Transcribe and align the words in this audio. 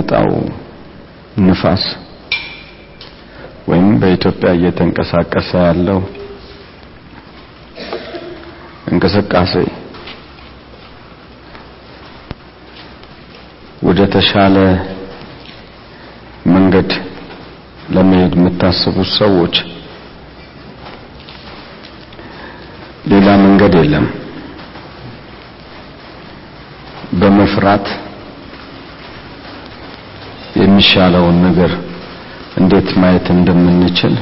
የሚመጣው 0.00 0.28
ንፋስ 1.44 1.84
ወይም 3.68 3.88
በኢትዮጵያ 4.00 4.48
እየተንቀሳቀሰ 4.56 5.50
ያለው 5.64 5.98
እንቅስቃሴ 8.92 9.52
ወደ 13.82 14.00
ተሻለ 14.14 14.56
መንገድ 16.54 16.90
ለመሄድ 17.94 18.32
የምታስቡት 18.38 19.10
ሰዎች 19.18 19.56
ሌላ 23.12 23.28
መንገድ 23.44 23.74
የለም። 23.80 24.06
በመፍራት 27.20 27.86
የሚሻለውን 30.78 31.36
ነገር 31.44 31.70
እንዴት 32.58 32.88
ማየት 33.00 33.26
እንደምንችል 33.34 34.12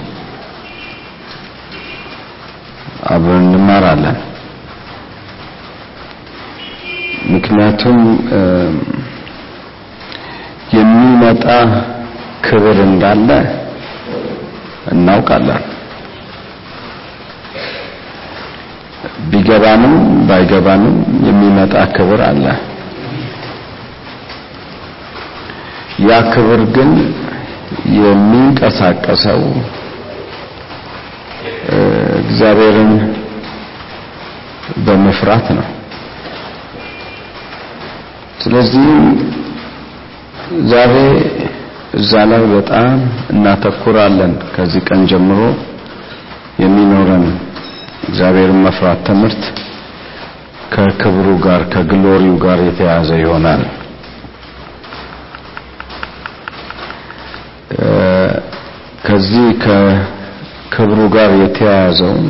አብረን 3.06 3.48
እንማራለን። 3.50 4.16
ምክንያቱም 7.32 7.98
የሚመጣ 10.76 11.44
ክብር 12.46 12.80
እንዳለ 12.86 13.28
እናውቃለን። 14.92 15.62
ቢገባንም 19.30 19.96
ባይገባንም 20.30 20.96
የሚመጣ 21.28 21.76
ክብር 21.96 22.22
አለ 22.30 22.44
ያ 26.06 26.16
ክብር 26.32 26.60
ግን 26.76 26.90
የሚንቀሳቀሰው 28.00 29.42
እግዚአብሔርን 32.20 32.92
በመፍራት 34.86 35.46
ነው። 35.58 35.66
ስለዚህ 38.42 38.88
ዛሬ 40.72 40.94
እዛ 42.00 42.12
ላይ 42.30 42.42
በጣም 42.52 42.96
እናተኩራለን። 43.32 44.32
ከዚህ 44.54 44.82
ቀን 44.88 45.00
ጀምሮ 45.12 45.40
የሚኖረን 46.64 47.24
እግዚአብሔርን 48.08 48.60
መፍራት 48.66 49.00
ትምህርት 49.08 49.42
ከክብሩ 50.74 51.28
ጋር 51.46 51.62
ከግሎሪው 51.72 52.36
ጋር 52.44 52.58
የተያዘ 52.66 53.10
ይሆናል 53.22 53.62
ከዚህ 59.16 59.44
ከክብሩ 59.62 60.98
ጋር 61.14 61.30
የተያያዘውን 61.42 62.26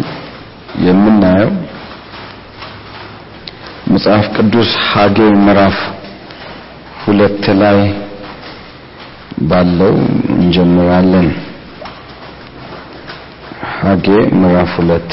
የምናየው 0.85 1.51
መጽሐፍ 3.93 4.27
ቅዱስ 4.37 4.71
ሐጌ 4.91 5.19
ምዕራፍ 5.39 5.79
ሁለት 7.03 7.45
ላይ 7.63 7.81
ባለው 9.51 9.97
እንጀምራለን። 10.35 11.29
ሐጌ 13.75 14.07
ምዕራፍ 14.41 14.73
ሁለት። 14.79 15.11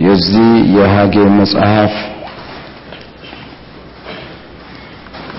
የዚህ 0.00 0.48
የሐጌ 0.76 1.16
መጽሐፍ 1.38 1.92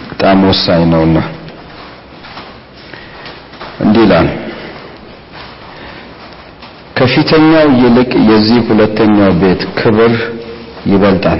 በጣም 0.10 0.37
ወሳኝ 0.48 0.82
ነውና። 0.86 1.18
እንዲህ 3.82 4.12
ከፊተኛው 6.98 7.68
ይልቅ 7.82 8.12
የዚህ 8.30 8.60
ሁለተኛው 8.70 9.32
ቤት 9.34 9.62
ክብር 9.80 10.14
ይበልጣል 10.86 11.40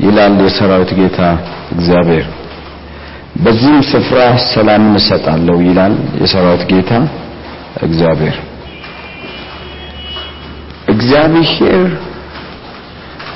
ይላል 0.00 0.34
የሰራዊት 0.44 0.90
ጌታ 0.98 1.18
እግዚአብሔር። 1.72 2.26
በዚህም 3.42 3.82
ስፍራ 3.82 4.20
ሰላምን 4.54 4.94
እሰጣለሁ 4.94 5.56
ይላል 5.60 5.92
የሰራዊት 6.22 6.62
ጌታ 6.72 6.92
እግዚአብሔር። 7.82 8.36
እግዚአብሔር 10.88 11.90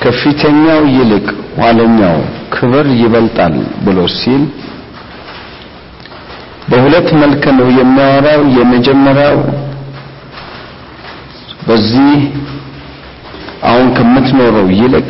ከፊተኛው 0.03 0.81
ይልቅ 0.87 1.27
ኋለኛው 1.57 2.17
ክብር 2.55 2.87
ይበልጣል 3.01 3.53
ብሎ 3.85 3.99
ሲል 4.17 4.43
በሁለት 6.69 7.07
መልክ 7.21 7.43
ነው 7.59 7.67
የሚያወራው። 7.79 8.41
የመጀመሪያው 8.57 9.37
በዚህ 11.67 12.15
አሁን 13.69 13.87
ከምትኖረው 13.97 14.67
ይልቅ 14.79 15.07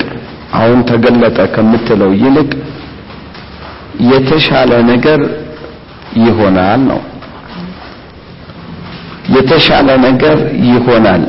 አሁን 0.60 0.80
ተገለጠ 0.90 1.40
ከምትለው 1.56 2.12
ይልቅ 2.22 2.52
የተሻለ 4.12 4.72
ነገር 4.92 5.22
ይሆናል 6.24 6.82
ነው። 6.92 7.02
የተሻለ 9.36 9.90
ነገር 10.06 10.38
ይሆናል 10.70 11.24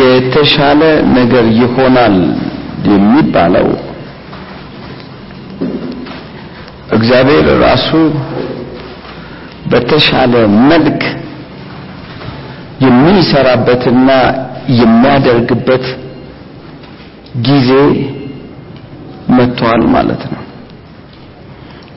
የተሻለ 0.00 0.82
ነገር 1.16 1.44
ይሆናል 1.60 2.16
የሚባለው 2.90 3.68
እግዚአብሔር 6.96 7.46
ራሱ 7.62 7.90
በተሻለ 9.70 10.32
መልክ 10.70 11.02
የሚሰራበትና 12.84 14.08
የሚያደርግበት 14.80 15.84
ጊዜ 17.46 17.70
መጥቷል 19.36 19.82
ማለት 19.94 20.22
ነው። 20.32 20.40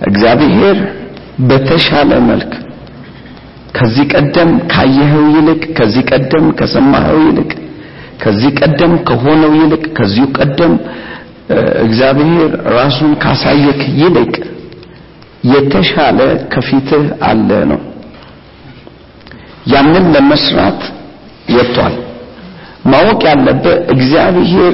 እግዚአብሔር 0.08 0.78
በተሻለ 1.50 2.12
መልክ 2.30 2.52
ከዚህ 3.78 4.06
ቀደም 4.14 4.52
ካየኸው 4.72 5.26
ይልቅ 5.36 5.64
ከዚህ 5.78 6.04
ቀደም 6.12 6.46
ከሰማኸው 6.60 7.20
ይልቅ 7.28 7.52
ከዚህ 8.20 8.52
ቀደም 8.60 8.94
ከሆነው 9.08 9.52
ይልቅ 9.60 9.84
ከዚሁ 9.98 10.26
ቀደም 10.38 10.74
እግዚአብሔር 11.84 12.52
ራሱን 12.78 13.12
ካሳየክ 13.24 13.82
ይልቅ 14.00 14.32
የተሻለ 15.52 16.20
ከፊትህ 16.54 17.06
አለ 17.28 17.50
ነው። 17.72 17.80
ያንን 19.74 20.06
ለመስራት 20.16 20.82
ወጥቷል። 21.56 21.96
ማወቅ 22.86 23.22
ያለበት 23.30 23.66
እግዚአብሔር 23.94 24.74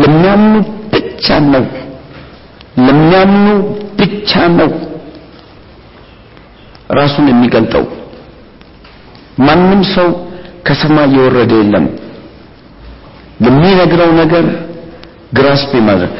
ለሚያምኑ 0.00 0.54
ብቻ 0.92 1.26
ነው። 1.46 1.64
ለሚያምኑ 2.78 3.46
ብቻ 3.98 4.30
ነው 4.58 4.70
ራሱን 6.98 7.26
የሚገልጠው። 7.30 7.84
ማንም 9.38 9.82
ሰው 9.94 10.08
ከሰማይ 10.66 11.08
የወረደ 11.16 11.52
የለም 11.60 11.86
ለሚነግረው 13.44 14.10
ነገር 14.20 14.44
ግራስፕ 15.32 15.72
ማድረግ። 15.86 16.10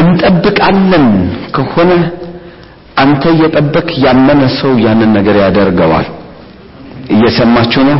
እንጠብቃለን 0.00 1.06
ከሆነ 1.56 1.92
አንተ 3.02 3.22
እየጠበቅ 3.34 3.88
ያመነ 4.04 4.42
ሰው 4.58 4.72
ያንን 4.86 5.10
ነገር 5.18 5.36
ያደርገዋል። 5.42 6.08
እየሰማችሁ 7.14 7.82
ነው? 7.90 7.98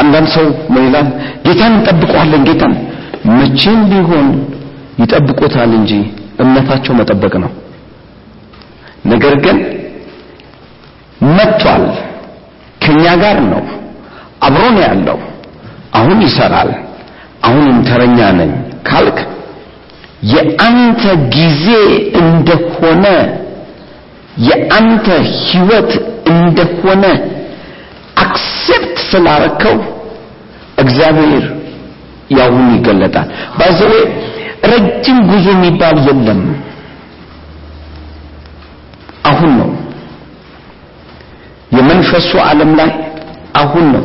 አንዳንድ 0.00 0.28
ሰው 0.34 0.44
ምን 0.72 0.82
ይላል? 0.88 1.08
ጌታን 1.46 1.72
እንጠብቀዋለን 1.78 2.42
ጌታን. 2.48 2.74
መቼም 3.30 3.80
ቢሆን 3.90 4.26
ይጠብቁታል 5.02 5.70
እንጂ 5.78 5.92
እምነታቸው 6.42 6.94
መጠበቅ 7.00 7.34
ነው። 7.44 7.50
ነገር 9.12 9.34
ግን 9.44 9.58
መጥቷል 11.36 11.84
ከኛ 12.84 13.04
ጋር 13.22 13.36
ነው 13.52 13.62
አብሮን 14.46 14.76
ያለው 14.84 15.18
አሁን 15.98 16.18
ይሰራል 16.26 16.70
አሁንም 17.44 17.78
ተረኛ 17.88 18.18
ነኝ 18.38 18.52
ካልክ 18.88 19.18
የአንተ 20.32 21.02
ጊዜ 21.34 21.66
እንደሆነ 22.22 23.06
የአንተ 24.44 25.06
ህይወት 25.42 25.90
እንደሆነ 26.32 27.04
accept 28.24 28.96
ስላረከው 29.10 29.76
እግዚአብሔር 30.78 31.44
አሁን 32.30 32.68
ይገለጣል። 32.76 33.28
by 33.58 33.66
the 33.66 33.79
way 33.79 33.92
ረጅም 34.72 35.18
ጉዞ 35.30 35.46
የሚባል 35.52 35.96
የለም። 36.06 36.40
አሁን 39.30 39.52
ነው። 39.60 39.70
የመንፈሱ 41.76 42.30
ዓለም 42.46 42.70
ላይ 42.80 42.90
አሁን 43.54 43.86
ነው። 43.94 44.04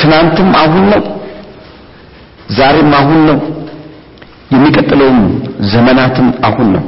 ትናንትም 0.00 0.48
አሁን 0.62 0.84
ነው 0.92 1.02
ዛሬም 2.52 2.92
አሁን 2.94 3.20
ነው። 3.26 3.38
የሚቀጥለውም 4.50 5.20
ዘመናትም 5.72 6.28
አሁን 6.44 6.68
ነው። 6.74 6.84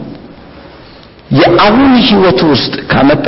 የአሁን 1.34 1.93
ህይወት 2.06 2.40
ውስጥ 2.50 2.75
ካመጣ 2.90 3.26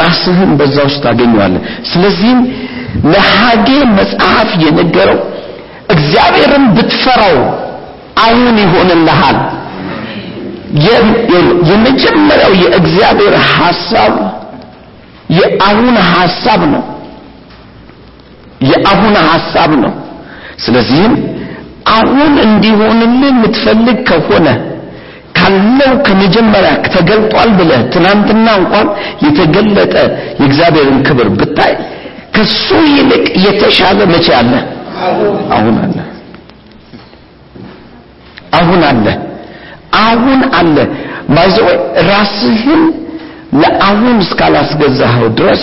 ራስህን 0.00 0.50
በዛ 0.58 0.76
ውስጥ 0.88 1.00
ታገኘዋለህ። 1.04 1.62
ስለዚህም 1.90 2.40
ለሐጌ 3.12 3.68
መጽሐፍ 3.98 4.50
የነገረው 4.64 5.18
እግዚአብሔርን 5.88 6.64
ብትፈራው 6.76 7.38
አሁን 8.24 8.56
ይሆንልሃል። 8.64 9.38
የመጀመሪያው 11.70 12.52
የእግዚአብሔር 12.62 13.34
ሐሳብ 13.52 14.14
የአሁን 15.30 15.96
ሐሳብ 16.10 16.60
ነው። 16.74 16.82
የአሁን 18.70 19.14
ሐሳብ 19.28 19.70
ነው። 19.84 19.92
ስለዚህም 20.60 21.14
አሁን 21.92 22.32
እንዲሆንልህ 22.44 23.30
የምትፈልግ 23.30 23.98
ከሆነ 24.08 24.48
ካለው 25.36 25.92
ከመጀመሪያ 26.06 26.72
ተገልጧል 26.88 27.50
ብለህ 27.58 27.82
ትናንትና 27.92 28.46
እንኳን 28.60 28.88
የተገለጠ 29.24 29.94
የእግዚአብሔርን 30.40 31.00
ክብር 31.08 31.28
ብታይ 31.38 31.72
ከሱ 32.34 32.66
ይልቅ 32.90 33.24
የተሻለ 33.44 33.98
መቼ 34.12 34.26
አለ? 34.36 34.52
አሁን 35.50 35.76
አለ። 35.84 35.96
አሁን 38.58 38.82
አለ። 38.90 39.06
አሁን 40.02 40.40
አለ። 40.58 40.76
ማይዘው 41.28 41.68
ራስህን 42.08 42.82
ለአሁን 43.60 44.16
እስካላስገዛኸው 44.24 45.28
ድረስ 45.38 45.62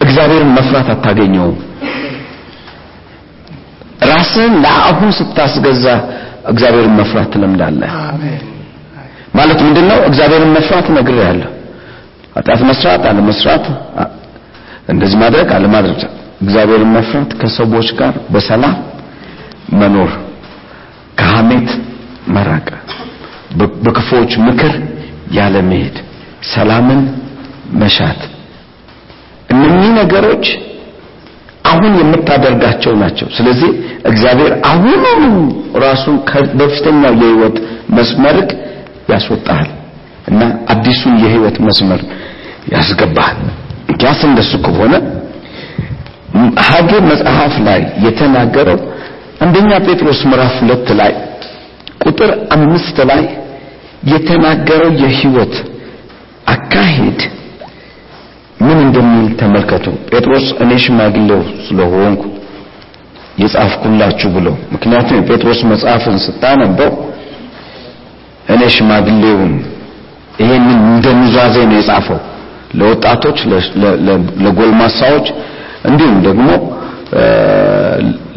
እግዚአብሔርን 0.00 0.52
መፍራት 0.56 0.88
አታገኘውም። 0.94 1.58
ራስህን 4.08 4.54
ለአሁን 4.64 5.10
ስታስገዛ 5.18 5.86
እግዚአብሔርን 6.48 6.94
መፍራት 7.00 7.28
ትለምዳለህ። 7.32 7.90
ማለት 9.34 9.58
ምንድነው? 9.66 9.98
እግዚአብሔርን 10.08 10.52
መፍራት 10.56 10.86
ነግሬሃለሁ። 10.96 11.50
ኃጢአት 12.36 12.60
መስራት 12.70 13.02
አለ 13.10 13.18
መስራት፣ 13.28 13.64
እንደዚህ 14.88 15.18
ማድረግ 15.22 15.48
አለ 15.56 15.64
ማድረግ፣ 15.74 16.00
እግዚአብሔርን 16.42 16.90
መፍራት 16.96 17.30
ከሰዎች 17.40 17.88
ጋር 17.98 18.14
በሰላም 18.32 18.74
መኖር፣ 19.80 20.10
ከሐሜት 21.18 21.70
መራቅ፣ 22.28 22.68
በክፉዎች 23.84 24.32
ምክር 24.46 24.74
ያለ 25.32 25.56
መሄድ፣ 25.70 25.96
ሰላምን 26.50 27.00
መሻት። 27.74 28.20
እነኚህ 29.50 29.90
ነገሮች 30.00 30.44
አሁን 31.70 31.92
የምታደርጋቸው 32.00 32.92
ናቸው። 33.02 33.28
ስለዚህ 33.36 33.70
እግዚአብሔር 34.10 34.52
አሁኑኑ 34.70 35.24
ራሱ 35.84 36.04
በፊተኛው 36.58 37.14
የህይወት 37.20 37.56
መስመርክ 37.98 38.50
ያስወጣል 39.12 39.68
እና 40.30 40.40
አዲሱን 40.72 41.14
የህይወት 41.22 41.56
መስመር 41.66 42.00
ያስገባል። 42.74 43.36
እንኪያስ 43.90 44.20
እንደሱ 44.28 44.52
ከሆነ 44.66 44.94
ሐጌ 46.66 46.90
መጽሐፍ 47.10 47.54
ላይ 47.66 47.80
የተናገረው 48.04 48.78
አንደኛ 49.44 49.70
ጴጥሮስ 49.86 50.20
ምዕራፍ 50.30 50.54
ሁለት 50.62 50.88
ላይ 51.00 51.12
ቁጥር 52.04 52.30
አምስት 52.56 52.98
ላይ 53.10 53.22
የተናገረው 54.12 54.90
የህይወት 55.02 55.54
አካሄድ 56.46 57.20
ምን 58.60 58.78
እንደሚል 58.86 59.28
ተመልከቱ። 59.40 59.84
ጴጥሮስ 60.10 60.46
እኔ 60.62 60.70
ሽማግሌው 60.84 61.42
ስለሆንኩ 61.66 62.22
የጻፍኩላችሁ 63.42 64.28
ብሎ 64.34 64.46
ምክንያቱም 64.74 65.16
የጴጥሮስ 65.18 65.60
መጽሐፍን 65.70 66.16
ስታነበው 66.24 66.90
እኔ 68.54 68.62
ሽማግሌውን 68.76 69.52
ይሄንን 70.40 70.78
እንደ 70.88 71.06
ነው 71.62 71.76
የጻፈው 71.76 72.18
ለወጣቶች፣ 72.78 73.38
ለጎልማሳዎች 74.44 75.26
እንዲሁም 75.88 76.18
ደግሞ 76.26 76.48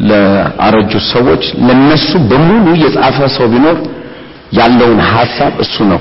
ለአረጁ 0.08 0.92
ሰዎች 1.12 1.44
ለነሱ 1.66 2.10
በሙሉ 2.30 2.66
የጻፈ 2.82 3.18
ሰው 3.36 3.46
ቢኖር 3.52 3.76
ያለውን 4.58 5.00
ሐሳብ 5.12 5.52
እሱ 5.64 5.76
ነው። 5.92 6.00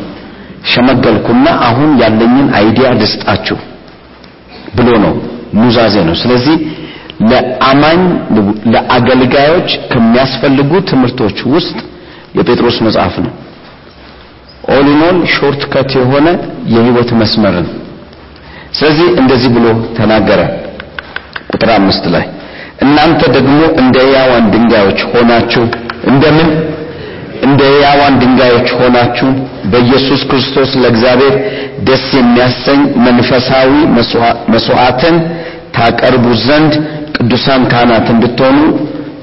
ሸመገልኩና 0.72 1.46
አሁን 1.68 1.92
ያለኝን 2.02 2.48
አይዲያ 2.60 2.90
ልስጣችሁ 3.00 3.58
ብሎ 4.74 4.90
ነው 5.06 5.14
ኑዛዜ 5.56 5.96
ነው። 6.08 6.16
ስለዚህ 6.16 6.56
ለአማኝ 7.31 8.00
ለአገልጋዮች 8.74 9.70
ከሚያስፈልጉ 9.92 10.72
ትምህርቶች 10.90 11.38
ውስጥ 11.54 11.78
የጴጥሮስ 12.38 12.78
መጽሐፍ 12.88 13.16
ነው። 13.25 13.31
all 14.69 14.88
shortcut 15.33 15.92
የሆነ 16.00 16.28
የህይወት 16.74 17.10
መስመር 17.22 17.56
ነው። 17.60 17.72
ስለዚህ 18.74 19.08
እንደዚህ 19.22 19.50
ብሎ 19.56 19.66
ተናገረ። 19.98 20.42
ቁጥር 21.52 21.70
አምስት 21.72 22.06
ላይ 22.14 22.24
እናንተ 22.81 23.22
ደግሞ 23.36 23.60
እንደ 23.81 23.98
ሕያዋን 24.06 24.46
ድንጋዮች 24.54 25.00
ሆናችሁ 25.12 25.64
እንደምን 26.04 26.50
እንደ 27.44 27.62
ሕያዋን 27.72 28.16
ድንጋዮች 28.22 28.69
ሆናችሁ 28.80 29.30
በኢየሱስ 29.72 30.22
ክርስቶስ 30.30 30.72
ለእግዚአብሔር 30.81 31.36
ደስ 31.88 32.06
የሚያሰኝ 32.19 32.81
መንፈሳዊ 33.07 33.72
መስዋዕትን 34.54 35.16
ታቀርቡ 35.78 36.25
ዘንድ 36.45 36.74
ቅዱሳን 37.16 37.63
ካህናት 37.72 38.07
እንድትሆኑ 38.13 38.60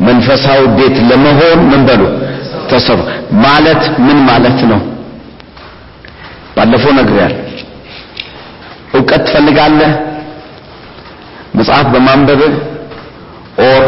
መንፈሳዊ 0.08 0.60
ቤት 0.78 0.96
ለመሆን 1.10 1.60
ምን 1.70 1.82
በሉ 1.88 2.02
ተሰሩ። 2.70 3.00
ማለት 3.44 3.82
ምን 4.06 4.18
ማለት 4.28 4.60
ነው? 4.70 4.80
ባለፈው 6.56 6.92
ነግሬያለሁ። 6.98 7.38
እውቀት 8.94 9.22
ትፈልጋለህ? 9.26 9.92
መጽሐፍ 11.54 11.86
በማንበብህ 11.92 12.54
or 13.64 13.84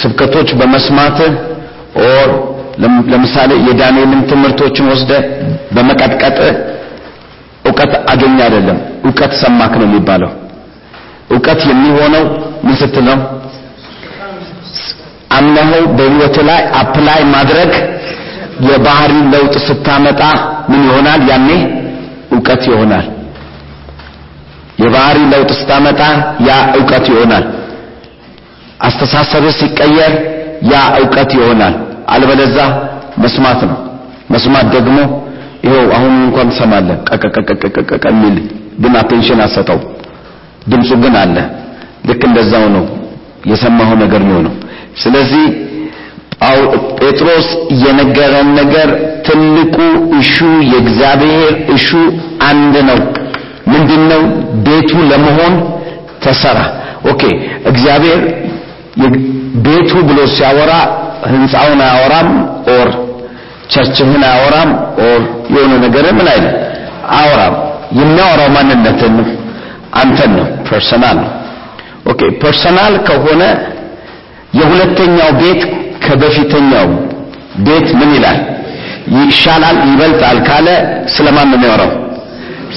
ስብከቶች 0.00 0.48
በመስማትህ 0.60 1.32
or 2.04 2.30
ለምሳሌ 3.12 3.50
የዳንኤልን 3.68 4.22
ትምህርቶችን 4.30 4.86
ወስደ 4.92 5.12
በመቀጥቀጥህ 5.74 6.54
እውቀት 7.64 7.92
አገኘህ 8.12 8.38
አይደለም። 8.46 8.78
እውቀት 9.04 9.32
ሰማክ 9.42 9.72
ነው 9.80 9.86
የሚባለው። 9.88 10.30
እውቀት 11.30 11.60
የሚሆነው 11.70 12.24
ምን 12.64 12.74
ስትል 12.76 13.04
ነው? 13.10 13.18
አምነኸው 15.30 15.82
በህይወት 15.98 16.36
ላይ 16.48 16.62
apply 16.80 17.20
ማድረግ 17.34 17.70
የባህሪ 18.68 19.12
ለውጥ 19.34 19.54
ስታመጣ 19.68 20.22
ምን 20.70 20.82
ይሆናል? 20.88 21.20
ያኔ 21.30 21.48
እውቀት 22.32 22.62
ይሆናል። 22.70 23.06
የባህሪ 24.82 25.18
ለውጥ 25.32 25.50
ስታመጣ 25.60 26.00
ያ 26.48 26.50
እውቀት 26.78 27.06
ይሆናል። 27.12 27.44
አስተሳሰብህ 28.80 29.54
ሲቀየር 29.60 30.12
ያ 30.70 30.82
እውቀት 30.98 31.30
ይሆናል። 31.38 31.74
አለበለዚያ 32.08 32.58
መስማት 33.22 33.60
ነው። 33.70 33.78
መስማት 34.30 34.66
ደግሞ 34.74 34.98
ይኸው 35.64 35.86
አሁን 35.96 36.12
እንኳን 36.26 36.50
ትሰማለህ 36.52 36.96
ቀቀቀቀቀቀ 37.08 37.90
የሚል 38.10 38.36
ግን 38.82 38.92
attention 39.00 39.40
አልሰጠው። 39.46 39.78
ድምፁ 40.70 40.90
ግን 41.02 41.14
አለ። 41.22 41.36
ልክ 42.08 42.22
እንደዛው 42.28 42.64
ነው 42.76 42.84
የሰማኸው 43.50 43.96
ነገር 44.04 44.22
ነው። 44.28 44.54
ስለዚህ 45.02 45.44
ጴጥሮስ 47.00 47.46
የነገረን 47.82 48.48
ነገር 48.58 48.88
ትልቁ 49.26 49.76
issue 50.20 50.34
የእግዚአብሔር 50.70 51.42
issue 51.74 51.88
አንድ 52.48 52.74
ነው። 52.88 53.00
ምንድነው? 53.66 54.22
ቤቱ 54.66 54.90
ለመሆን 55.10 55.54
ተሰራ። 56.22 56.58
okay 57.10 57.22
እግዚአብሔር 57.70 58.20
ቤቱ 59.64 59.90
ብሎ 60.08 60.18
ሲያወራ 60.34 60.72
ህንፃውን 61.32 61.80
አያወራም፣ 61.86 62.28
or 62.74 62.88
church 63.72 64.02
ህን 64.02 64.22
አያወራም፣ 64.28 64.70
or 65.04 65.20
የሆነ 65.54 65.72
ነገር 65.84 66.06
ምን 66.18 66.28
አይልም 66.32 66.54
አያወራም። 67.16 67.54
የሚያወራው 67.98 68.48
ማንነትን 68.56 69.12
ነው፣ 69.18 69.28
አንተን 70.00 70.32
ነው፣ 70.38 70.46
personal 70.68 71.16
ነው። 71.22 71.30
okay 72.10 72.20
personal 72.42 72.94
ከሆነ 73.08 73.42
የሁለተኛው 74.58 75.30
ቤት 75.40 75.62
ከበፊተኛው 76.04 76.86
ቤት 77.66 77.88
ምን 77.98 78.10
ይላል? 78.16 78.38
ይሻላል፣ 79.18 79.76
ይበልጣል 79.88 80.38
ካለ 80.48 80.68
ስለማን 81.14 81.48
ነው 81.50 81.56
የሚያወራው? 81.58 81.90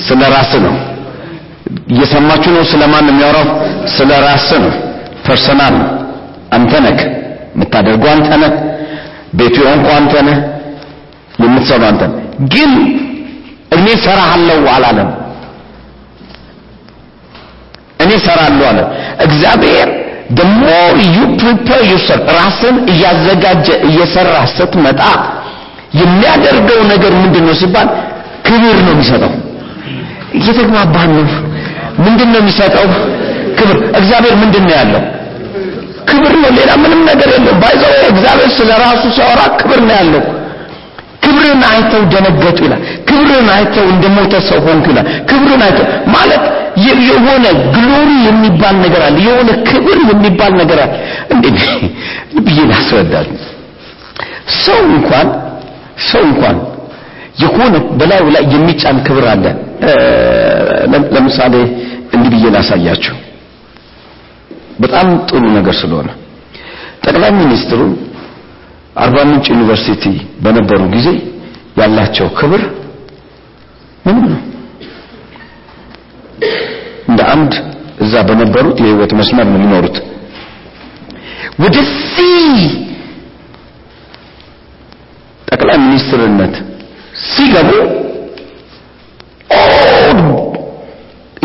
ስለ 0.06 0.22
ራስ 0.36 0.52
ነው። 0.66 0.76
እየሰማችሁ 1.92 2.52
ነው? 2.58 2.64
ስለማን 2.72 3.04
ነው 3.08 3.14
የሚያወራው? 3.14 3.48
ስለ 3.96 4.12
ራስ 4.26 4.50
ነው። 4.64 4.72
personal 5.28 5.74
ነው። 5.82 5.90
አንተ 6.56 6.74
ነህ 6.86 7.00
የምታደርገው፣ 7.56 8.10
አንተ 8.16 8.30
ነህ 8.44 8.54
ቤቱ 9.40 9.56
የሆንከው 9.64 9.94
አንተ 10.00 10.14
ነህ፣ 10.28 10.38
የምትሰራው 11.44 11.90
አንተ። 11.92 12.04
ግን 12.54 12.72
እኔ 13.78 13.88
ሰራሃለሁ 14.06 14.60
አላለም። 14.76 15.10
እኔ 18.00 18.12
ሰራለሁ 18.26 18.66
አለ። 18.72 18.80
እግዚአብሔር 19.26 19.88
the 20.32 20.46
more 20.60 20.92
you 21.16 21.24
prepare 21.42 21.84
yourself 21.92 22.24
ራስን 22.38 22.76
እያዘጋጀ 22.92 23.68
እየሰራ 23.90 24.36
ስትመጣ 24.56 25.02
የሚያደርገው 25.94 26.80
ነገር 26.92 27.12
ምንድን 27.24 27.44
ነው 27.48 27.56
ሲባል 27.62 27.90
ክብር 28.48 28.78
ነው 28.86 28.94
የሚሰጠው። 28.96 29.34
እየተግባባን 30.40 31.12
ነው። 31.18 31.26
ምንድን 32.06 32.30
ነው 32.34 32.40
የሚሰጠው? 32.42 32.86
ክብር። 33.58 33.78
እግዚአብሔር 34.00 34.36
ምንድን 34.44 34.64
ነው 34.68 34.74
ያለው 34.80 35.04
ክብር 36.08 36.34
ነው። 36.44 36.52
ሌላ 36.58 36.72
ምንም 36.84 37.02
ነገር 37.10 37.30
የለም። 37.36 37.58
ባይዘው 37.62 37.94
እግዚአብሔር 38.12 38.50
ስለ 38.58 38.70
ራሱ 38.84 39.04
ሲያወራ 39.16 39.42
ክብር 39.60 39.80
ነው 39.88 39.96
ያለው። 39.96 40.24
ክብርን 41.24 41.62
አይተው 41.70 42.02
ደነገጡ 42.14 42.58
ይላል። 42.66 42.82
ክብርን 43.08 43.48
አይተው 43.54 43.86
እንደሞተ 43.94 44.34
ሰው 44.50 44.60
ሆንኩ 44.66 44.86
ይላል። 44.92 45.08
ክብርን 45.30 45.62
አይተው 45.68 45.86
ማለት 46.16 46.44
የሆነ 47.08 47.46
ግሎሪ 47.76 48.10
የሚባል 48.28 48.76
ነገር 48.84 49.02
አለ። 49.08 49.18
የሆነ 49.28 49.50
ክብር 49.70 49.98
የሚባል 50.10 50.54
ነገር 50.62 50.80
አለ። 50.86 50.94
እንዴ 51.34 51.46
ብዬ 52.40 52.60
ሰው 54.64 54.80
እንኳን 54.90 55.28
ሰው 56.10 56.24
እንኳን 56.30 56.56
የሆነ 57.42 57.76
በላዩ 58.00 58.26
ላይ 58.36 58.44
የሚጫን 58.54 58.98
ክብር 59.08 59.26
አለ። 59.34 59.46
ለምሳሌ 61.14 61.54
እንዲህ 62.16 62.30
ብዬ 62.34 62.46
ላሳያችሁ 62.56 63.16
በጣም 64.80 65.08
ጥሩ 65.30 65.44
ነገር 65.58 65.76
ስለሆነ። 65.82 66.10
ጠቅላይ 67.04 67.32
ሚኒስትሩ 67.40 67.82
አርባ 68.96 69.18
ምንጭ 69.30 69.46
ዩኒቨርሲቲ 69.54 70.04
በነበሩ 70.44 70.82
ጊዜ 70.96 71.08
ያላቸው 71.80 72.28
ክብር 72.40 72.62
ምንም 74.06 74.26
ነው። 74.32 74.42
እንደ 77.10 77.22
አንድ 77.34 77.54
እዛ 78.02 78.14
በነበሩት 78.30 78.78
የህይወት 78.84 79.12
መስመር 79.20 79.46
ነው 79.46 79.58
የሚኖሩት። 79.58 79.98
ወደዚህ 81.64 82.62
ጠቅላይ 85.48 85.78
ሚኒስትርነት 85.84 86.56
ሲገቡ 87.26 87.70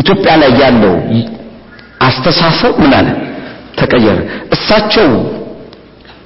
ኢትዮጵያ 0.01 0.33
ላይ 0.43 0.51
ያለው 0.63 0.95
አስተሳሰብ 2.01 2.75
ምን 2.83 2.93
አለ? 2.95 3.09
ተቀየረ። 3.79 4.19
እሳቸው 4.55 5.09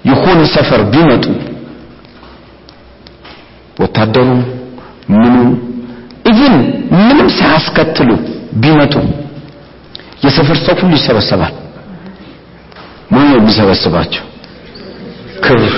የሆነ 0.05 0.41
ሰፈር 0.55 0.81
ቢመጡ 0.93 1.25
ወታደሩ 3.81 4.29
ምኑ 5.13 5.37
ኢቭን 6.31 6.55
ምንም 6.99 7.29
ሳያስከትሉ 7.39 8.11
ቢመጡ 8.63 8.95
የሰፈር 10.25 10.59
ሰው 10.59 10.75
ሁሉ 10.81 10.93
ይሰበሰባል። 10.95 11.55
ምን 13.11 13.25
ነው 13.31 13.39
የሚሰበስባቸው? 13.39 14.25
ክብር። 15.45 15.73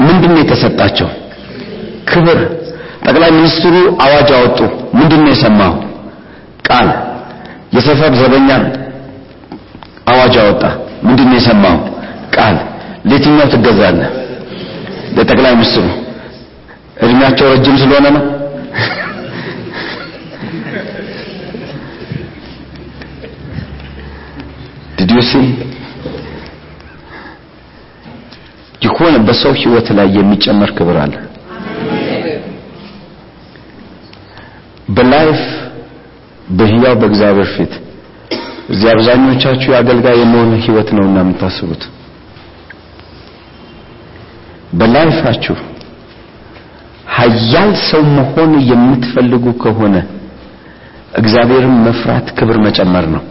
ምንድነው 0.00 0.38
የተሰጣቸው? 0.38 1.08
ክብር። 2.04 2.38
ጠቅላይ 3.06 3.30
ሚኒስትሩ 3.30 3.74
አዋጅ 4.04 4.28
አወጡ። 4.32 4.58
ምንድነው 4.94 5.30
የሰማው 5.32 5.72
ቃል 6.68 6.88
የሰፈር 7.72 8.12
ዘበኛ 8.14 8.50
አዋጅ 10.08 10.34
አወጣ። 10.42 10.62
ምንድነው 11.04 11.36
የሰማው 11.36 11.76
ቃል። 12.34 12.56
ለየትኛው 13.06 13.48
ትገዛለህ? 13.54 14.10
ለጠቅላይ 15.16 15.54
ሚኒስትሩ። 15.54 15.86
እድሜያቸው 17.02 17.46
ረጅም 17.54 17.76
ስለሆነ 17.78 18.06
ነው? 18.16 18.24
See? 25.24 25.72
የሆነ 28.84 29.16
በሰው 29.26 29.52
ህይወት 29.60 29.88
ላይ 29.98 30.06
የሚጨመር 30.16 30.70
ክብር 30.78 30.96
አለ። 30.96 31.14
በላይፍ 34.88 35.40
በህያው 36.50 36.94
በእግዚአብሔር 37.00 37.48
ፊት። 37.54 37.72
እዚህ 38.68 38.88
አብዛኞቻችሁ 38.92 39.68
የአገልጋይ 39.72 40.16
የመሆን 40.20 40.50
ህይወት 40.64 40.88
ነውና 40.96 41.18
የምታስቡት። 41.22 41.82
በላይፋችሁ 44.72 45.56
ሀያል 47.16 47.72
ሰው 47.88 48.02
መሆን 48.16 48.52
የምትፈልጉ 48.70 49.46
ከሆነ 49.62 49.96
እግዚአብሔርን 51.14 51.74
መፍራት 51.86 52.26
ክብር 52.38 52.56
መጨመር 52.66 53.06
ነው። 53.14 53.22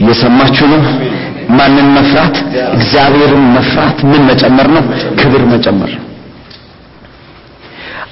እየሰማችሁ 0.00 0.66
ነው? 0.72 0.82
ማንን 1.50 1.88
መፍራት? 1.96 2.36
እግዚአብሔርን 2.74 3.44
መፍራት 3.56 3.98
ምን 4.10 4.22
መጨመር 4.30 4.68
ነው? 4.76 4.84
ክብር 5.20 5.42
መጨመር 5.52 5.92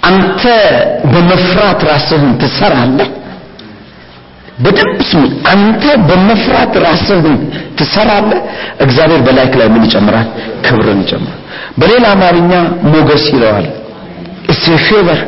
አንተ 0.02 0.42
በመፍራት 1.12 1.80
ራስህን 1.88 2.32
ትሰራለህ 2.42 3.08
በደንብ 4.58 5.00
ስሙ 5.08 5.22
አንተ 5.52 5.84
በመፍራት 6.08 6.74
ራስህን 6.84 7.36
ትሰራለህ። 7.78 8.40
እግዚአብሔር 8.80 9.20
በላይክ 9.26 9.54
ላይ 9.60 9.68
ምን 9.68 9.82
ይጨምራል? 9.86 10.28
ክብርን 10.64 11.00
ይጨምራል። 11.04 11.40
በሌላ 11.80 12.04
አማርኛ 12.14 12.52
ሞገስ 12.92 13.26
ይለዋል። 13.34 13.66
እስ 14.52 14.64
favor 14.86 15.20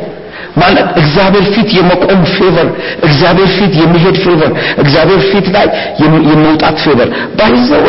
ማለት 0.57 0.87
እግዚአብሔር 0.97 1.45
ፊት 1.53 1.69
የመቆም 1.77 2.21
favor 2.33 2.67
እግዚአብሔር 3.07 3.49
ፊት 3.57 3.73
የመሄድ 3.81 4.17
favor 4.23 4.51
እግዚአብሔር 4.77 5.21
ፊት 5.29 5.47
ላይ 5.55 5.67
የመውጣት 6.01 6.77
favor 6.85 7.09
by 7.37 7.49
the 7.49 7.67
way 7.67 7.85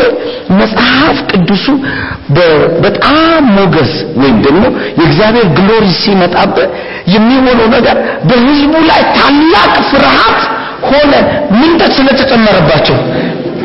መጽሐፍ 0.60 1.16
ቅዱሱ 1.30 1.66
በጣም 2.84 3.42
ሞገስ 3.56 3.92
ወይም 4.20 4.38
ደግሞ 4.46 4.62
የእግዚአብሔር 5.00 5.46
glory 5.58 5.86
ሲመጣበት 6.02 6.70
የሚሆነው 7.14 7.68
ነገር 7.68 7.96
በህዝቡ 8.28 8.74
ላይ 8.90 9.02
ታላቅ 9.16 9.74
ፍርሃት 9.90 10.40
ሆነ 10.88 11.12
ምን 11.60 11.72
ስለተጨመረባቸው 11.96 12.98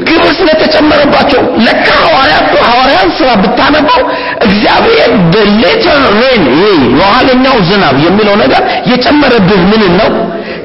ክብር 0.07 0.29
ስለተጨመረባቸው 0.37 1.41
ለካ 1.65 1.87
ሐዋርያቱ 2.03 2.51
ሐዋርያት 2.67 3.09
ስራ 3.17 3.29
ብታነባው 3.41 4.01
እግዚአብሔር 4.47 5.11
በ 5.33 5.51
latter 5.51 6.03
rain 6.19 6.43
የኋለኛው 6.93 7.57
ዝናብ 7.69 7.95
የሚለው 8.05 8.35
ነገር 8.43 8.61
የጨመረብህ 8.91 9.61
ምን 9.71 9.83
ነው? 9.99 10.11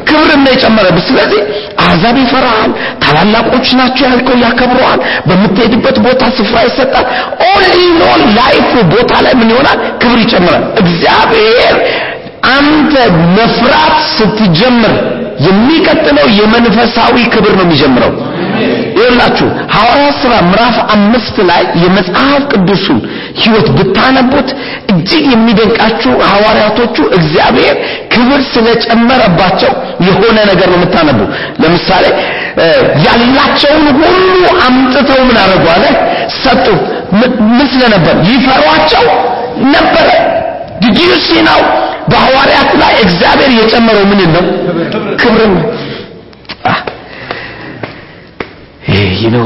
ክብርን 0.09 0.41
ነው 0.45 0.53
የጨመረብህ። 0.55 1.05
ስለዚህ 1.09 1.41
አሕዛብ 1.83 2.17
ይፈራሃል 2.23 2.71
ታላላቆች 3.03 3.67
ናቸው 3.81 4.05
ያልከው 4.07 4.37
ያከብረዋል 4.45 5.01
በምትሄድበት 5.29 5.99
ቦታ 6.07 6.23
ስፍራ 6.39 6.57
ይሰጣል። 6.69 7.07
all 7.49 7.65
in 7.79 7.99
life 8.39 8.71
ቦታ 8.95 9.13
ላይ 9.27 9.35
ምን 9.41 9.51
ይሆናል? 9.55 9.79
ክብር 10.03 10.19
ይጨምራል። 10.25 10.65
እግዚአብሔር 10.83 11.75
አንተ 12.51 12.95
መፍራት 13.37 13.97
ስትጀምር 14.15 14.95
የሚቀጥለው 15.47 16.27
የመንፈሳዊ 16.39 17.15
ክብር 17.35 17.53
ነው 17.59 17.65
የሚጀምረው። 17.67 18.13
ይላችሁ 18.99 19.47
ሐዋርያ 19.75 20.09
ሥራ 20.19 20.33
ምዕራፍ 20.49 20.77
አምስት 20.95 21.37
ላይ 21.49 21.63
የመጽሐፍ 21.83 22.43
ቅዱሱን 22.53 22.99
ህይወት 23.41 23.69
ብታነቡት 23.77 24.49
እጅግ 24.93 25.25
የሚደንቃችሁ 25.33 26.13
ሐዋርያቶቹ 26.25 26.97
እግዚአብሔር 27.19 27.77
ክብር 28.15 28.41
ስለጨመረባቸው 28.53 29.73
የሆነ 30.07 30.37
ነገር 30.51 30.69
ነው 30.73 30.79
የምታነቡ። 30.79 31.21
ለምሳሌ 31.63 32.05
ያላቸውን 33.07 33.87
ሁሉ 34.01 34.35
አምጥተው 34.67 35.21
ምን 35.29 35.39
አደረጉ 35.43 35.67
አለ? 35.77 35.85
ሰጡ። 36.43 36.67
ምን 37.51 37.67
ስለነበር? 37.73 38.15
ይፈሯቸው 38.29 39.07
ነበረ 39.75 40.09
ዲዲዩሲ 40.83 41.29
ነው 41.49 41.61
በሐዋርያት 42.11 42.71
ላይ 42.83 42.95
እግዚአብሔር 43.05 43.51
የጨመረው 43.59 44.05
ምን 44.11 44.21
ነው 44.35 44.45
ክብር 45.23 45.43
ነው። 45.51 45.65
ነው። 49.35 49.45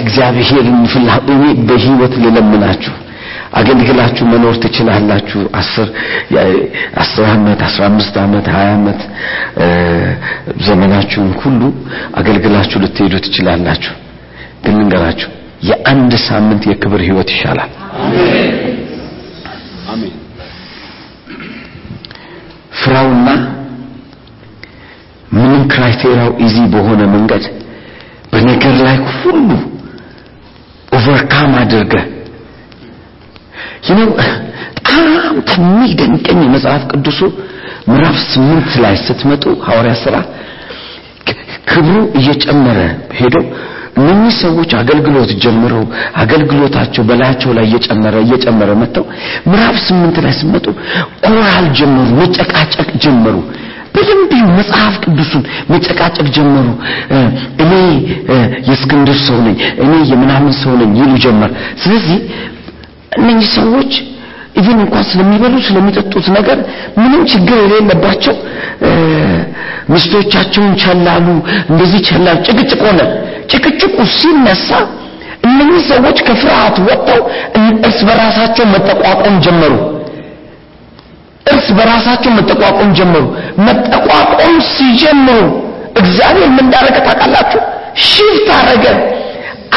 እግዚአብሔርን 0.00 0.78
ፍላጎት 0.92 1.28
በህይወት 1.68 2.14
ልለምናችሁ 2.22 2.94
አገልግላችሁ 3.54 4.24
መኖር 4.30 4.54
ትችላላችሁ። 4.62 5.40
አስር 5.60 5.88
አስር 7.02 7.24
ዓመት 7.32 7.60
አስራ 7.66 7.82
አምስት 7.90 8.14
ዓመት 8.22 8.46
ሀያ 8.54 8.70
ዓመት 8.76 9.00
ዘመናችሁን 10.66 11.30
ሁሉ 11.42 11.60
አገልግላችሁ 12.20 12.80
ልትሄዱ 12.84 13.14
ትችላላችሁ። 13.26 13.94
ግን 14.64 14.76
ልንገራችሁ 14.80 15.30
የአንድ 15.62 16.12
ሳምንት 16.28 16.62
የክብር 16.70 17.00
ህይወት 17.08 17.30
ይሻላል 17.34 17.70
ፍራውና 22.82 23.28
ምንም 25.32 25.62
ክራይቴሪያው 25.72 26.30
ኢዚ 26.46 26.56
በሆነ 26.72 27.02
መንገድ 27.14 27.44
በነገር 28.32 28.74
ላይ 28.86 28.96
ሁሉ 29.16 29.48
ኦቨርካም 30.98 31.52
አድርገ 31.62 31.94
ይነው 33.88 34.10
በጣም 34.76 35.08
ከሚደንቀኝ 35.50 36.40
መጽሐፍ 36.54 36.82
ቅዱሱ 36.92 37.20
ምዕራፍ 37.88 38.16
ስምንት 38.32 38.72
ላይ 38.84 38.94
ስትመጡ 39.06 39.44
ሐዋርያ 39.66 39.94
ሥራ 40.02 40.16
ክብሩ 41.70 41.96
እየጨመረ 42.18 42.78
ሄዶ 43.18 43.36
እነኚህ 43.96 44.34
ሰዎች 44.42 44.70
አገልግሎት 44.78 45.30
ጀምረው 45.42 45.82
አገልግሎታቸው 46.22 47.02
በላያቸው 47.08 47.50
ላይ 47.56 47.64
እየጨመረ 47.68 48.14
እየጨመረ 48.24 48.70
መጥተው 48.80 49.04
ምዕራፍ 49.48 49.76
ስምንት 49.86 50.16
ላይ 50.24 50.34
ሲመጡ 50.38 50.66
ኦራል 51.30 51.66
ጀመሩ፣ 51.78 52.06
መጨቃጨቅ 52.20 52.88
ጀመሩ። 53.04 53.36
በደንብ 53.94 54.30
መጽሐፍ 54.58 54.94
ቅዱሱን 55.04 55.42
መጨቃጨቅ 55.72 56.26
ጀመሩ። 56.36 56.68
እኔ 57.62 57.72
የእስክንድር 58.68 59.18
ሰው 59.26 59.38
ነኝ፣ 59.46 59.56
እኔ 59.82 59.92
የምናምን 60.12 60.54
ሰው 60.62 60.72
ነኝ 60.80 60.92
ይሉ 61.00 61.12
ጀመር። 61.24 61.50
ስለዚህ 61.82 62.18
እነኚህ 63.18 63.48
ሰዎች 63.58 63.92
ኢቭን 64.60 64.78
እንኳን 64.84 65.04
ስለሚበሉ 65.10 65.54
ስለሚጠጡት 65.66 66.26
ነገር 66.34 66.58
ምንም 66.98 67.22
ችግር 67.32 67.58
የሌለባቸው 67.62 68.34
ሚስቶቻቸውን 69.88 70.72
ቸላሉ፣ 70.82 71.26
እንደዚህ 71.70 72.00
ቸላሉ። 72.08 72.38
ጭቅጭቅ 72.48 72.80
ሆነ። 72.86 73.00
ጭቅጭቁ 73.52 73.96
ሲነሳ 74.14 74.68
እነኚህ 75.46 75.80
ሰዎች 75.90 76.18
ከፍርሃት 76.26 76.76
ወጥተው 76.86 77.20
እርስ 77.80 77.98
በራሳቸው 78.08 78.66
መጠቋቆም 78.74 79.36
ጀመሩ። 79.44 79.72
እርስ 81.46 81.68
በራሳቸው 81.78 82.32
መጠቋቆም 82.32 82.90
ጀመሩ። 82.98 83.24
መጠቋቆም 83.66 84.54
ሲጀምሩ 84.72 85.38
እግዚአብሔር 85.96 86.50
ምን 86.50 86.64
እንዳደረገ 86.64 86.98
ታውቃላችሁ? 87.06 87.60
ሽፍት 88.06 88.46
አረገ። 88.58 88.84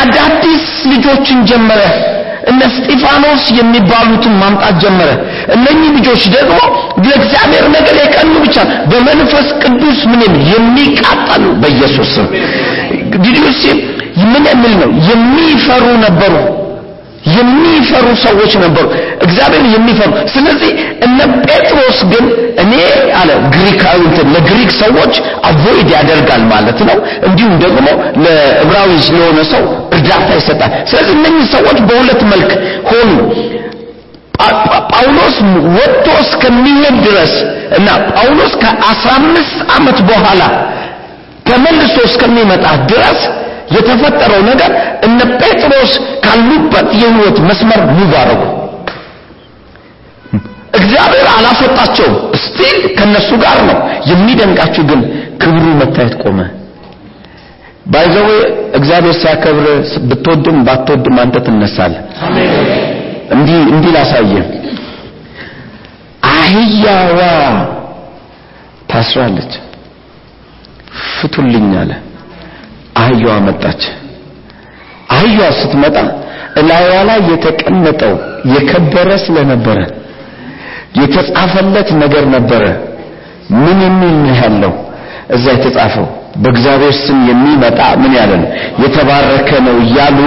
አዳዲስ 0.01 0.63
ልጆችን 0.91 1.39
ጀመረ። 1.49 1.81
እነ 2.49 2.59
እስጢፋኖስ 2.69 3.43
የሚባሉትን 3.57 4.33
ማምጣት 4.41 4.75
ጀመረ። 4.83 5.09
እነኚህ 5.53 5.89
ልጆች 5.97 6.23
ደግሞ 6.35 6.57
ለእግዚአብሔር 7.05 7.65
ነገር 7.69 7.95
የቀኑ 8.01 8.33
ብቻ 8.45 8.57
በመንፈስ 8.91 9.47
ቅዱስ 9.63 9.99
ምን 10.11 10.21
የሚቃጠሉ 10.51 11.45
በኢየሱስ 11.61 12.11
ስም 12.15 12.27
ዲዲዮስ 13.23 13.61
ምን 14.25 14.43
የሚል 14.47 14.73
ነው? 14.81 14.91
የሚፈሩ 15.09 15.85
ነበሩ። 16.03 16.35
የሚፈሩ 17.25 18.07
ሰዎች 18.23 18.51
ነበሩ፣ 18.63 18.85
እግዚአብሔር 19.21 19.63
የሚፈሩ። 19.75 20.11
ስለዚህ 20.33 20.71
እነ 21.05 21.17
ጴጥሮስ 21.45 21.99
ግን 22.11 22.25
እኔ 22.63 22.73
አለ 23.19 23.29
ግሪካዊ 23.55 23.99
ለግሪክ 24.33 24.71
ሰዎች 24.81 25.13
አቮይድ 25.49 25.87
ያደርጋል 25.95 26.43
ማለት 26.51 26.79
ነው። 26.89 26.97
እንዲሁም 27.27 27.55
ደግሞ 27.63 27.87
ለዕብራዊ 28.23 28.91
ስለሆነ 29.07 29.39
ሰው 29.53 29.63
እርዳታ 29.95 30.29
ይሰጣል። 30.39 30.73
ስለዚህ 30.91 31.13
እነኚህ 31.17 31.45
ሰዎች 31.55 31.79
በሁለት 31.89 32.21
መልክ 32.33 32.51
ሆኑ። 32.91 33.11
ጳውሎስ 34.89 35.35
ወጥቶ 35.75 36.07
እስከሚሄድ 36.23 36.95
ድረስ 37.05 37.33
እና 37.77 37.87
ጳውሎስ 38.11 38.53
ከአስራ 38.61 39.11
አምስት 39.19 39.57
ዓመት 39.77 39.99
በኋላ 40.09 40.41
ተመልሶ 41.47 41.95
እስከሚመጣ 42.05 42.65
ድረስ 42.91 43.19
የተፈጠረው 43.75 44.41
ነገር 44.49 44.71
እነ 45.03 45.19
ጴጥሮስ 45.41 45.91
ካሉበት 46.25 46.89
የህይወት 47.01 47.37
መስመር 47.47 47.81
move 47.91 48.13
እግዚአብሔር 50.77 51.27
አላስወጣቸውም። 51.33 52.15
still 52.43 52.77
ከነሱ 52.97 53.29
ጋር 53.43 53.57
ነው። 53.69 53.77
የሚደንቃችሁ 54.09 54.83
ግን 54.89 55.01
ክብሩ 55.41 55.65
መታየት 55.81 56.15
ቆመ። 56.23 56.39
by 57.85 57.96
the 57.96 58.13
way 58.13 58.29
እግዚአብሔር 58.73 59.15
ሲያከብር 59.21 59.65
ብትወድም 60.09 60.57
ባትወድም 60.67 61.17
አንተ 61.23 61.35
ትነሳለህ። 61.45 62.01
እንዲህ 63.35 63.59
እንዲህ 63.73 63.91
ላሳየ 63.95 64.33
አህያዋ 66.31 67.19
ታስራለች። 68.91 69.53
ፍቱልኝ 71.15 71.69
አለ። 71.81 71.91
አህያዋ 72.95 73.35
መጣች። 73.47 73.81
አህያዋ 75.15 75.49
ስትመጣ 75.59 75.97
እላይዋ 76.61 76.93
ላይ 77.09 77.19
የተቀመጠው 77.31 78.13
የከበረ 78.53 79.09
ስለነበረ 79.25 79.79
የተጻፈለት 80.99 81.89
ነገር 82.03 82.25
ነበረ። 82.35 82.63
ምን 83.55 83.79
የሚል 83.85 84.15
ነው 84.21 84.35
ያለው? 84.41 84.73
እዛ 85.35 85.45
የተጻፈው 85.55 86.05
በእግዚአብሔር 86.35 86.93
ስም 87.01 87.19
የሚመጣ 87.29 87.79
ምን 88.01 88.13
ያለ 88.19 88.31
ነው? 88.41 88.49
የተባረከ 88.83 89.49
ነው 89.67 89.75
እያሉ 89.85 90.19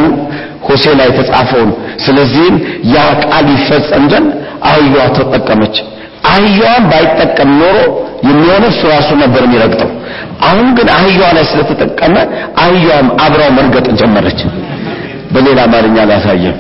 ሆሴ 0.67 0.85
ላይ 0.99 1.07
የተጻፈውን። 1.11 1.71
ስለዚህም 2.05 2.57
ያ 2.95 3.05
ቃል 3.25 3.47
ይፈጸም 3.55 4.05
ዘንድ 4.13 4.31
አህያዋ 4.69 5.05
ተጠቀመች። 5.19 5.77
አህያዋን 6.31 6.85
ባይጠቀም 6.91 7.51
ኖሮ 7.61 7.77
የሚሆነው 8.25 8.69
እሱ 8.69 8.81
ራሱ 8.93 9.09
ነበር 9.23 9.43
የሚረግጠው። 9.47 9.91
አሁን 10.49 10.69
ግን 10.77 10.89
አህያዋ 10.95 11.29
ላይ 11.37 11.45
ስለተጠቀመ 11.51 12.17
አህያዋም 12.63 13.09
አብራው 13.25 13.51
መርገጥ 13.59 13.87
ጀመረች። 14.01 14.41
በሌላ 15.33 15.59
አማርኛ 15.69 15.97
ላሳየም 16.11 16.57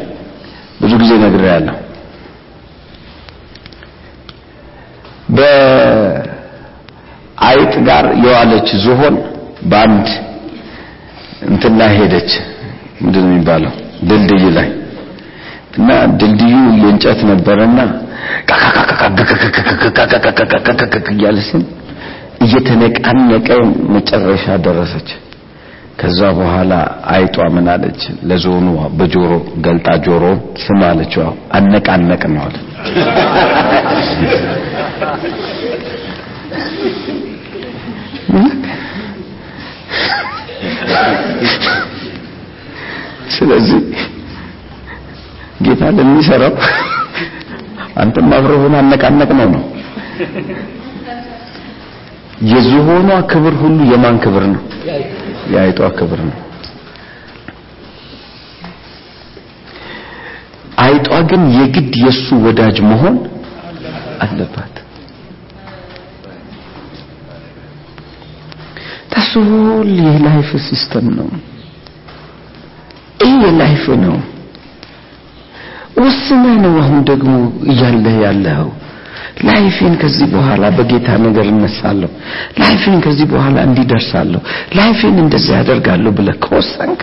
ብዙ 0.80 0.92
ጊዜ 1.02 1.12
ነግሬያለሁ። 1.22 1.76
በአይጥ 7.38 7.74
ጋር 7.88 8.04
የዋለች 8.24 8.68
ዝሆን 8.84 9.14
በአንድ 9.70 10.08
እንትን 11.48 11.72
ላይ 11.80 11.90
ሄደች። 11.98 12.30
ምንድን 13.02 13.22
ነው 13.24 13.30
የሚባለው? 13.30 13.72
ድልድይ 14.08 14.44
ላይ 14.56 14.68
እና 15.78 15.90
ድልድዩ 16.20 16.52
የእንጨት 16.80 17.20
ነበረና 17.30 17.78
እያለ 21.12 21.38
ሲል 21.48 21.64
እየተነቃነቀ 22.44 23.48
መጨረሻ 23.94 24.44
ደረሰች። 24.66 25.08
ከዛ 26.00 26.20
በኋላ 26.38 26.72
አይጧ 27.14 27.36
ምን 27.54 27.68
አለች? 27.72 28.00
ለዞኑ 28.28 28.66
በጆሮ 28.98 29.30
ገልጣ 29.66 29.86
ጆሮውን 30.04 30.38
ስም 30.64 30.82
አለችው። 30.90 31.26
አነቃነቅ 31.56 32.22
ነው 32.34 32.44
አለ። 32.46 32.56
ስለዚህ 43.36 43.80
ጌታ 45.64 45.82
ለሚሰራው 45.96 46.54
አንተም 47.98 48.28
አብረውን 48.36 48.74
አነቃነቅ 48.80 49.30
ነው 49.38 49.48
ነው 49.54 49.62
የዝሆኗ 52.48 53.08
ክብር 53.30 53.54
ሁሉ 53.60 53.78
የማን 53.90 54.16
ክብር 54.24 54.44
ነው? 54.52 54.60
የአይጧ 55.52 55.80
ክብር 55.98 56.20
ነው። 56.28 56.36
አይጧ 60.78 61.08
ግን 61.30 61.42
የግድ 61.56 61.94
የሱ 62.04 62.26
ወዳጅ 62.44 62.76
መሆን 62.90 63.16
አለባት። 64.24 64.74
ታስቦል 69.12 69.90
የ 70.06 70.21
life 70.21 70.50
system 70.68 71.06
ነው። 71.18 71.28
ይህ 73.22 73.34
የ 73.44 73.58
life 73.58 73.84
ነው። 74.04 74.16
ወስነ 75.98 76.44
ነው 76.64 76.74
አሁን 76.82 77.00
ደግሞ 77.08 77.32
እያለህ 77.70 78.16
ያለኸው 78.24 78.68
life 79.46 79.67
ኤን 79.67 79.94
ከዚህ 80.00 80.26
በኋላ 80.32 80.64
በጌታ 80.76 81.08
ነገር 81.24 81.46
እነሳለሁ፣ 81.52 82.10
life 82.60 82.76
ኤን 82.76 82.96
ከዚህ 83.04 83.26
በኋላ 83.32 83.56
እንዲደርሳለሁ፣ 83.68 84.40
life 84.78 84.95
ኤን 84.95 85.16
እንደዚህ 85.24 85.52
ያደርጋለሁ 85.58 86.10
ብለህ 86.18 86.36
ከወሰንክ 86.44 87.00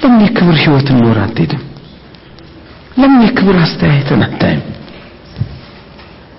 ለምን 0.00 0.20
የክብር 0.24 0.56
ህይወትን 0.62 0.96
ኖር 1.04 1.18
አትሄድም? 1.22 1.62
ለምን 2.98 3.20
የክብር 3.26 3.56
አስተያየትን 3.62 4.22
አታይም? 4.26 4.62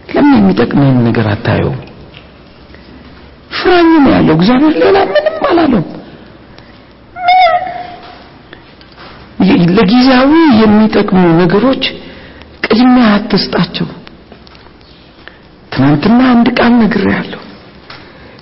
ለምን 0.09 0.33
የሚጠቅምህን 0.39 0.97
ነገር 1.07 1.27
አታየውም? 1.31 1.79
ፍራኝ 3.57 3.89
ነው 3.97 4.11
ያለው 4.15 4.35
እግዚአብሔር፣ 4.37 4.75
ሌላ 4.83 4.97
ምንም 5.11 5.37
አላለው። 5.49 5.83
ለጊዜያዊ 9.77 10.31
የሚጠቅሙ 10.61 11.21
ነገሮች 11.41 11.83
ቅድሚያ 12.65 13.07
አትስጣቸው። 13.15 13.87
ትናንትና 15.71 16.19
አንድ 16.33 16.47
ቃል 16.57 16.73
ነግሬያለሁ። 16.81 17.41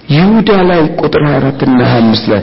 ይሁዳ 0.10 0.50
ላይ 0.70 0.82
ቁጥር 1.02 1.24
24 1.28 1.64
እና 1.68 1.80
25 1.90 2.26
ላይ 2.32 2.42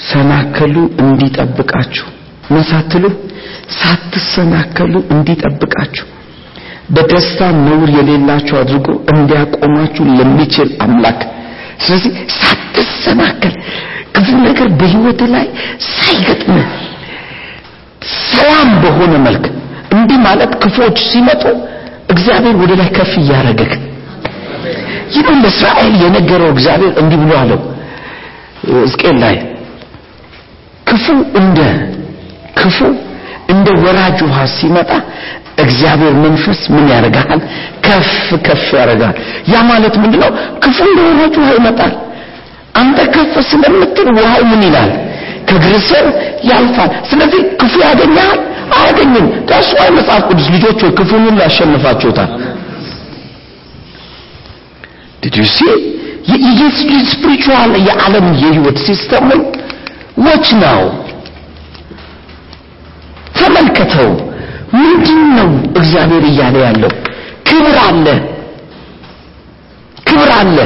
ሳትሰናከሉ 0.00 0.74
እንዲጠብቃችሁ 1.02 2.06
ምን 2.50 2.62
ሳትሉ 2.70 3.04
ሳትሰናከሉ 3.76 4.94
እንዲጠብቃችሁ 5.14 6.06
በደስታ 6.90 7.40
ነውር 7.66 7.90
የሌላችሁ 7.98 8.54
አድርጎ 8.62 8.86
እንዲያቆማችሁ 9.12 10.04
ለሚችል 10.18 10.70
አምላክ 10.86 11.20
ስለዚህ 11.84 12.12
ሳትሰናከል 12.38 13.54
ክፉ 14.14 14.28
ነገር 14.46 14.68
በህይወት 14.80 15.20
ላይ 15.34 15.46
ሳይገጥም 15.92 16.56
ሰላም 18.28 18.70
በሆነ 18.82 19.14
መልክ 19.26 19.44
እንዲህ 19.94 20.18
ማለት 20.26 20.52
ክፎች 20.62 20.98
ሲመጡ 21.10 21.42
እግዚአብሔር 22.08 22.54
ወደ 22.62 22.72
ላይ 22.80 22.88
ከፍ 22.96 23.12
እያደረገክ 23.22 23.72
ይህን 25.14 25.38
ለእስራኤል 25.44 25.94
የነገረው 26.02 26.50
እግዚአብሔር 26.54 26.92
እንዲህ 27.02 27.18
ብሎ 27.22 27.32
አለው 27.40 27.60
ሕዝቅኤል 28.80 29.16
ላይ 29.24 29.36
ክፉ 30.86 31.06
እንደ 31.40 31.58
ክፉ 32.60 32.78
እንደ 33.52 33.68
ወራጅ 33.84 34.18
ውሃ 34.26 34.38
ሲመጣ 34.56 34.90
እግዚአብሔር 35.58 36.14
መንፈስ 36.24 36.60
ምን 36.74 36.84
ያደርጋል? 36.92 37.40
ከፍ 37.84 38.10
ከፍ 38.46 38.66
ያደርጋል። 38.78 39.14
ያ 39.52 39.62
ማለት 39.70 39.94
ምንድነው? 40.02 40.30
ክፉ 40.62 40.78
እንደ 40.88 41.00
ወራጅ 41.08 41.34
ውሃ 41.40 41.50
ይመጣል። 41.58 41.92
አንተ 42.74 42.98
ከፍ 43.14 43.34
ስለምትል 43.50 44.08
ውሃው 44.16 44.42
ምን 44.50 44.62
ይላል? 44.66 44.90
ከእግር 45.48 45.74
ስር 45.88 46.06
ያልፋል። 46.50 46.90
ስለዚህ 47.10 47.40
ክፉ 47.60 47.74
ያገኛል 47.84 48.38
አያገኝም። 48.76 49.26
That's 49.48 49.68
why 49.78 49.90
መጽሐፍ 49.96 50.22
ቅዱስ 50.28 50.46
ልጆች 50.54 50.78
ሆይ 50.84 50.92
ክፉን 50.98 51.22
ሁሉ 51.26 51.38
ያሸንፋችሁታል። 51.44 52.30
Did 55.22 55.36
you 55.40 55.46
see 55.48 55.58
የ 56.92 57.07
spiritual 57.07 57.72
የዓለም 57.88 58.26
የህይወት 58.34 58.78
system 58.86 59.27
ን 59.27 59.40
watch 60.26 60.46
ነው 60.62 60.80
ተመልከተው። 63.36 64.10
ምንድን 64.74 65.20
ነው 65.36 65.48
እግዚአብሔር 65.72 66.24
እያለ 66.30 66.56
ያለው? 66.64 66.92
ክብር 67.48 67.76
አለ፣ 67.86 68.06
ክብር 70.06 70.30
አለ። 70.36 70.58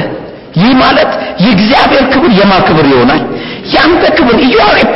ይህ 0.55 0.73
ማለት 0.77 1.11
የእግዚአብሔር 1.45 2.05
ክብር 2.12 2.31
የማን 2.40 2.53
ክብር 2.69 2.87
ይሆናል? 2.87 3.23
ያንተ 3.75 4.03
ክብር 4.17 4.37
you 4.45 4.61
are 4.61 4.79
a 4.79 4.87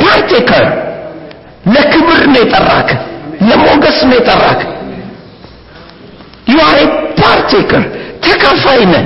ለክብር 1.65 2.21
ነው 2.33 2.41
የጠራክ፣ 2.41 2.89
ለሞገስ 3.41 3.97
ነው 4.03 4.15
የጠራክ። 4.15 4.61
you 6.47 6.59
are 6.61 6.77
a 6.77 6.87
ተካፋይ 8.23 8.81
ነህ። 8.85 9.03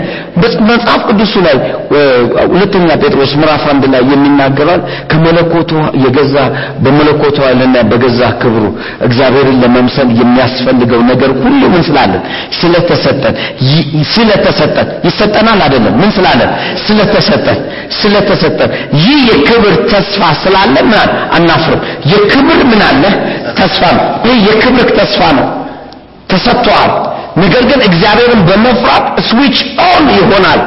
መጽሐፍ 0.68 1.02
ቅዱሱ 1.10 1.34
ላይ 1.46 1.56
ሁለተኛ 2.54 2.88
ጴጥሮስ 3.02 3.32
ምዕራፍ 3.40 3.64
አንድ 3.72 3.84
ላይ 3.94 4.02
የሚናገራል 4.12 4.82
ከመለኮቱ 5.12 5.72
የገዛ 6.04 6.36
በመለኮቱ 6.84 7.38
ኃይልና 7.46 7.76
በገዛ 7.92 8.22
ክብሩ 8.42 8.64
እግዚአብሔርን 9.08 9.58
ለመምሰል 9.64 10.10
የሚያስፈልገው 10.22 11.02
ነገር 11.12 11.32
ሁሉ 11.44 11.62
ምን 11.74 11.84
ስላለን 11.90 12.24
ስለተሰጠን። 12.60 13.36
ስለተሰጠን። 14.14 14.90
ይሰጠናል 15.08 15.60
አይደለም? 15.66 15.96
ምን 16.02 16.12
ስላለን 16.18 16.52
ስለተሰጠን። 16.86 17.60
ስለተሰጠን። 18.00 18.72
ይህ 19.00 19.20
የክብር 19.30 19.76
ተስፋ 19.94 20.22
ስላለ 20.44 20.76
ምን 20.84 21.00
አናፍርም። 21.38 21.82
የክብር 22.14 22.62
ምን 22.72 22.82
አለ? 22.90 23.04
ተስፋ 23.60 23.82
ነው። 23.98 24.06
ይህ 24.28 24.38
የክብር 24.50 24.88
ተስፋ 25.00 25.22
ነው። 25.40 25.48
ተሰጥቷል 26.30 26.92
ነገር 27.38 27.64
ግን 27.70 27.82
እግዚአብሔርን 27.86 28.42
በመፍራት 28.48 29.06
switch 29.28 29.58
on 29.86 30.06
ይሆናል። 30.18 30.62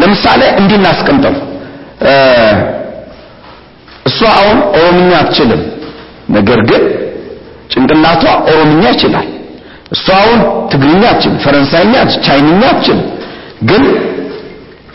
ለምሳሌ 0.00 0.42
እንዲህ 0.60 0.76
እናስቀምጠው። 0.80 1.34
እሷ 4.06 4.18
አሁን 4.34 4.58
ኦሮምኛ 4.78 5.10
አትችልም። 5.20 5.62
ነገር 6.30 6.60
ግን 6.70 6.82
ጭንቅላቷ 7.72 8.22
ኦሮምኛ 8.50 8.82
ይችላል። 8.90 9.28
እሷ 9.92 10.06
አሁን 10.20 10.38
ትግርኛ 10.72 11.02
አትችልም 11.12 11.38
ፈረንሳይኛ 11.44 11.94
ቻይንኛ 12.26 12.62
አትችልም። 12.72 13.06
ግን 13.62 13.82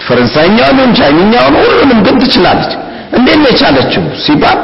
ፈረንሳይኛውን 0.08 0.92
ቻይንኛውን 1.00 1.56
ሁሉንም 1.62 2.00
ግን 2.06 2.16
ትችላለች። 2.24 2.72
እንዴት 3.18 3.40
ነው 3.44 3.50
የቻለችው 3.52 4.04
ሲባል 4.26 4.60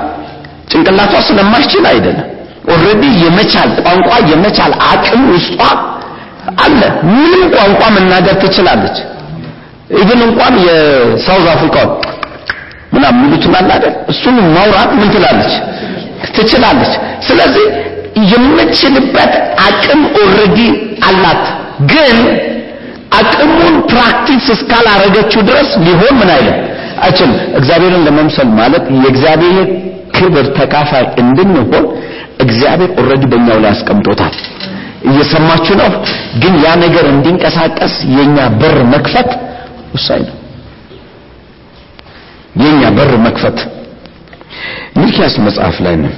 ጭንቅላቷ 0.71 1.13
ስለማይችል 1.27 1.85
አይደለም 1.91 2.27
already 2.67 3.03
የመቻል 3.23 3.69
ቋንቋ 3.81 4.09
የመቻል 4.31 4.73
አቅም 4.87 5.21
ውስጧ 5.33 5.61
አለ። 6.63 6.81
ምንም 7.11 7.43
ቋንቋ 7.55 7.81
መናገር 7.95 8.35
ትችላለች። 8.43 8.97
even 9.95 10.21
እንኳን 10.27 10.53
የ 10.65 10.89
South 10.89 11.47
Africa 11.53 11.79
ው 11.79 11.87
ምናምን 12.93 13.17
የሚሉትን 13.19 13.53
አለ 13.59 13.71
እሱን 14.11 14.35
ማውራት 14.55 14.91
ምን 14.99 15.09
ትላለች? 15.15 15.53
ትችላለች። 16.35 16.93
ስለዚህ 17.27 17.65
የምችልበት 18.31 19.33
አቅም 19.65 20.01
already 20.19 20.59
አላት። 21.07 21.43
ግን 21.91 22.17
አቅሙን 23.17 23.75
practice 23.89 24.45
እስካላረገችው 24.55 25.41
ድረስ 25.49 25.69
ሊሆን 25.85 26.15
ምን 26.19 26.29
አይልም? 26.35 26.57
አይችልም። 27.01 27.37
እግዚአብሔርን 27.59 28.03
ለመምሰል 28.07 28.49
ማለት 28.59 28.85
የእግዚአብሔር 28.97 29.67
ክብር 30.15 30.45
ተካፋይ 30.57 31.05
እንድንሆን 31.21 31.85
እግዚአብሔር 32.45 32.91
already 32.99 33.23
በእኛው 33.31 33.59
ላይ 33.63 33.71
አስቀምጦታል። 33.71 34.35
እየሰማችሁ 35.09 35.73
ነው? 35.81 35.89
ግን 36.41 36.53
ያ 36.63 36.75
ነገር 36.83 37.05
እንዲንቀሳቀስ 37.11 37.93
የኛ 38.15 38.37
በር 38.61 38.77
መክፈት 38.93 39.29
ወሳኝ 39.93 40.23
ነው። 40.29 40.37
የኛ 42.61 42.81
በር 42.97 43.11
መክፈት። 43.25 43.57
ሚልኪያስ 44.97 45.35
መጽሐፍ 45.45 45.77
ላይ 45.85 45.95
ነው። 46.03 46.11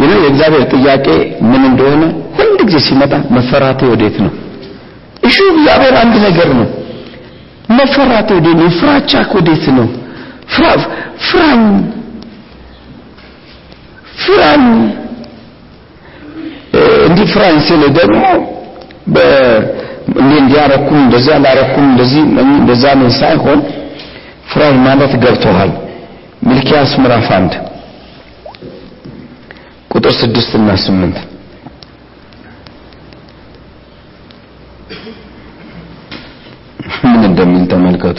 ይህ 0.00 0.12
የእግዚአብሔር 0.16 0.64
ጥያቄ 0.74 1.06
ምን 1.50 1.62
እንደሆነ 1.70 2.02
ሁል 2.38 2.50
ጊዜ 2.60 2.76
ሲመጣ 2.86 3.12
መፈራቴ 3.36 3.80
ወዴት 3.92 4.16
ነው? 4.24 4.32
እሹ 5.22 5.36
እግዚአብሔር 5.52 5.94
አንድ 6.02 6.14
ነገር 6.26 6.48
ነው 6.58 6.66
መፈራቴ 7.78 8.28
ወዴት 8.36 8.56
ነው። 8.60 8.68
ፍራቻ 8.78 9.12
ወዴት 9.34 9.64
ነው? 9.78 9.86
ፍራኝ 11.26 11.62
ፍራኝ። 14.18 14.64
እንዲህ 17.06 17.26
ፍራኝ 17.34 17.56
ስል 17.68 17.82
ደግሞ 17.98 18.22
እንዲህ 20.18 20.38
እንዲያረኩም 20.42 20.98
እንደዚህ 21.04 21.32
አላረኩም 21.36 21.84
እንደዚህ 21.90 22.20
እንደዛ 22.52 22.84
ነው 23.00 23.08
ሳይሆን 23.20 23.60
ፍራኝ 24.50 24.76
ማለት 24.86 25.12
ገብቶሃል። 25.24 25.72
ሚልኪያስ 26.48 26.92
ምዕራፍ 27.02 27.28
አንድ 27.38 27.52
ቁጥር 29.90 30.12
ስድስት 30.20 30.52
እና 30.58 30.70
ስምንት 30.84 31.16
ምን 37.04 37.22
እንደሚል 37.24 37.64
ተመልከቱ። 37.72 38.18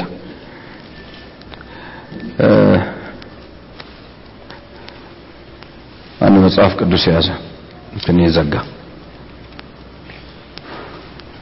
አንድ 6.21 6.35
መጽሐፍ 6.45 6.71
ቅዱስ 6.79 7.03
የያዘ 7.07 7.27
እንትን 7.93 8.17
የዘጋ 8.23 8.53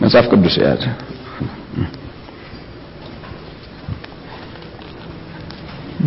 መጽሐፍ 0.02 0.26
ቅዱስ 0.34 0.56
የያዘ። 0.60 0.84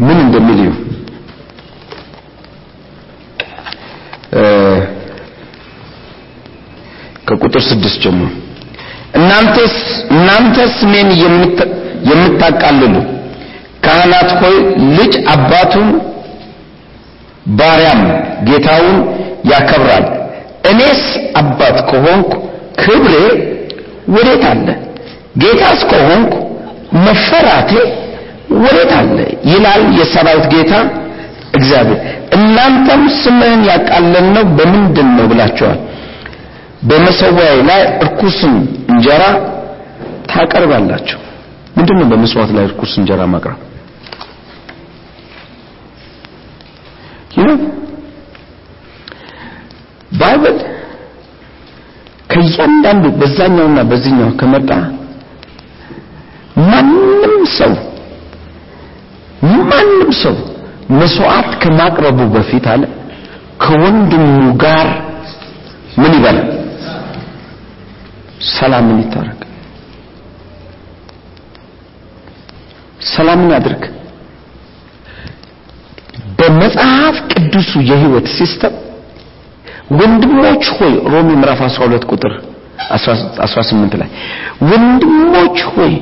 ምን 0.01 0.19
እንደሚል 0.25 0.61
እዩ። 0.61 0.71
ከቁጥር 7.29 7.63
ስድስት 7.69 7.99
ጀምሮ 8.05 8.29
እናንተስ 9.15 9.75
እናንተስ 10.13 10.75
እኔን 10.87 11.09
የምታቃልሉ? 12.11 12.95
ካህናት 13.85 14.31
ሆይ 14.41 14.57
ልጅ 14.97 15.15
አባቱን 15.35 15.89
ባሪያም 17.59 18.03
ጌታውን 18.49 18.97
ያከብራል። 19.51 20.07
እኔስ 20.71 21.03
አባት 21.41 21.77
ከሆንኩ 21.91 22.31
ክብሬ 22.83 23.15
ወዴት 24.15 24.45
አለ? 24.51 24.67
ጌታስ 25.37 25.81
ከሆንኩ 25.91 26.33
መፈራቴ 27.05 27.73
ወዴት 28.65 28.93
አለ? 29.01 29.17
ይላል 29.53 29.83
የሰራዊት 29.99 30.47
ጌታ 30.55 30.73
እግዚአብሔር። 31.59 32.01
እናንተም 32.37 33.03
ስምህን 33.23 33.63
ያቃለልነው 33.71 34.45
በምንድን 34.59 35.09
ነው 35.17 35.27
ብላችኋል 35.33 35.79
በመሰዊያዬ 36.83 37.57
ላይ 37.71 37.81
እርኩስን 38.03 38.55
እንጀራ 38.93 39.23
ታቀርባላችሁ። 40.31 41.19
ምንድን 41.77 41.97
ነው 42.01 42.07
በመስዋዕት 42.11 42.51
ላይ 42.57 42.65
እርኩስ 42.69 42.93
እንጀራ 43.01 43.21
ማቅረብ? 43.33 43.59
ይህ 47.37 47.51
Bible 50.21 50.57
ከእያንዳንዱ 52.31 53.05
በዛኛውና 53.21 53.81
በዚህኛው 53.91 54.31
ከመጣ 54.41 54.71
ማንም 56.65 56.97
ሰው 57.59 57.73
ማንም 59.69 60.11
ሰው 60.23 60.37
መስዋዕት 60.99 61.53
ከማቅረቡ 61.63 62.19
በፊት 62.35 62.65
አለ። 62.73 62.83
ከወንድሙ 63.63 64.27
ጋር 64.63 64.89
ምን 66.01 66.13
ይበል 66.19 66.39
ሰላምን 68.51 68.99
ይታረቅ። 69.01 69.41
ሰላምን 73.11 73.51
ያድርግ። 73.55 73.83
በመጽሐፍ 76.39 77.17
ቅዱሱ 77.33 77.73
የህይወት 77.91 78.27
ሲስተም 78.37 78.75
ወንድሞች 79.99 80.65
ሆይ 80.77 80.93
ሮሜ 81.13 81.29
ምዕራፍ 81.41 81.61
12 81.67 82.05
ቁጥር 82.13 82.33
18 82.97 83.97
ላይ 84.01 84.11
ወንድሞች 84.69 85.59
ሆይ 85.73 85.95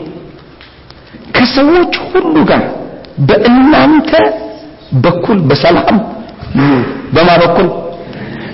ከሰዎች 1.37 1.95
ሁሉ 2.11 2.35
ጋር 2.51 2.63
በእናንተ 3.29 4.11
በኩል 5.05 5.39
በሰላም 5.49 5.99
በማ 7.15 7.31
በኩል? 7.43 7.67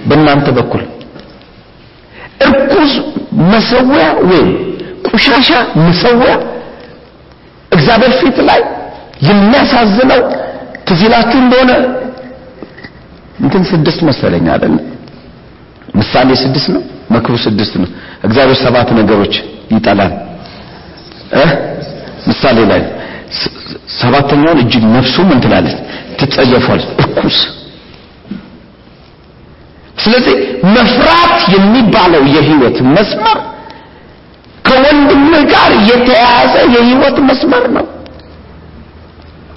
በእናንተ 0.09 0.47
በኩል። 0.57 0.83
እርኩስ 2.47 2.93
መሰዊያ 3.53 4.05
ወይም 4.29 4.49
ቆሻሻ 5.07 5.49
መሰዊያ 5.87 6.33
እግዚአብሔር 7.73 8.13
ፊት 8.21 8.39
ላይ 8.49 8.61
የሚያሳዝነው 9.23 10.21
ትዝ 10.89 11.03
እንደሆነ? 11.37 11.71
እንትን 13.41 13.63
ስድስት 13.71 14.01
መሰለኝ 14.09 14.45
አይደል? 14.55 14.75
ምሳሌ 15.97 16.29
ስድስት 16.43 16.69
ነው 16.75 16.83
መክብብ 17.11 17.37
ስድስት 17.45 17.75
ነው። 17.83 17.89
እግዚአብሔር 18.25 18.59
ሰባት 18.65 18.89
ነገሮች 18.99 19.35
ይጠላል። 19.73 20.13
እ? 21.35 21.45
ምሳሌ 22.29 22.59
ላይ 22.71 22.83
ሰባተኛውን 24.01 24.59
እጅግ 24.63 24.85
ነፍሱ 24.97 25.17
ምን 25.29 25.39
ትላለች 25.41 25.77
ትጸየፏል 26.19 26.81
እርኩስ 27.03 27.39
ስለዚህ 30.05 30.35
መፍራት 30.75 31.35
የሚባለው 31.55 32.23
የህይወት 32.35 32.79
መስመር 32.97 33.39
ከወንድምህ 34.67 35.43
ጋር 35.53 35.71
የተያያዘ 35.91 36.55
የህይወት 36.75 37.17
መስመር 37.29 37.65
ነው። 37.77 37.87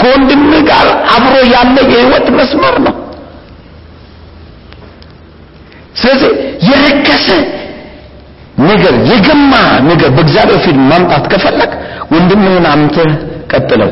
ከወንድምህ 0.01 0.61
ጋር 0.69 0.87
አብሮ 1.15 1.35
ያለ 1.53 1.75
የህይወት 1.91 2.27
መስመር 2.39 2.75
ነው። 2.87 2.95
ስለዚህ 5.95 6.31
የረከሰ 6.67 7.27
ነገር 8.63 8.93
የገማ 9.09 9.53
ነገር 9.89 10.09
በእግዚአብሔር 10.15 10.59
ፊት 10.65 10.77
ማምጣት 10.91 11.25
ከፈለግ 11.33 11.71
ወንድምህን 12.13 12.65
አምተህ 12.71 13.09
ቀጥለው 13.51 13.91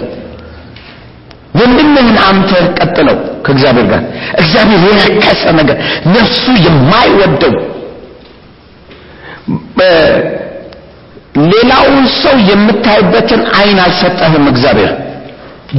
ወንድምህን 1.57 2.17
አምተህ 2.25 2.65
ቀጥለው 2.79 3.17
ከእግዚአብሔር 3.45 3.87
ጋር። 3.91 4.01
እግዚአብሔር 4.41 4.81
የረከሰ 4.89 5.43
ነገር 5.59 5.77
ነፍሱ 6.13 6.45
የማይወደው 6.65 7.55
ሌላውን 11.51 12.05
ሰው 12.21 12.35
የምታይበትን 12.49 13.41
አይን 13.57 13.79
አልሰጠህም 13.85 14.45
እግዚአብሔር። 14.51 14.93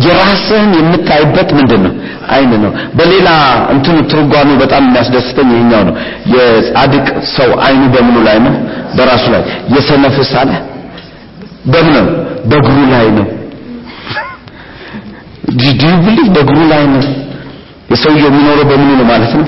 የራስህን 0.04 0.72
የምታይበት 0.78 1.50
ምንድን 1.58 1.80
ነው 1.86 1.92
አይን 2.28 2.52
ነው። 2.64 2.72
በሌላ 2.98 3.28
እንትኑ 3.74 3.96
ትርጓሜ 4.12 4.48
በጣም 4.62 4.82
የሚያስደስተኝ 4.86 5.48
ይሄኛው 5.54 5.82
ነው። 5.88 5.94
የጻድቅ 6.34 7.06
ሰው 7.36 7.50
አይኑ 7.66 7.82
በምኑ 7.94 8.16
ላይ 8.28 8.38
ነው? 8.46 8.54
በራሱ 8.96 9.24
ላይ። 9.34 9.42
የሰነፍ 9.74 10.16
ሳለ 10.32 10.50
በምን 11.66 11.96
በእግሩ 12.50 12.76
ላይ 12.92 13.06
ነው 13.16 13.26
ዲዲብሊ 15.60 16.18
በእግሩ 16.34 16.58
ላይ 16.72 16.82
ነው። 16.94 17.04
የሰውየው 17.90 18.28
የሚኖረው 18.28 18.64
በምኑ 18.70 18.90
ነው 19.00 19.06
ማለት 19.12 19.32
ነው? 19.40 19.46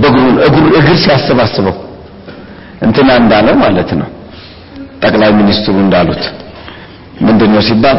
በእግሩ 0.00 0.24
እግሩ 0.46 0.64
እግር 0.78 0.96
ሲያሰባስበው 1.04 1.76
እንትና 2.82 3.10
እንዳለው 3.20 3.54
ማለት 3.58 3.90
ነው። 4.00 4.08
ጠቅላይ 5.02 5.30
ሚኒስትሩ 5.38 5.74
እንዳሉት 5.84 6.24
ምንድነው 7.26 7.62
ሲባል 7.68 7.98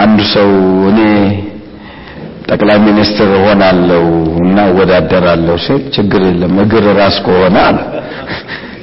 አንዱ 0.00 0.18
ሰው 0.34 0.48
እኔ 0.90 0.98
ጠቅላይ 2.50 2.78
ሚኒስትር 2.86 3.28
ሆናለሁ 3.44 4.04
እና 4.44 4.58
እወዳደራለሁ 4.70 5.56
ሲል 5.66 5.82
ችግር 5.96 6.22
የለም 6.28 6.54
እግር 6.64 6.86
ራስ 6.98 7.16
ከሆነ 7.26 7.56
አለ። 7.68 7.78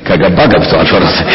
ከገባ 0.08 0.40
ገብቷል። 0.52 0.88
ፈረንሳይ 0.92 1.28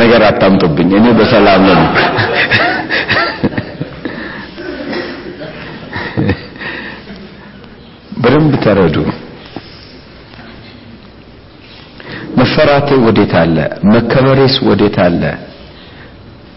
ነገር 0.00 0.22
አታምጡብኝ። 0.24 0.90
እኔ 0.98 1.06
በሰላም 1.18 1.62
ነው 1.68 1.80
በደንብ 8.16 8.52
ተረዱ። 8.64 8.96
መፈራቴ 12.38 12.88
ወዴት 13.04 13.32
አለ? 13.40 13.56
መከበሬስ 13.92 14.54
ወዴት 14.68 14.96
አለ? 15.06 15.22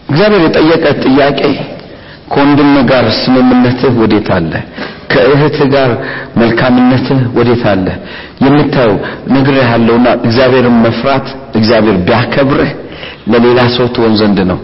እግዚአብሔር 0.08 0.42
የጠየቀ 0.44 0.84
ጥያቄ 1.04 1.40
ከወንድም 2.32 2.72
ጋር 2.90 3.06
ስምምነትህ 3.20 3.92
ወዴት 4.02 4.28
አለ 4.36 4.52
ከእህት 5.16 5.58
ጋር 5.74 5.90
መልካምነትህ 6.40 7.20
ወዴት 7.36 7.62
አለ? 7.70 7.86
የምታየው 8.44 8.96
ነግር 9.34 9.54
ያለውና 9.64 10.08
እግዚአብሔርን 10.20 10.76
መፍራት 10.84 11.26
እግዚአብሔር 11.58 11.96
ቢያከብርህ 12.06 12.72
ለሌላ 13.32 13.60
ሰው 13.76 13.86
ትሆን 13.94 14.12
ዘንድ 14.20 14.38
ነው። 14.50 14.58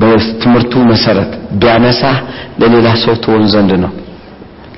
በትምህርቱ 0.00 0.72
መሰረት 0.90 1.32
ቢያነሳ 1.60 2.02
ለሌላ 2.60 2.88
ሰው 3.02 3.14
ትሆን 3.24 3.44
ዘንድ 3.52 3.72
ነው። 3.84 3.92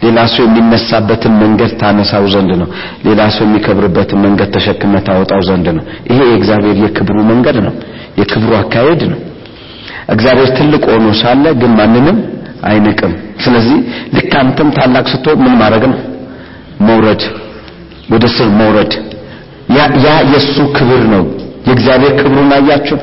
ሌላ 0.02 0.18
ሰው 0.32 0.42
የሚነሳበትን 0.46 1.34
መንገድ 1.42 1.70
ታነሳው 1.80 2.24
ዘንድ 2.34 2.50
ነው። 2.62 2.68
ሌላ 3.06 3.20
ሰው 3.36 3.44
የሚከብርበትን 3.46 4.18
መንገድ 4.26 4.48
ተሸክመ 4.56 4.94
ታወጣው 5.06 5.40
ዘንድ 5.48 5.66
ነው። 5.76 5.84
ይሄ 6.10 6.18
የእግዚአብሔር 6.30 6.76
የክብሩ 6.84 7.18
መንገድ 7.30 7.58
ነው። 7.66 7.74
የክብሩ 8.20 8.50
አካሄድ 8.60 9.02
ነው። 9.12 9.20
እግዚአብሔር 10.14 10.50
ትልቅ 10.58 10.82
ሆኖ 10.92 11.06
ሳለ 11.20 11.44
ግን 11.60 11.72
ማንንም 11.78 12.18
አይንቅም። 12.66 13.12
ስለዚህ 13.44 13.76
ልክ 14.16 14.32
አንተም 14.40 14.68
ታላቅ 14.76 15.04
ስትሆን 15.08 15.40
ምን 15.44 15.54
ማድረግ 15.60 15.84
ነው? 15.92 15.98
መውረድ 16.80 17.22
ወደ 18.12 18.24
ስር 18.36 18.48
መውረድ። 18.60 18.92
ያ 19.76 19.86
ያ 20.04 20.14
የሱ 20.32 20.56
ክብር 20.76 21.02
ነው። 21.14 21.24
የእግዚአብሔር 21.68 22.12
ክብሩን 22.20 22.50
አያችሁ? 22.52 22.96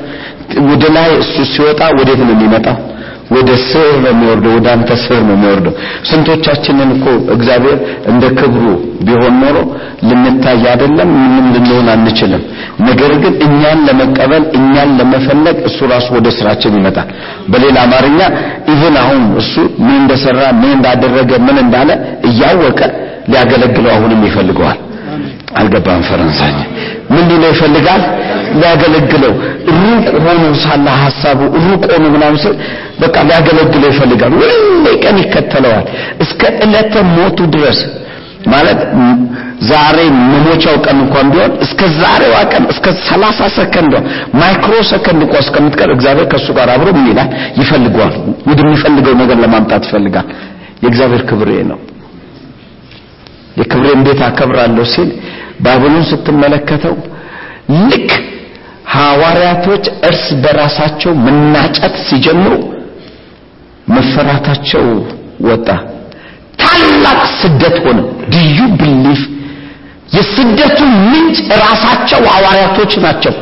ወደ 0.70 0.84
ላይ 0.96 1.08
እሱ 1.18 1.34
ሲወጣ 1.52 1.80
ወዴት 1.98 2.20
ነው 2.20 2.34
የሚመጣው 2.34 2.76
ወደ 3.30 3.50
ስር 3.66 3.90
ነው 4.02 4.10
የሚወርደው 4.10 4.52
ወደ 4.56 4.66
አንተ 4.72 4.90
ስር 5.02 5.20
ነው 5.28 5.34
የሚወርደው። 5.36 5.74
ስንቶቻችንን 6.08 6.90
እኮ 6.96 7.06
እግዚአብሔር 7.34 7.78
እንደ 8.12 8.24
ክብሩ 8.38 8.64
ቢሆን 9.00 9.34
ኖሮ 9.42 9.56
ልንታይ 10.08 10.62
አይደለም 10.72 11.10
ምንም 11.16 11.46
ልንሆን 11.54 11.88
አንችልም። 11.94 12.42
ነገር 12.88 13.12
ግን 13.22 13.34
እኛን 13.46 13.80
ለመቀበል 13.88 14.44
እኛን 14.58 14.92
ለመፈለግ 15.00 15.58
እሱ 15.70 15.78
ራሱ 15.92 16.08
ወደ 16.18 16.28
ስራችን 16.38 16.76
ይመጣል። 16.78 17.08
በሌላ 17.48 17.76
አማርኛ 17.86 18.20
even 18.72 18.96
አሁን 19.02 19.22
እሱ 19.42 19.54
ምን 19.84 19.96
እንደሰራ 20.02 20.40
ምን 20.60 20.72
እንዳደረገ 20.76 21.32
ምን 21.46 21.58
እንዳለ 21.64 21.90
እያወቀ 22.30 22.80
ሊያገለግለው 23.30 23.92
አሁንም 23.92 24.22
ይፈልገዋል 24.26 24.78
አልገባም 25.54 26.02
ፈረንሳይ? 26.08 26.52
ምን 27.10 27.24
ሊለው 27.30 27.50
ይፈልጋል? 27.54 28.02
ሊያገለግለው 28.60 29.32
ሩቅ 29.78 30.06
ሆኖ 30.24 30.44
ሳለ 30.62 30.86
ሐሳቡ 31.02 31.40
ሩቅ 31.64 31.82
ሆኖ 31.92 32.04
ምናምን 32.14 32.38
ሲል 32.42 32.54
በቃ 33.00 33.16
ሊያገለግለው 33.28 33.88
ይፈልጋል። 33.92 34.32
ሁሌ 34.40 34.86
ቀን 35.04 35.16
ይከተለዋል። 35.22 35.86
እስከ 36.24 36.42
ዕለተ 36.64 36.94
ሞቱ 37.14 37.38
ድረስ 37.54 37.80
ማለት 38.52 38.80
ዛሬ 39.68 39.98
መሞቻው 40.24 40.76
ቀን 40.86 40.96
እንኳን 41.04 41.26
ቢሆን 41.32 41.52
እስከ 41.64 41.80
ዛሬዋ 42.00 42.34
ቀን 42.52 42.64
እስከ 42.72 42.86
30 43.02 43.48
ሰከንድ 43.56 43.94
ማይክሮ 44.40 44.74
ሰከንድ 44.90 45.20
እንኳን 45.26 45.42
እስከምትቀር 45.44 45.90
እግዚአብሔር 45.94 46.26
ከእሱ 46.32 46.48
ጋር 46.58 46.70
አብሮ 46.74 46.88
ምን 46.96 47.06
ይላል? 47.10 47.30
ይፈልገዋል። 47.60 48.14
ወደሚፈልገው 48.50 49.16
ነገር 49.22 49.38
ለማምጣት 49.44 49.82
ይፈልጋል። 49.88 50.28
የእግዚአብሔር 50.84 51.24
ክብር 51.30 51.50
ነው 51.70 51.78
የክብሬ 53.56 53.86
እንዴት 53.96 54.20
አከብራለሁ 54.28 54.84
ሲል 54.92 55.10
Bible 55.64 55.86
ኡን 55.86 56.04
ስትመለከተው 56.10 56.94
ልክ 57.82 58.10
ሐዋርያቶች 58.94 59.84
እርስ 60.08 60.24
በራሳቸው 60.42 61.12
መናጨት 61.26 61.94
ሲጀምሩ 62.06 62.52
መፈራታቸው 63.88 64.84
ወጣ። 65.48 65.68
ታላቅ 66.60 67.20
ስደት 67.40 67.76
ሆነ። 67.84 67.98
Do 68.32 68.58
you 68.80 68.93
believe 68.93 69.22
የስደቱ 70.14 70.78
ምንጭ 71.04 71.38
ራሳቸው 71.62 72.22
ሐዋርያቶች 72.32 72.92
ናቸው። 73.04 73.34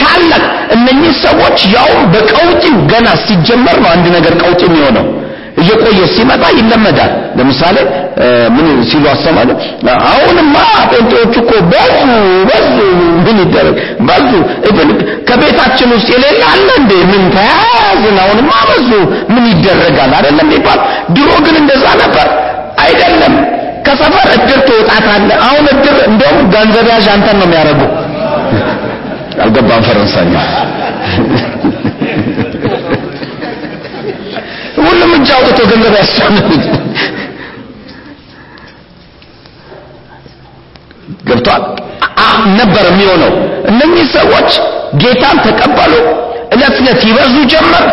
ታላቅ 0.00 0.42
እነኚህ 0.74 1.12
ሰዎች 1.24 1.58
ያው 1.74 1.90
በቀውጢው 2.12 2.76
ገና 2.92 3.08
ሲጀመር 3.24 3.76
ነው 3.84 3.90
አንድ 3.94 4.06
ነገር 4.16 4.34
ቀውጢ 4.42 4.62
የሚሆነው 4.68 5.06
እየቆየ 5.62 6.00
ሲመጣ 6.14 6.44
ይለመዳል። 6.58 7.10
ለምሳሌ 7.38 7.76
ምን 8.56 8.66
ሲሉ 8.88 9.04
አሰማለ 9.12 9.48
አሁንማ 10.08 10.54
ጴንጤዎቹ 10.90 11.34
እኮ 11.42 11.52
በዙ 11.72 11.98
በዙ 12.48 12.74
ምን 13.24 13.36
ይደረግ? 13.42 13.76
በዙ 14.08 14.30
ከቤታችን 15.28 15.90
ውስጥ 15.96 16.08
የሌለ 16.14 16.42
አለ 16.52 16.68
እንዴ? 16.80 16.92
ምን 17.10 17.22
ተያያዝን 17.36 18.18
አሁንማ 18.24 18.52
በዙ 18.70 18.90
ምን 19.32 19.44
ይደረጋል? 19.52 20.12
አይደለም 20.18 20.50
ይባል 20.56 20.80
ድሮ 21.16 21.30
ግን 21.46 21.56
እንደዛ 21.62 21.84
ነበር። 22.02 22.28
አይደለም። 22.84 23.34
ከሰፈር 23.86 24.28
እድር 24.34 24.60
ትወጣታለ 24.66 25.30
አሁን 25.46 25.64
እድር 25.72 25.96
እንደውም 26.08 26.44
ገንዘብ 26.52 26.86
ያዥ 26.92 27.06
አንተን 27.14 27.36
ነው 27.40 27.46
የሚያደርጉ። 27.48 27.80
አልገባም 29.42 29.82
ፈረንሳኛ 29.86 30.34
ሁሉም 34.92 35.12
እጅ 35.16 35.28
አውጥቶ 35.36 35.60
ገንዘብ 35.70 35.94
ያስቻል 35.98 36.34
ገብቷል? 41.28 41.62
ነበር 42.58 42.84
የሚሆነው። 42.90 43.32
እነኚህ 43.70 44.06
ሰዎች 44.16 44.50
ጌታን 45.02 45.36
ተቀበሉ። 45.46 45.92
እለት 46.54 46.76
እለት 46.80 47.00
ይበዙ 47.08 47.34
ጀመር። 47.52 47.84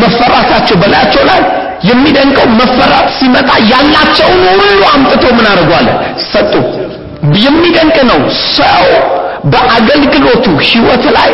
መፈራታቸው 0.00 0.76
በላያቸው 0.82 1.22
ላይ 1.30 1.40
የሚደንቀው 1.88 2.46
መፈራት 2.60 3.08
ሲመጣ 3.18 3.50
ያላቸውን 3.72 4.42
ሁሉ 4.52 4.80
አምጥቶ 4.92 5.24
ምን 5.38 5.46
አድርጓል 5.52 5.86
ሰጡ። 6.30 6.52
የሚደንቅ 7.38 7.96
ነው። 8.10 8.20
ሰው 8.56 8.84
በአገልግሎቱ 9.52 10.46
ህይወት 10.68 11.04
ላይ 11.16 11.30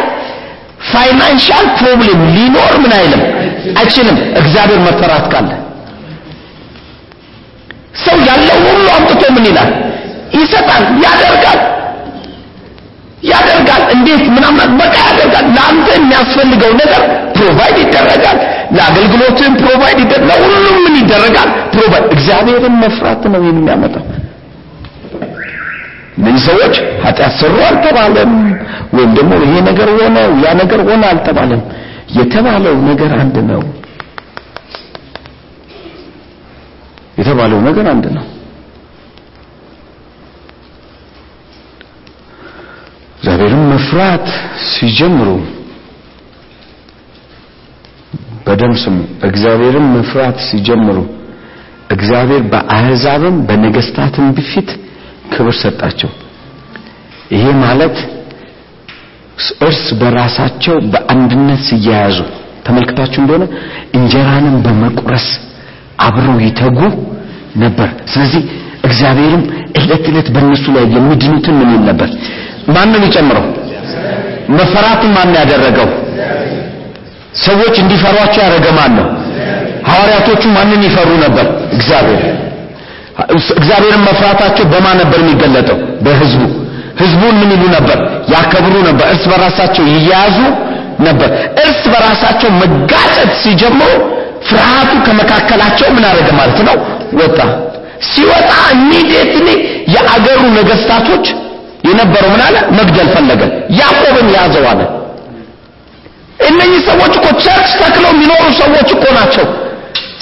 financial 0.78 1.66
problem 1.78 2.20
ሊኖር 2.34 2.72
ምን 2.82 2.92
አይልም? 2.98 3.22
አይችልም። 3.78 4.18
እግዚአብሔር 4.40 4.80
መፈራት 4.80 5.26
ካለ። 5.32 5.50
ሰው 8.04 8.18
ያለው 8.28 8.58
ሁሉ 8.66 8.84
አምጥቶ 8.96 9.22
ምን 9.36 9.44
ይላል? 9.44 9.70
ይሰጣል 10.34 10.84
ያደርጋል 11.04 11.60
ያደርጋል። 13.24 13.82
እንዴት? 13.94 14.24
ምናምን 14.34 14.76
በቃ 14.80 14.96
ያደርጋል። 15.06 15.46
ለአንተ 15.56 15.86
የሚያስፈልገው 15.96 16.72
ነገር 16.82 17.02
provide 17.36 17.76
ይደረጋል። 17.84 18.38
ለአገልግሎትም 18.76 19.52
provide 19.62 19.98
ይደረጋል። 20.04 20.40
ለሁሉም 20.42 20.76
ምን 20.84 20.94
ይደረጋል? 21.00 21.50
provide። 21.74 22.06
እግዚአብሔርን 22.16 22.76
መፍራት 22.84 23.22
ነው 23.34 23.42
የሚያመጣው 23.48 24.04
እነዚህ 26.18 26.42
ሰዎች? 26.48 26.74
ኃጢአት 27.02 27.32
ሰሩ 27.40 27.56
አልተባለም። 27.66 28.32
ወይም 28.94 29.10
ደግሞ 29.18 29.32
ይሄ 29.44 29.54
ነገር 29.68 29.88
ሆነ 29.96 30.16
ያ 30.44 30.54
ነገር 30.60 30.80
ሆነ 30.88 31.02
አልተባለም። 31.12 31.60
የተባለው 32.18 32.74
ነገር 32.88 33.10
አንድ 33.20 33.36
ነው። 33.50 33.62
የተባለው 37.18 37.60
ነገር 37.68 37.86
አንድ 37.92 38.04
ነው። 38.16 38.24
እግዚአብሔርን 43.16 43.62
መፍራት 43.72 44.26
ሲጀምሩ 44.70 45.28
በደም 48.46 48.74
ስሙ 48.82 48.96
እግዚአብሔርን 49.28 49.86
መፍራት 49.96 50.36
ሲጀምሩ 50.46 50.98
እግዚአብሔር 51.90 52.42
በአህዛብም 52.52 53.36
በነገስታትም 53.48 54.26
በፊት 54.36 54.68
ክብር 55.32 55.54
ሰጣቸው። 55.62 56.10
ይሄ 57.32 57.44
ማለት 57.62 57.96
እርስ 59.62 59.84
በራሳቸው 60.00 60.76
በአንድነት 60.92 61.60
ሲያያዙ 61.68 62.18
ተመልክታችሁ 62.66 63.18
እንደሆነ 63.22 63.44
እንጀራንም 63.94 64.56
በመቁረስ 64.64 65.26
አብረው 66.00 66.38
ይተጉ 66.46 66.80
ነበር። 67.56 67.88
ስለዚህ 68.12 68.42
እግዚአብሔርም 68.84 69.44
እለት 69.78 70.04
እለት 70.10 70.28
በእነሱ 70.34 70.64
ላይ 70.76 70.84
የሚድኑትን 70.96 71.54
ምን 71.60 71.70
ይል 71.74 71.82
ነበር? 71.90 72.10
ማን 72.74 72.88
ነው 72.92 72.98
የሚጨምረው 73.00 73.46
ማን 75.16 75.30
ያደረገው? 75.40 75.88
ሰዎች 77.44 77.74
እንዲፈሯቸው 77.82 78.40
ያደረገ 78.44 78.66
ማን 78.78 78.92
ነው? 78.98 79.06
ሐዋርያቶቹ 79.88 80.42
ማንን 80.56 80.82
ይፈሩ 80.86 81.10
ነበር? 81.24 81.46
እግዚአብሔር 81.72 82.22
እግዚአብሔርን 83.56 84.02
መፍራታቸው 84.02 84.64
በማን 84.72 84.96
ነበር 85.02 85.18
የሚገለጠው? 85.20 85.76
በህዝቡ። 86.04 86.42
ህዝቡን 87.00 87.34
ምን 87.40 87.50
ይሉ 87.54 87.64
ነበር? 87.76 87.98
ያከብሩ 88.32 88.74
ነበር። 88.88 89.06
እርስ 89.12 89.24
በራሳቸው 89.32 89.84
ይያያዙ 89.92 90.38
ነበር። 91.06 91.30
እርስ 91.64 91.82
በራሳቸው 91.92 92.50
መጋጨት 92.60 93.30
ሲጀምሩ 93.42 93.90
ፍርሃቱ 94.48 94.90
ከመካከላቸው 95.06 95.88
ምን 95.96 96.04
አደረገ 96.08 96.28
ማለት 96.40 96.60
ነው? 96.68 96.76
ወጣ። 97.20 97.38
ሲወጣ 98.08 98.50
ኢሚዲየትሊ 98.74 99.46
የአገሩ 99.94 100.40
ነገስታቶች 100.58 101.24
የነበረው 101.88 102.30
ምን 102.34 102.42
አለ? 102.46 102.56
መግደል 102.78 103.08
ፈለገ። 103.14 103.42
ያዕቆብን 103.78 104.28
ያዘው 104.36 104.66
አለ። 104.72 104.80
እነኚህ 106.48 106.80
ሰዎች 106.88 107.12
እኮ 107.18 107.26
ቸርች 107.44 107.70
ተክለው 107.80 108.10
የሚኖሩ 108.14 108.44
ሰዎች 108.60 108.88
እኮ 108.96 109.04
ናቸው። 109.16 109.46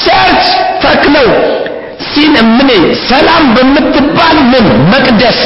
ቸርች 0.04 0.46
ተክለው 0.84 1.28
ሲን 2.06 2.34
ምን 2.50 2.70
ሰላም 3.08 3.44
በምትባል 3.54 4.36
ምን? 4.52 4.64
መቅደስ። 4.92 5.38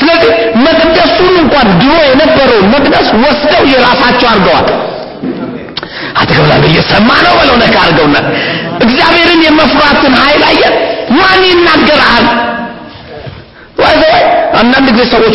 ስለዚህ 0.00 0.30
መቅደሱን 0.64 1.34
እንኳን 1.42 1.68
ድሮ 1.80 1.94
የነበረውን 2.08 2.66
መቅደስ 2.74 3.08
ወስደው 3.22 3.64
የራሳቸው 3.72 4.28
አድርገዋል። 4.30 4.68
አትገብላለ 6.20 6.64
እየሰማ 6.70 7.08
ነው 7.26 7.34
በለው 7.38 7.56
ነካ 7.62 7.76
አድርገውና 7.84 8.16
እግዚአብሔርን 8.84 9.40
የመፍራትን 9.46 10.14
ኃይል 10.22 10.42
አየ 10.50 10.62
ማን 11.18 11.42
ይናገራል 11.50 12.26
አንዳንድ 14.60 14.88
ጊዜ 14.90 15.02
ሰዎች 15.12 15.34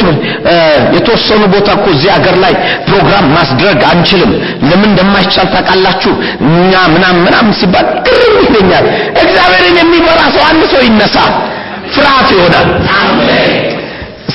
የተወሰኑ 0.95 1.41
ቦታ 1.53 1.67
እኮ 1.77 1.85
እዚህ 1.95 2.09
ሀገር 2.15 2.35
ላይ 2.43 2.53
ፕሮግራም 2.87 3.25
ማስድረግ 3.35 3.79
አንችልም። 3.91 4.31
ለምን 4.67 4.89
እንደማይቻል 4.89 5.47
ታውቃላችሁ? 5.53 6.13
እኛ 6.51 6.73
ምናም 6.93 7.17
ምናም 7.25 7.47
ሲባል 7.59 7.87
ግርም 8.07 8.35
ይለኛል። 8.45 8.85
እግዚአብሔርን 9.23 9.77
የሚፈራ 9.81 10.19
ሰው 10.35 10.43
አንድ 10.51 10.63
ሰው 10.73 10.83
ይነሳ 10.87 11.17
ፍርሃት 11.95 12.29
ይሆናል። 12.35 12.69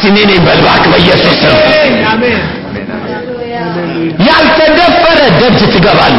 ሲኔኔ 0.00 0.30
በልባክ 0.46 0.82
በኢየሱስ 0.90 1.40
ያልተደፈረ 4.26 5.18
ደጅ 5.40 5.60
ትገባለ 5.74 6.18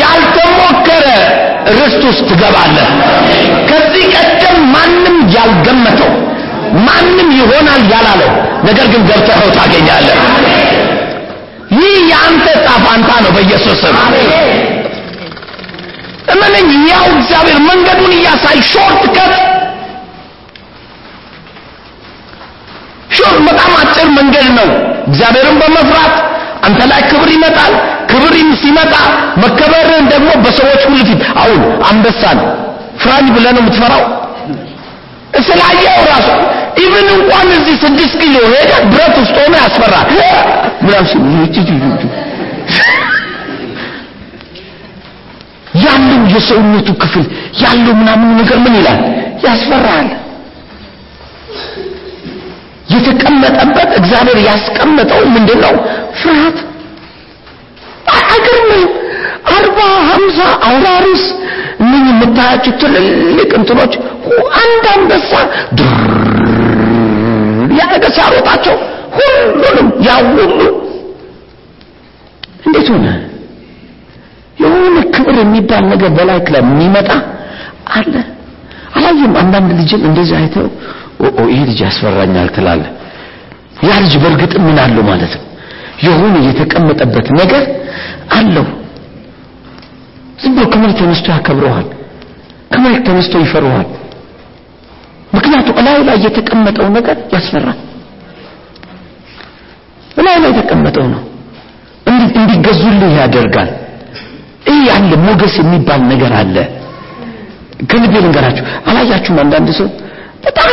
ያልተሞከረ 0.00 1.06
ርስት 1.76 2.02
ውስጥ 2.08 2.22
ትገባለ 2.30 2.76
ከዚህ 3.70 4.04
ቀደም 4.16 4.58
ማንም 4.74 5.16
ያልገመተው 5.36 6.12
ማንም 6.86 7.28
ይሆናል 7.38 7.82
ያላለው 7.92 8.30
ነገር 8.64 8.86
ግን 8.92 9.02
ገብተኸው 9.08 9.50
ታገኛለህ። 9.56 10.18
ይህ 11.76 11.96
የአንተ 12.10 12.46
እጣፋንታ 12.66 13.10
ነው 13.24 13.30
በኢየሱስ 13.36 13.80
ስም። 13.82 13.96
እመነኝ 16.34 16.68
ያው 16.90 17.04
እግዚአብሔር 17.14 17.58
መንገዱን 17.68 18.12
እያሳይ 18.16 18.58
short 18.70 19.02
cut 19.16 19.32
short 23.16 23.38
በጣም 23.48 23.72
አጭር 23.80 24.08
መንገድ 24.18 24.48
ነው። 24.58 24.68
እግዚአብሔርን 25.08 25.56
በመፍራት 25.60 26.14
አንተ 26.66 26.80
ላይ 26.90 27.02
ክብር 27.10 27.30
ይመጣል። 27.34 27.72
ክብር 28.10 28.32
ሲመጣ 28.62 28.94
መከበርን 29.42 30.04
ደግሞ 30.12 30.30
በሰዎች 30.44 30.82
ሁሉ 30.86 30.98
ፊት 31.08 31.22
አሁን 31.36 31.60
አንበሳን 31.88 32.38
ፍራኝ 33.02 33.26
ብለህ 33.34 33.52
ነው 33.56 33.62
የምትፈራው? 33.62 34.02
ስላየው 35.46 35.96
ራሱ 36.10 36.28
even 36.82 37.06
እንኳን 37.14 37.48
እዚህ 37.56 37.74
ስድስት 37.82 38.14
ኪሎ 38.22 38.36
ሄደ 38.54 38.72
ብረት 38.90 39.16
ውስጥ 39.22 39.36
ሆኖ 39.40 39.54
ያስፈራል 39.62 40.08
ምናምን 40.84 42.00
ያለው 45.84 46.20
የሰውነቱ 46.32 46.88
ክፍል 47.02 47.24
ያለው 47.62 47.94
ምናምን 48.00 48.28
ነገር 48.40 48.58
ምን 48.64 48.74
ይላል? 48.78 49.00
ያስፈራል። 49.44 50.08
የተቀመጠበት 52.94 53.90
እግዚአብሔር 53.98 54.38
ያስቀመጠው 54.46 55.22
ምንድነው? 55.34 55.74
ፍርሃት። 56.20 56.58
አይገርምም? 58.14 58.84
አርባ 59.54 59.78
ሀምሳ 60.10 60.38
አውራሪስ 60.68 61.24
እነኝህ 61.82 62.10
የምታያቸው 62.12 62.74
ትልልቅ 62.82 63.50
እንትኖች 63.58 63.94
አንድ 64.60 64.84
አንበሳ 64.94 65.32
ያደገ 67.80 68.04
ሲያሮጣቸው 68.16 68.76
ሁሉንም 69.16 69.88
ያውሉ 70.06 70.38
እንዴት 72.66 72.88
ሆነ? 72.92 73.06
የሆነ 74.58 74.96
ክብር 75.14 75.36
የሚባል 75.40 75.84
ነገር 75.92 76.10
በላይ 76.16 76.38
ላይ 76.46 76.62
የሚመጣ 76.64 77.10
አለ? 77.94 78.14
አላየም 78.96 79.32
አንዳንድ 79.40 79.70
ልጅን 79.80 80.02
እንደዚህ 80.08 80.36
አይተው 80.40 80.66
ኦ 81.22 81.44
ይሄ 81.50 81.60
ልጅ 81.70 81.80
ያስፈራኛል 81.86 82.48
ትላለ 82.56 82.82
ያ 83.86 83.98
ልጅ 84.04 84.14
በእርግጥ 84.22 84.52
ምን 84.66 84.76
አለው 84.84 85.04
ማለት 85.10 85.32
ነው? 85.38 85.44
የሆነ 86.06 86.34
የተቀመጠበት 86.46 87.26
ነገር 87.40 87.64
አለው። 88.38 88.66
ዝም 90.42 90.54
ብሎ 90.56 90.64
ከመሬት 90.72 90.96
ተነስቶ 91.00 91.26
ያከብረዋል። 91.34 91.86
ከመሬት 92.72 93.02
ተነስቶ 93.08 93.34
ይፈሩሃል 93.44 93.88
ምክንያቱም 95.34 95.76
እላዩ 95.80 95.98
ላይ 96.08 96.16
የተቀመጠው 96.26 96.86
ነገር 96.96 97.16
ያስፈራል። 97.34 97.78
እላዩ 100.18 100.36
ላይ 100.44 100.50
የተቀመጠው 100.52 101.06
ነው። 101.14 101.22
እንዲገዙልህ 102.36 103.12
ያደርጋል። 103.20 103.70
ይህ 104.68 104.80
ያለ 104.88 105.10
ሞገስ 105.24 105.54
የሚባል 105.60 106.02
ነገር 106.12 106.32
አለ። 106.40 106.56
ከልቤ 107.90 108.14
ልንገራችሁ 108.24 108.64
አላያችሁም? 108.88 109.38
አንዳንድ 109.42 109.68
ሰው 109.78 109.88
በጣም 110.44 110.70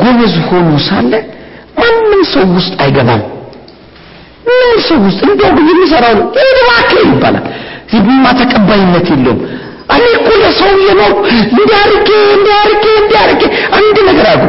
ጎበዝ 0.00 0.34
ሆኖ 0.48 0.70
ሳለ 0.88 1.12
ማንም 1.80 2.22
ሰው 2.32 2.44
ውስጥ 2.56 2.74
አይገባም። 2.82 3.22
ምን 4.48 4.78
ሰው 4.88 4.98
ውስጥ 5.06 5.20
እንደው 5.28 5.50
የሚሰራው 5.70 6.14
ነው። 6.20 6.26
ይባላል። 7.04 7.44
ተቀባይነት 8.40 9.06
የለውም 9.12 9.40
እኔ 9.94 10.04
እኮ 10.16 10.28
ለሰውዬ 10.42 10.88
ነው 11.00 11.10
እንዲያርጌ 11.52 12.08
እንዲያርጌ 12.36 12.84
እንዲያርጌ 13.00 13.42
አንድ 13.78 13.96
ነገር 14.10 14.26
አሉ 14.32 14.42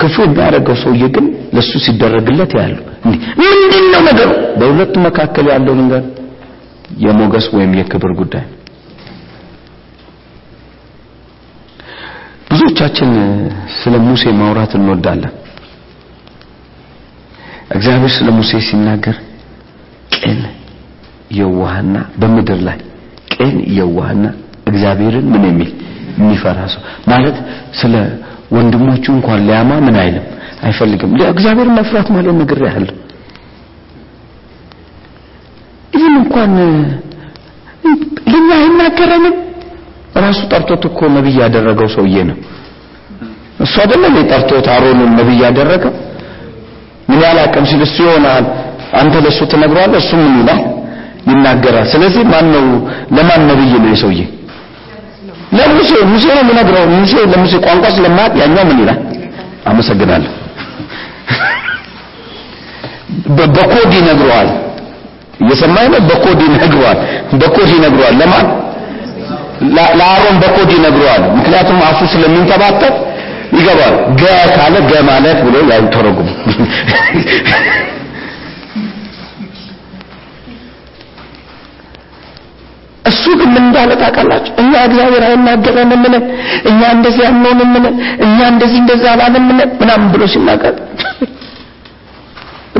ክፉ 0.00 0.16
የሚያደርገው 0.26 0.76
ሰውዬ 0.82 1.04
ግን 1.14 1.26
ለሱ 1.56 1.72
ሲደረግለት 1.84 2.52
ያሉ 2.60 2.76
ምንድን 3.40 3.84
ነው 3.92 4.00
ነገሩ? 4.08 4.30
በሁለቱ 4.58 4.94
መካከል 5.06 5.46
ያለው 5.52 5.74
ነገር 5.82 6.02
የሞገስ 7.02 7.46
ወይም 7.56 7.72
የክብር 7.78 8.12
ጉዳይ 8.20 8.44
ብዙዎቻችን 12.50 13.10
ስለ 13.78 13.94
ሙሴ 14.06 14.32
ማውራት 14.38 14.72
እንወዳለን። 14.78 15.34
እግዚአብሔር 17.76 18.12
ስለ 18.16 18.28
ሙሴ 18.38 18.52
ሲናገር 18.68 19.16
ቅን 20.16 20.38
የዋህና 21.38 21.96
በምድር 22.20 22.60
ላይ 22.68 22.78
ቅን 23.34 23.52
የዋህና 23.78 24.24
እግዚአብሔርን 24.70 25.26
ምን 25.32 25.44
የሚል 25.48 25.70
የሚፈራ 26.18 26.58
ሰው 26.72 26.82
ማለት 27.10 27.36
ስለ 27.80 27.94
ወንድሞቹ 28.56 29.04
እንኳን 29.16 29.40
ሊያማ 29.46 29.72
ምን 29.86 29.96
አይልም 30.02 30.24
አይፈልግም። 30.62 31.10
እግዚአብሔርን 31.32 31.74
መፍራት 31.78 32.08
ማለት 32.16 32.34
ነገር 32.40 32.58
ያህል 32.66 32.86
ይህን 35.92 36.14
እንኳን 36.22 36.52
ለኛ 38.32 38.48
አይናገረንም። 38.58 39.36
ራሱ 40.16 40.40
ጠርቶት 40.52 40.82
እኮ 40.88 41.08
ነብይ 41.16 41.36
ያደረገው 41.42 41.88
ሰውዬ 41.94 42.16
ነው። 42.30 42.36
እሱ 43.64 43.74
አይደለም 43.82 44.14
የጠርቶት 44.20 44.66
አሮንን 44.74 45.10
ነብይ 45.18 45.38
ያደረገው። 45.44 45.92
ምን 47.08 47.18
ያላቀም 47.24 47.64
ሲል 47.70 47.82
እሱ 47.86 47.96
ይሆናል 48.06 48.44
አንተ 49.00 49.14
ለሱ 49.24 49.38
ትነግረዋለህ፣ 49.52 49.98
እሱ 50.02 50.10
ምን 50.20 50.34
ይላል 50.40 50.60
ይናገራል። 51.30 51.86
ስለዚህ 51.92 52.22
ማን 52.32 52.46
ነው 52.54 52.64
ለማን 53.16 53.42
ነብይ 53.50 53.72
ነው 53.76 53.90
የሰውዬ? 53.92 54.20
ለሙሴ 55.52 55.90
ሙሴ 56.10 56.24
ነው 56.30 56.42
የሚነግረው። 56.42 56.84
ሙሴ 56.94 57.12
ለሙሴ 57.32 57.52
ቋንቋ 57.64 57.84
ስለማያውቅ 57.96 58.34
ያኛው 58.42 58.64
ምን 58.68 58.78
ይላል? 58.82 58.98
አመሰግናለሁ። 59.66 60.30
በኮድ 63.48 63.92
ይነግረዋል። 63.98 64.48
እየሰማኝ 65.42 65.86
ነው። 65.94 66.00
በኮድ 66.08 66.40
ይነግረዋል። 66.46 66.98
በኮድ 67.40 67.68
ይነግረዋል። 67.76 68.14
ለማን? 68.20 68.46
ለአሮን 69.98 70.36
በኮድ 70.42 70.70
ይነግረዋል። 70.76 71.22
ምክንያቱም 71.38 71.78
አፉ 71.88 71.98
ስለሚንተባተብ 72.12 72.94
ይገባል። 73.58 73.94
ገ 74.20 74.22
ካለ 74.54 74.74
ገ 74.88 75.02
ማለት 75.10 75.38
ብሎ 75.46 75.56
ያው 75.70 75.80
እሱ 83.10 83.24
ግን 83.38 83.48
ምን 83.54 83.62
እንዳለ 83.64 83.90
ታውቃላችሁ? 84.00 84.52
እኛ 84.62 84.72
እግዚአብሔር 84.88 85.22
አይናገረንም 85.28 86.00
ምን 86.04 86.14
እኛ 86.70 86.80
እንደዚህ 86.96 87.22
ያልነውን 87.26 87.60
ምን 87.74 87.84
እኛ 88.26 88.38
እንደዚህ 88.52 88.78
እንደዛ 88.82 89.04
ባለን 89.20 89.44
ምን 89.48 89.58
ምናምን 89.80 90.08
ብሎ 90.14 90.22
ሲናገር 90.34 90.74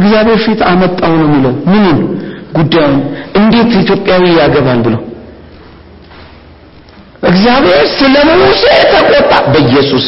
እግዚአብሔር 0.01 0.39
ፊት 0.45 0.61
አመጣው 0.69 1.15
ነው 1.15 1.27
የሚለው 1.29 1.55
ምኑን 1.71 1.99
ጉዳዩን 2.57 2.95
እንዴት 3.41 3.73
ኢትዮጵያዊ 3.83 4.25
ያገባል 4.39 4.81
ብሎ 4.87 4.97
እግዚአብሔር 7.23 7.83
ስለ 7.97 8.15
ሙሴ 8.41 8.63
ተቆጣ። 8.93 9.33
በኢየሱስ 9.53 10.07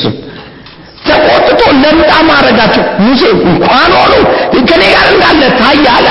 ተቆጥቶ 1.07 1.61
ለምጣም 1.83 2.29
አረጋቸው። 2.37 2.85
ሙሴ 3.05 3.23
እንኳን 3.49 3.91
ሆኖ 3.99 4.15
ከኔ 4.71 4.83
ጋር 4.95 5.07
እንዳለ 5.13 5.43
ታየ 5.61 5.85
አለ። 5.97 6.07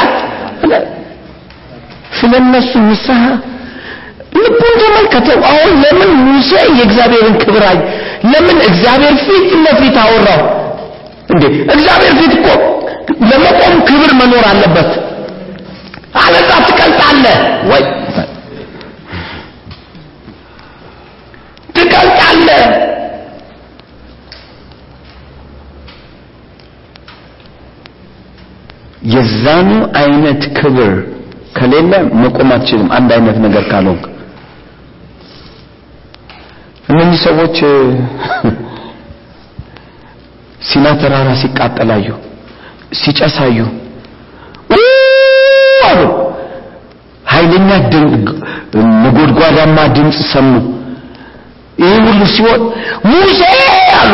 ስለ 2.20 2.34
ንስሐ 2.86 3.22
ልቡን 4.52 4.76
ተመልከተው። 4.82 5.40
አሁን 5.50 5.72
ለምን 5.84 6.12
ሙሴ 6.26 6.50
የእግዚአብሔርን 6.72 7.36
ክብር 7.44 7.64
አየ? 7.70 7.80
ለምን 8.32 8.58
እግዚአብሔር 8.68 9.16
ፊት 9.26 9.50
ለፊት 9.66 9.98
አወራው? 10.04 10.42
እንዴ 11.30 11.44
እግዚአብሔር 11.70 12.14
ፊት 12.20 12.34
እኮ 12.40 12.48
ለመቆም 13.30 13.76
ክብር 13.88 14.12
መኖር 14.20 14.46
አለበት። 14.52 14.92
አለዛ 16.22 16.50
ትቀልጣለህ 16.68 17.38
ወይ 17.70 17.84
ትቀልጣለህ። 21.76 22.64
የዛኑ 29.08 29.70
አይነት 30.02 30.42
ክብር 30.58 30.92
ከሌለ 31.54 31.92
መቆም 32.22 32.50
አትችልም። 32.56 32.90
አንድ 32.98 33.10
አይነት 33.16 33.38
ነገር 33.46 33.64
ካልሆንክ 33.72 34.04
እነዚህ 36.92 37.20
ሰዎች 37.26 37.58
ሲና 40.62 40.88
ተራራ 41.02 41.30
ሲቃጠላዩ 41.42 42.08
ሲጨሳዩ 43.02 43.58
አሉ። 45.90 46.02
ኃይለኛ 47.26 47.70
ነጎድጓዳማ 49.04 49.78
ድምፅ 49.96 50.18
ሰሙ። 50.32 50.52
ይህ 51.82 51.94
ሁሉ 52.08 52.22
ሲሆን 52.34 52.62
ሙሴ 53.12 53.40
አሉ 54.00 54.14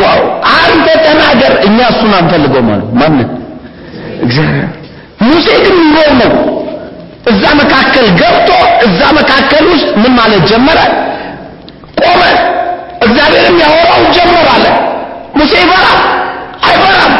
አንተ 0.54 0.86
ተናገር፣ 1.06 1.54
እኛ 1.66 1.78
እሱን 1.92 2.12
አንፈልገውም 2.18 2.68
አሉ። 2.74 2.82
ማንን? 3.00 3.28
እግዚአብሔር። 4.24 4.68
ሙሴ 5.26 5.46
ግን 5.64 5.76
ኑሮ 5.86 6.08
ነው 6.20 6.32
እዛ 7.30 7.42
መካከል 7.60 8.06
ገብቶ 8.20 8.50
እዛ 8.86 9.00
መካከል 9.18 9.64
ውስጥ 9.72 9.88
ምን 10.02 10.12
ማለት 10.18 10.42
ጀመረ? 10.50 10.78
ቆመ። 12.00 12.22
እግዚአብሔርም 13.08 13.56
ያወራው 13.62 14.02
ጀመር 14.16 14.46
አለ። 14.54 14.64
ሙሴ 15.38 15.52
ይፈራል? 15.62 15.98
አይፈራም። 16.68 17.12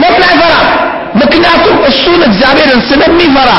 ለምን 0.00 0.22
አይፈራም? 0.28 0.66
ምክንያቱም 1.20 1.76
እሱን 1.90 2.20
እግዚአብሔርን 2.28 2.80
ስለሚፈራ 2.88 3.50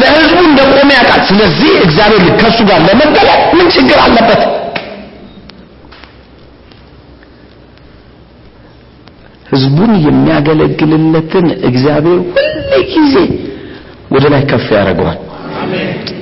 ለህዝቡ 0.00 0.38
እንደቆመ 0.46 0.90
ያውቃል። 0.98 1.20
ስለዚህ 1.28 1.72
እግዚአብሔር 1.84 2.22
ከእሱ 2.40 2.58
ጋር 2.70 2.80
ለመገለጥ 2.88 3.26
ምን 3.56 3.66
ችግር 3.74 3.98
አለበት? 4.04 4.42
ህዝቡን 9.50 9.92
የሚያገለግልለትን 10.06 11.46
እግዚአብሔር 11.68 12.20
ሁሉ 12.28 12.46
ጊዜ 12.94 13.14
ወደ 14.14 14.24
ላይ 14.32 14.42
ከፍ 14.50 14.66
ያደርገዋል። 14.76 15.18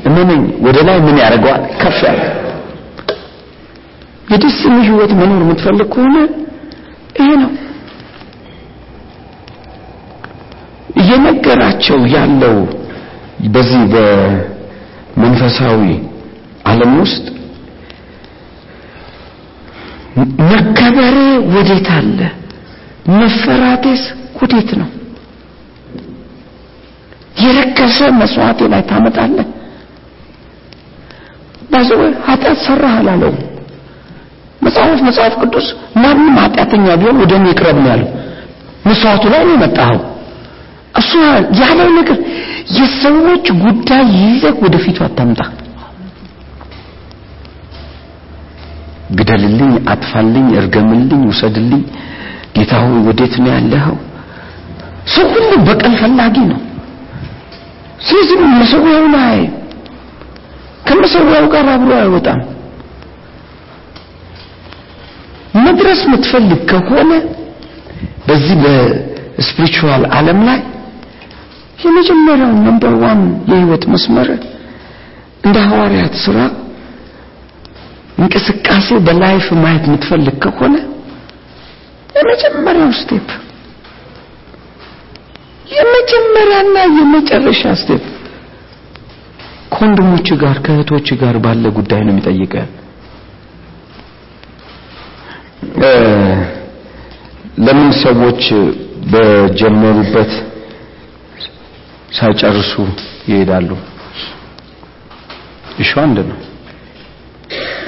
እመነኝ፣ 0.09 0.43
ወደ 0.67 0.79
ላይ 0.89 0.99
ምን 1.07 1.17
ያደርገዋል? 1.23 1.63
ከፍ 1.83 1.99
ያደርገዋል። 2.07 2.39
የደስ 4.33 4.59
የሚል 4.67 4.87
ህይወት 4.89 5.13
መኖር 5.19 5.41
የምትፈልግ 5.45 5.89
ከሆነ 5.95 6.17
ይሄ 7.19 7.29
ነው 7.43 7.51
እየነገራቸው 10.97 11.99
ያለው። 12.15 12.57
በዚህ 13.55 13.83
በመንፈሳዊ 13.93 15.81
ዓለም 16.71 16.93
ውስጥ 17.01 17.25
መከበሬ 20.51 21.17
ወዴት 21.55 21.89
አለ? 21.97 22.19
መፈራቴስ 23.13 24.03
ወዴት 24.39 24.71
ነው? 24.81 24.89
የረከሰ 27.43 27.99
መስዋዕቴ 28.19 28.61
ላይ 28.73 28.83
ታመጣለህ። 28.91 29.49
ባዘወ 31.73 32.03
ኃጢአት 32.27 32.59
ሰራህ 32.67 32.95
አላለውም 33.01 33.39
መጽሐፍ 34.63 35.01
መጽሐፍ 35.07 35.35
ቅዱስ 35.43 35.67
ማንም 35.97 36.37
ኃጢአተኛ 36.43 36.87
ቢሆን 37.01 37.17
ወደ 37.23 37.33
እኔ 37.39 37.47
ይቅረብ 37.53 37.77
ነው 37.79 37.91
ያለው። 37.93 38.09
መስዋዕቱ 38.87 39.25
ላይ 39.33 39.43
ነው 39.45 39.55
የመጣኸው። 39.57 40.01
እሱ 40.95 41.11
ያለው 41.61 41.89
ነገር 41.99 42.19
የሰዎች 42.77 43.47
ጉዳይ 43.63 44.03
ይዘህ 44.21 44.55
ወደፊቱ 44.65 44.99
አታምጣ። 45.05 45.41
ግደልልኝ፣ 49.13 49.73
አጥፋልኝ፣ 49.93 50.47
እርገምልኝ፣ 50.61 51.23
ውሰድልኝ፣ 51.31 51.83
ጌታ 52.57 52.73
ሆይ 52.83 53.01
ወዴት 53.09 53.35
ነው 53.43 53.51
ያለኸው? 53.55 53.97
ሰው 55.07 55.27
ሁሉ 55.35 55.51
በቀል 55.67 55.95
ፈላጊ 56.01 56.37
ነው። 56.51 56.61
ስለዚህ 58.01 58.39
መሰዊያውን 58.55 59.15
አይ 59.23 59.41
ከመሰዊያው 60.87 61.45
ጋር 61.53 61.67
አብሮ 61.75 61.91
አይወጣም። 61.99 62.41
መድረስ 65.83 66.01
የምትፈልግ 66.07 66.61
ከሆነ 66.71 67.13
በዚህ 68.27 68.53
በ 68.63 68.88
spiritual 68.88 70.03
ዓለም 70.17 70.41
ላይ 70.49 70.59
የመጀመሪያው 71.83 72.53
number 72.67 72.93
one 73.01 73.21
የህይወት 73.51 73.85
መስመር 73.93 74.29
እንደ 75.45 75.57
ሐዋርያት 75.65 76.15
ስራ 76.25 76.39
እንቅስቃሴ 78.19 78.89
በ 79.07 79.20
life 79.20 79.47
ማየት 79.63 79.87
የምትፈልግ 79.89 80.37
ከሆነ 80.45 80.75
የመጀመሪያው 82.17 82.93
step 83.01 83.29
የመጀመሪያና 85.73 86.77
የመጨረሻ 86.99 87.65
step 87.83 88.05
ከወንድሞች 89.75 90.31
ጋር 90.43 90.57
ከእህቶች 90.67 91.11
ጋር 91.23 91.37
ባለ 91.45 91.65
ጉዳይ 91.79 92.03
ነው 92.07 92.15
የሚጠይቀን። 92.15 92.71
ለምን 97.59 97.91
ሰዎች 98.03 98.43
በጀመሩበት 99.13 100.33
ሳይጨርሱ 102.13 102.73
ይሄዳሉ? 103.29 103.71
እሺ 105.83 105.93
አንድ 106.01 106.19
ነው። 106.31 106.39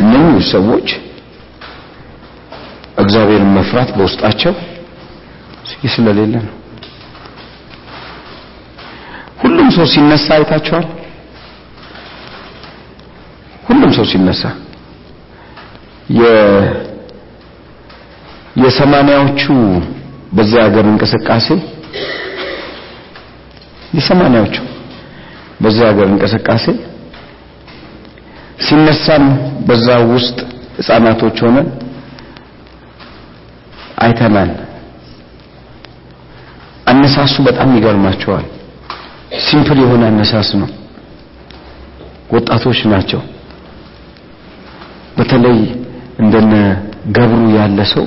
እነኚህ 0.00 0.44
ሰዎች 0.52 0.88
እግዚአብሔርን 2.98 3.50
መፍራት 3.56 3.90
በውስጣቸው 3.96 4.54
ስለሌለ 5.94 6.34
ነው። 6.44 6.54
ሁሉም 9.42 9.68
ሰው 9.76 9.86
ሲነሳ 9.92 10.26
አይታችኋል። 10.36 10.86
ሁሉም 13.68 13.90
ሰው 13.96 14.04
ሲነሳ 14.12 14.42
የሰማንያዎቹ 18.56 19.42
በዚያ 20.36 20.60
ሀገር 20.66 20.84
እንቅስቃሴ 20.90 21.46
የሰማንያዎቹ 23.96 24.56
በዚያ 25.62 25.86
ሀገር 25.90 26.06
እንቅስቃሴ 26.12 26.64
ሲነሳም 28.64 29.24
በዛ 29.68 29.88
ውስጥ 30.12 30.38
ህፃናቶች 30.78 31.38
ሆነን 31.44 31.68
አይተናል። 34.04 34.50
አነሳሱ 36.90 37.34
በጣም 37.46 37.70
ይገርማቸዋል። 37.76 38.46
simple 39.44 39.78
የሆነ 39.82 40.02
አነሳስ 40.10 40.48
ነው። 40.60 40.70
ወጣቶች 42.30 42.80
ናቸው። 42.92 43.20
በተለይ 45.18 45.58
እንደነ 46.22 46.52
ገብሩ 47.16 47.42
ያለ 47.56 47.78
ሰው 47.94 48.04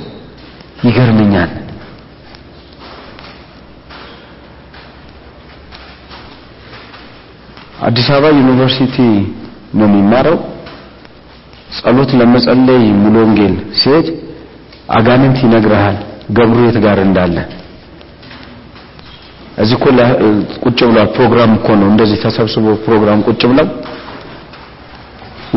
ይገርመኛል። 0.86 1.50
አዲስ 7.88 8.06
አበባ 8.14 8.30
ዩኒቨርሲቲ 8.38 8.96
ነው 9.78 9.86
የሚማረው። 9.88 10.36
ጸሎት 11.78 12.10
ለመጸለይ 12.20 12.82
ሙሉ 13.02 13.14
ወንጌል 13.22 13.54
ሲሄድ 13.80 14.06
አጋንንት 14.96 15.38
ይነግርሃል 15.44 15.96
ገብሩ 16.36 16.58
የት 16.66 16.76
ጋር 16.84 16.98
እንዳለ። 17.06 17.36
እዚህ 19.62 19.76
እኮ 19.78 19.86
ቁጭ 20.64 20.78
ብሏል። 20.90 21.08
ፕሮግራም 21.16 21.52
እኮ 21.58 21.68
ነው 21.80 21.88
እንደዚህ 21.92 22.18
ተሰብስቦ 22.24 22.74
ፕሮግራም 22.86 23.20
ቁጭ 23.28 23.42
ብለው 23.50 23.68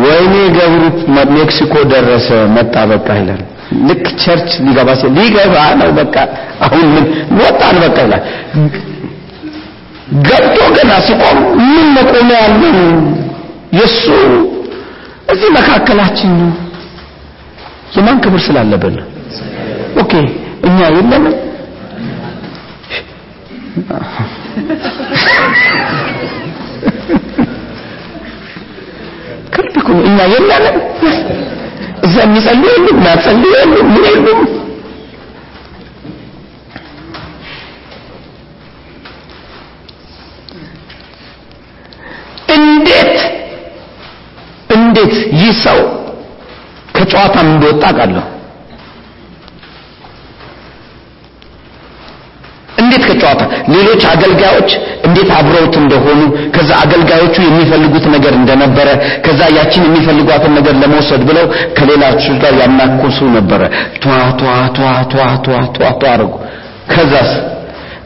ወይኔ 0.03 0.33
ገብሩ 0.55 0.83
ሜክሲኮ 1.33 1.73
ደረሰ 1.91 2.27
መጣ 2.55 2.75
በቃ 2.91 3.07
ይላል። 3.19 3.41
ልክ 3.87 4.05
church 4.21 4.51
ሊገባ 4.65 4.89
ሲል 4.99 5.11
ሊገባ 5.17 5.55
ነው 5.81 5.89
በቃ 5.99 6.15
አሁን 6.65 6.85
ምን 6.93 7.05
ወጣን 7.41 7.75
በቃ 7.83 7.97
ይላል። 8.05 8.23
ገብቶ 10.27 10.57
ገና 10.77 10.91
ሲቆም 11.05 11.37
ምን 11.65 11.85
መቆሚያ 11.97 12.39
ያለው 12.43 12.75
የሱ 13.79 14.05
እዚህ 15.33 15.49
መካከላችን 15.57 16.31
ነው። 16.41 16.51
የማን 17.95 18.17
ክብር 18.23 18.41
ስላለብን? 18.45 18.97
okay 20.01 20.11
እኛ 20.67 20.77
የለንም 20.89 21.25
ከልብ 29.51 29.75
እኮ 29.81 29.89
እኛ 30.09 30.17
የለንም። 30.33 30.77
እዛ 32.05 32.15
የሚጸልዩ 32.23 32.67
የሉም 32.73 32.89
የሚያጸልዩ 32.93 33.49
የሉም 33.55 33.87
ምን 33.93 34.05
የሉም? 34.09 34.39
እንዴት 42.55 43.17
እንዴት 44.75 45.13
ይህ 45.39 45.51
ሰው 45.65 45.79
ከጨዋታም 46.95 47.47
እንደወጣ 47.53 47.83
ቃለሁ 47.97 48.25
ከጨዋታ 53.21 53.41
ሌሎች 53.73 54.01
አገልጋዮች 54.11 54.71
እንዴት 55.07 55.29
አብረውት 55.37 55.75
እንደሆኑ 55.81 56.19
ከዛ 56.55 56.69
አገልጋዮቹ 56.83 57.35
የሚፈልጉት 57.45 58.05
ነገር 58.15 58.33
እንደነበረ 58.39 58.87
ከዛ 59.25 59.41
ያችን 59.57 59.83
የሚፈልጓትን 59.87 60.53
ነገር 60.57 60.75
ለመውሰድ 60.81 61.23
ብለው 61.29 61.45
ከሌላች 61.77 62.23
ጋር 62.43 62.53
ያናኮሱ 62.61 63.19
ነበረ። 63.37 63.61
ቷ 64.03 64.07
ቷ 65.75 65.99
ከዛስ? 66.93 67.31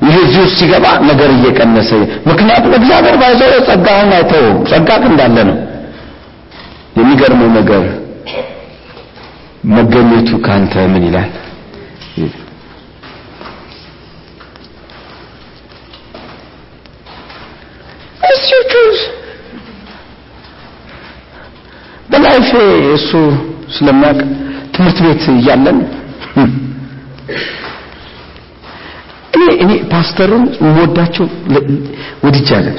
ይህ 0.06 0.16
እዚህ 0.24 0.46
ሲገባ 0.56 0.86
ነገር 1.10 1.30
እየቀነሰ 1.36 1.90
ምክንያቱም 2.30 2.74
እግዚአብሔር 2.80 3.16
ባይዘው 3.22 3.54
ጸጋህን 3.70 4.12
አይተው 4.18 4.46
ጸጋህ 4.72 5.06
እንዳለ 5.12 5.38
ነው። 5.50 5.58
የሚገርመው 7.00 7.50
ነገር 7.58 7.84
መገኘቱ 9.72 10.30
ካንተ 10.46 10.74
ምን 10.92 11.04
ይላል 11.08 11.30
እሱ 18.28 18.50
ቹዝ 18.72 19.00
በላይፌ 22.10 22.50
እሱ 22.96 23.10
ስለሚያውቅ 23.76 24.20
ትምህርት 24.74 25.00
ቤት 25.06 25.24
እያለን 25.34 25.80
እኔ 29.36 29.46
እኔ 29.64 29.72
ፓስተሩን 29.92 30.44
የምወዳቸው 30.60 31.26
ወድጃለን 32.26 32.78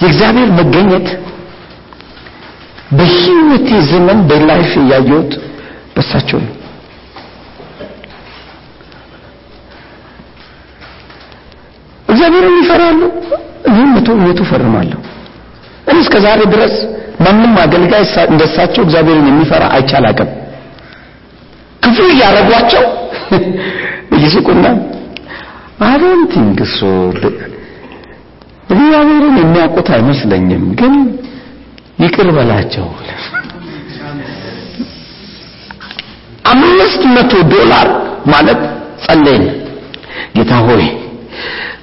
የእግዚአብሔር 0.00 0.50
መገኘት 0.58 1.08
በህይወቴ 2.90 3.68
ዘመን 3.90 4.18
በላይፍ 4.30 4.70
እያየሁት 4.82 5.32
በሳቸው 5.94 6.38
ነው። 6.44 6.52
እግዚአብሔርን 12.08 12.56
ይፈራሉ 12.60 13.00
መቶ 13.90 14.08
መቶ 14.20 14.40
ፈርማለሁ 14.50 14.98
እኔ 15.88 15.96
እስከ 16.00 16.16
ዛሬ 16.24 16.40
ድረስ 16.52 16.74
ማንም 17.24 17.52
አገልጋይ 17.62 18.04
እንደሳቸው 18.26 18.82
እግዚአብሔርን 18.84 19.28
የሚፈራ 19.30 19.64
አይቼ 19.76 19.98
አላቅም። 19.98 20.30
ክፉ 21.82 21.98
እያረጓቸው 22.12 22.84
ይስቁና 24.22 24.66
think 26.32 26.58
so 26.74 26.80
እግዚአብሔርን 28.68 29.36
የሚያውቁት 29.40 29.88
አይመስለኝም 29.96 30.64
ግን 30.80 30.94
ይቅር 32.02 32.28
በላቸው 32.36 32.86
አምስት 36.52 37.02
መቶ 37.14 37.32
ዶላር 37.52 37.88
ማለት 38.32 38.60
ጸለይን። 39.04 39.44
ጌታ 40.36 40.52
ሆይ 40.66 40.84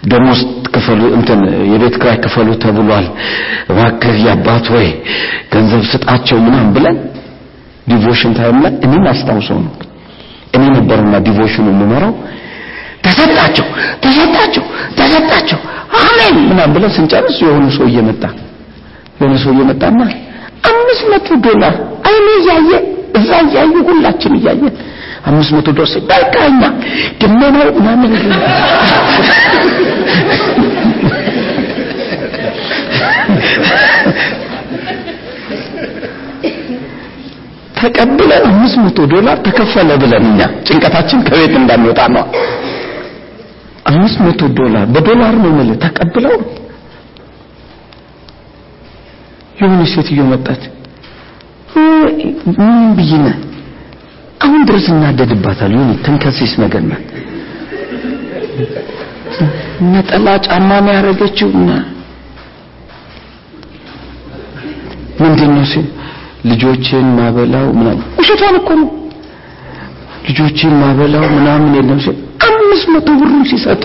ደሞዝ 0.04 0.40
ክፈሉ 0.74 1.02
እንትን 1.18 1.40
የቤት 1.72 1.96
ክራይ 2.02 2.18
ክፈሉ 2.24 2.50
ተብሏል። 2.64 3.08
እባክህ 3.72 4.16
አባት 4.26 4.66
ሆይ 4.74 4.88
ገንዘብ 5.54 5.84
ስጣቸው 5.92 6.38
ምናምን 6.46 6.70
ብለን 6.76 6.98
devotion 7.88 8.32
time 8.38 8.58
ላይ 8.64 8.74
እኔም 8.86 9.06
አስታውሰው 9.12 9.60
ነው። 9.66 9.74
እኔ 10.56 10.64
ነበርና 10.78 11.16
devotion 11.28 11.58
ኑ 11.58 11.66
የምመራው። 11.74 12.14
ተሰጣቸው 13.06 13.68
ተሰጣቸው 14.04 14.66
ተሰጣቸው። 14.98 15.60
አሜን 16.02 16.36
ምናምን 16.50 16.74
ብለን 16.76 16.92
ስንጨርስ 16.98 17.38
የሆነ 17.44 17.66
ሰው 17.78 17.86
እየመጣ 17.92 18.24
የሆነ 19.20 19.34
ሰው 19.44 19.52
እየመጣና 19.56 20.00
አምስት 20.70 21.04
መቶ 21.12 21.28
ዶላር 21.46 21.76
አይኔ 22.10 22.28
እያየ 22.40 22.72
እዛ 23.20 23.30
እያዩ 23.46 23.74
ሁላችን 23.90 24.34
እያየን 24.40 24.76
አምስት 25.30 25.52
መቶ 25.56 25.68
ዶላር 25.78 25.92
በቃኛ 26.12 26.62
ደመናው 27.22 27.68
ምናምን 27.78 28.14
ተቀብለን 37.78 38.44
አምስት 38.50 38.76
መቶ 38.84 39.00
ዶላር 39.14 39.38
ተከፈለ 39.46 39.90
ብለን 40.02 40.26
እኛ 40.32 40.40
ጭንቀታችን 40.68 41.20
ከቤት 41.28 41.54
እንዳንወጣ 41.60 42.02
ነው። 42.16 42.26
አምስት 43.92 44.18
መቶ 44.26 44.42
ዶላር 44.60 44.86
በዶላር 44.96 45.36
ነው 45.44 45.50
የምልህ። 45.52 45.78
ተቀብለው 45.86 46.36
የሆነ 49.60 49.82
ሴትዮ 49.94 50.22
መጣች። 50.32 50.62
ምን 52.60 52.78
ብይነ 52.98 53.26
አሁን 54.42 54.62
ድረስ 54.70 54.86
እናደድባታል 54.94 55.72
የሆነ 55.76 55.92
ተንከሲስ 56.06 56.54
ነገር 56.64 56.84
ናት 56.90 57.08
ነጠላ 59.92 60.28
ጫማ 60.46 60.70
ነው 60.86 60.94
ያደረገችው 60.96 61.50
እና 61.58 61.70
ምንድን 65.22 65.52
ነው 65.56 65.66
ሲል 65.72 65.88
ልጆችን 66.50 67.08
ማበላው 67.18 67.66
ምናምን 67.80 68.04
ውሸቷን 68.20 68.56
እኮ 68.62 68.70
ነው 68.82 68.90
ልጆችን 70.28 70.74
ማበላው 70.82 71.26
ምናምን 71.38 71.72
የለም 71.78 72.00
ሲል 72.06 72.18
አምስት 72.48 72.88
መቶ 72.94 73.08
ብሩን 73.20 73.44
ሲሰጡ 73.52 73.84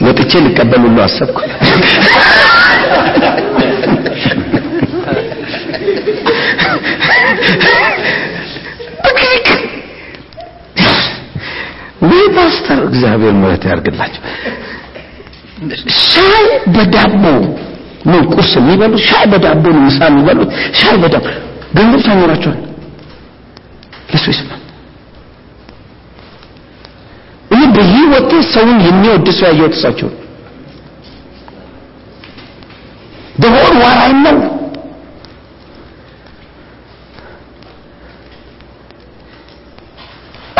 ወጥቼ 0.00 0.32
ልቀበል 0.44 0.82
ሁሉ 0.84 0.98
አሰብኩ። 1.06 1.38
ወይ 12.08 12.24
ፓስተር 12.36 12.78
እግዚአብሔር 12.88 13.34
ምሕረት 13.38 13.64
ያርግላቸው። 13.70 14.22
ሻይ 16.04 16.44
በዳቦ 16.74 17.22
ነው 18.08 18.20
ቁርስ 18.32 18.52
የሚበሉት፣ 18.58 19.02
ሻይ 19.08 19.24
በዳቦ 19.32 19.64
ነው 19.74 19.82
ምሳ 19.86 20.00
የሚበሉት፣ 20.10 20.50
ሻይ 20.80 20.96
በዳቦ 21.02 21.24
ገንዘብ 21.76 22.00
ሳይኖራቸዋል 22.06 22.58
ለሱ 24.12 24.24
ይስማ። 24.32 24.50
እኔ 27.50 27.62
በህይወቴ 27.74 28.30
ሰውን 28.52 28.78
የሚወድ 28.86 29.26
ሰው 29.38 29.46
ያየሁት 29.48 29.74
እሳቸው 29.78 30.10
ደሆን 33.42 33.74
ዋራይ 33.82 34.12
ነው 34.18 34.38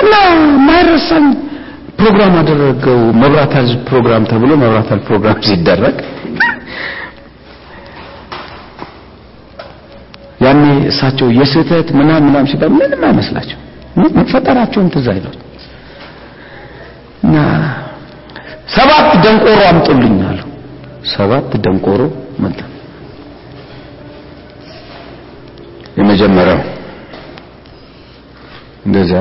እና 0.01 0.13
ማይረሳኝ 0.89 1.25
ፕሮግራም 1.99 2.35
አደረገው 2.41 3.01
መብራታል 3.23 3.67
ፕሮግራም 3.89 4.23
ተብሎ 4.31 4.51
መብራታል 4.63 5.01
ፕሮግራም 5.07 5.39
ሲደረግ 5.47 5.97
ያኔ 10.45 10.63
እሳቸው 10.91 11.29
የስህተት 11.39 11.89
ምናምን 11.99 12.27
ምናምን 12.29 12.49
ሲባል 12.51 12.71
ምንም 12.77 13.03
አይመስላቸው 13.09 13.59
መፈጠራቸውን 14.17 14.89
ትዝ 14.95 15.07
አይለው 15.15 15.33
እና 17.25 17.37
ሰባት 18.77 19.09
ደንቆሮ 19.25 19.59
አምጡልኝ 19.71 20.17
አሉ። 20.29 20.41
ሰባት 21.13 21.51
ደንቆሮ 21.65 22.01
መጣ። 22.45 22.59
የመጀመሪያው 25.99 26.61
እንደዚህ 28.87 29.17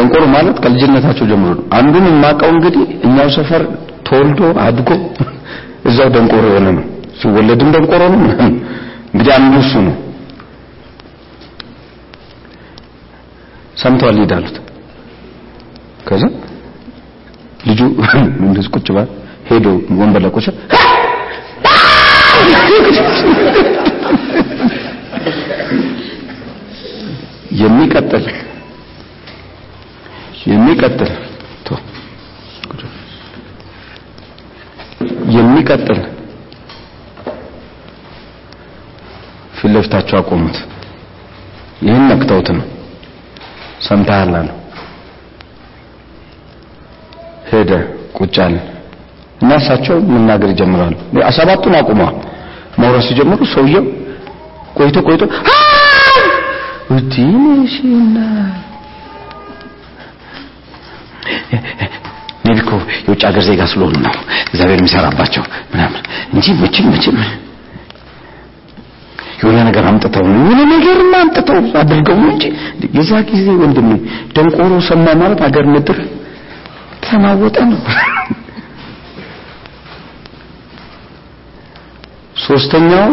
ደንቆሮ 0.00 0.24
ማለት 0.34 0.56
ከልጅነታቸው 0.64 1.26
ጀምሮ 1.30 1.50
ነው። 1.52 1.64
አንዱን 1.78 2.04
የማውቀው 2.10 2.50
እንግዲህ 2.54 2.84
እኛው 3.06 3.28
ሰፈር 3.36 3.62
ተወልዶ 4.06 4.40
አድጎ 4.64 4.90
እዛው 5.88 6.08
ደንቆሮ 6.14 6.44
የሆነ 6.50 6.68
ነው። 6.78 6.84
ሲወለድም 7.20 7.70
ደንቆሮ 7.74 8.02
ነው 8.14 8.20
እንግዲህ 9.12 9.32
አንዱ 9.36 9.54
እሱ 9.62 9.72
ነው። 9.86 9.96
ሰምተዋል 13.76 14.18
ይዳሉት። 14.22 14.56
ከዛ 16.08 16.22
ልጁ 17.68 17.80
እንደዚህ 18.44 18.70
ቁጭ 18.76 18.88
ባል 18.96 19.08
ሄዶ 19.50 19.66
ወንበር 20.00 20.22
ላይ 20.24 20.32
የሚቀጥል 27.60 28.24
የሚቀጥል 30.50 31.12
የሚቀጥል 35.34 36.00
ፊት 39.56 39.70
ለፊታቸው 39.74 40.16
አቆሙት። 40.18 40.56
ይህን 41.86 42.04
ነክተውት 42.10 42.48
ነው 42.56 42.64
ሰምተሃል 43.86 44.32
አለው። 44.38 44.56
ሄደ 47.50 47.70
ቁጭ 48.18 48.36
እና 49.42 49.50
እሳቸው 49.60 49.96
መናገር 50.12 50.48
ይጀምራሉ። 50.52 50.94
ሰባቱን 51.38 51.74
አቁመዋል። 51.78 52.16
ማውራት 52.80 53.04
ሲጀምሩ 53.08 53.40
ሰውየው 53.54 53.84
ቆይቶ 54.78 54.96
ቆይቶ 55.08 55.22
ዲሽና 57.12 58.16
እኮ 62.54 62.70
የውጭ 63.02 63.22
ሀገር 63.28 63.42
ዜጋ 63.48 63.62
ስለሆኑ 63.72 63.94
ነው 64.06 64.14
እግዚአብሔር 64.46 64.78
የሚሰራባቸው 64.80 65.42
ምናምን 65.72 66.02
እንጂ 66.34 66.46
መቼም 66.62 66.86
መቼም 66.92 67.18
የሆነ 69.40 69.58
ነገር 69.68 69.84
አምጥተው 69.90 70.24
ነው 70.28 70.40
የሆነ 70.42 70.62
ነገር 70.72 70.98
አምጥተው 71.20 71.58
አድርገው 71.80 72.16
ነው 72.22 72.30
እንጂ 72.32 72.44
የዛ 72.96 73.20
ጊዜ 73.30 73.46
ወንድሜ 73.62 73.90
ደንቆሮ 74.34 74.72
ሰማ 74.88 75.06
ማለት 75.22 75.40
አገር 75.46 75.66
ምድር 75.74 75.98
ተናወጠ 77.04 77.58
ነው። 77.70 77.78
ሶስተኛው 82.44 83.08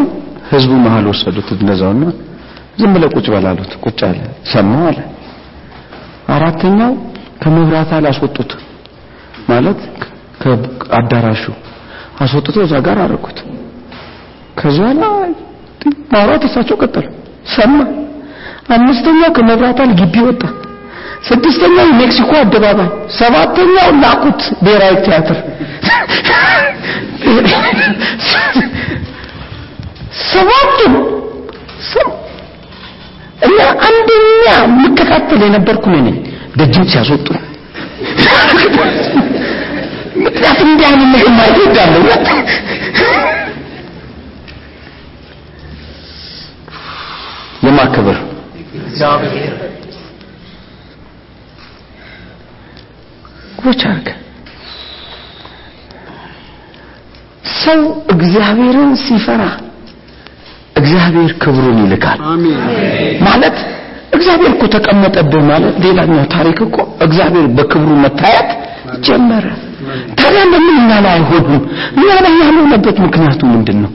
ህዝቡ 0.52 0.74
መሃል 0.84 1.06
ወሰዱት 1.12 1.50
እንደዛውና 1.56 2.04
ዝም 2.80 2.92
ብለህ 2.96 3.10
ቁጭ 3.16 3.28
በላሉት 3.34 3.72
ቁጭ 3.86 4.00
አለ 4.08 4.20
ሰማው 4.52 4.84
አለ። 4.90 5.00
አራተኛው 6.36 6.92
ከመብራት 7.42 7.90
ኃይል 7.94 8.06
አስወጡት 8.12 8.52
ማለት 9.50 9.80
ከአዳራሹ 10.42 11.44
አስወጥቶ 12.24 12.56
እዛ 12.66 12.74
ጋር 12.88 12.98
አደረጉት። 13.04 13.40
ከዛ 14.60 14.80
ላይ 15.00 15.32
ማውራት 16.12 16.44
እሳቸው 16.48 16.78
ቀጠሉ። 16.84 17.06
ሰማ። 17.56 17.78
አምስተኛው 18.76 19.30
ከመብራት 19.38 19.78
ኃይል 19.82 19.94
ግቢ 20.00 20.16
ወጣ። 20.28 20.42
ስድስተኛው 21.28 21.88
ሜክሲኮ 22.00 22.32
አደባባይ፣ 22.42 22.90
ሰባተኛው 23.18 23.90
ላኩት 24.02 24.42
ብሔራዊ 24.64 24.96
ቲያትር። 25.06 25.38
ሰባቱም 30.28 30.94
እና 33.48 33.58
አንደኛ 33.88 34.28
የምከታተል 34.58 35.42
የነበርኩ 35.46 35.86
ነኝ 35.96 36.08
ደጅም 36.58 36.86
ሲያስወጡ። 36.92 37.28
ምክንያቱም 40.24 40.70
እንዲህ 40.70 40.86
አይነት 40.88 41.08
ነገር 41.08 41.30
ማየት 41.38 41.58
እወዳለሁ። 41.60 42.04
የማክበር 47.64 48.18
ጎች 53.62 53.82
አርገ 53.90 54.10
ሰው 57.62 57.82
እግዚአብሔርን 58.14 58.92
ሲፈራ 59.06 59.44
እግዚአብሔር 60.76 61.32
ክብሩን 61.42 61.80
ይልካል። 61.84 62.20
ማለት 63.28 63.58
እግዚአብሔር 64.18 64.52
እኮ 64.54 64.64
ተቀመጠብህ 64.76 65.44
ማለት 65.50 65.76
ሌላኛው 65.86 66.26
ታሪክ 66.36 66.60
እኮ 66.68 66.78
እግዚአብሔር 67.06 67.48
በክብሩ 67.58 67.90
መታየት 68.04 68.50
ጀመረ። 69.08 69.46
ታዲያ 70.20 70.42
ለምን 70.52 70.76
እኛ 70.78 70.92
ላይ 71.06 71.14
አይሆንም? 71.18 71.64
እኛ 71.98 72.10
ላይ 72.26 72.34
ያልሆነበት 72.42 72.98
ምክንያቱ 73.06 73.42
ምንድን 73.54 73.78
ነው? 73.84 73.92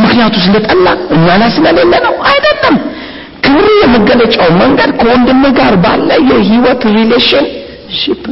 ምክንያቱ 0.00 0.34
ስለጠላ 0.44 0.86
እኛ 1.16 1.26
ላይ 1.40 1.50
ስለሌለ 1.56 1.92
ነው? 2.06 2.14
አይደለም። 2.30 2.76
ክብሩ 3.44 3.66
የመገለጫው 3.82 4.48
መንገድ 4.60 4.90
ከወንድም 4.98 5.42
ጋር 5.58 5.74
ባለ 5.84 6.08
የህይወት 6.30 6.82
relationship 6.96 8.24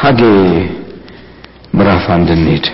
ሐጌ 0.00 0.20
ምዕራፍ 1.86 2.06
አንድ 2.14 2.28
እንሂድ። 2.34 2.64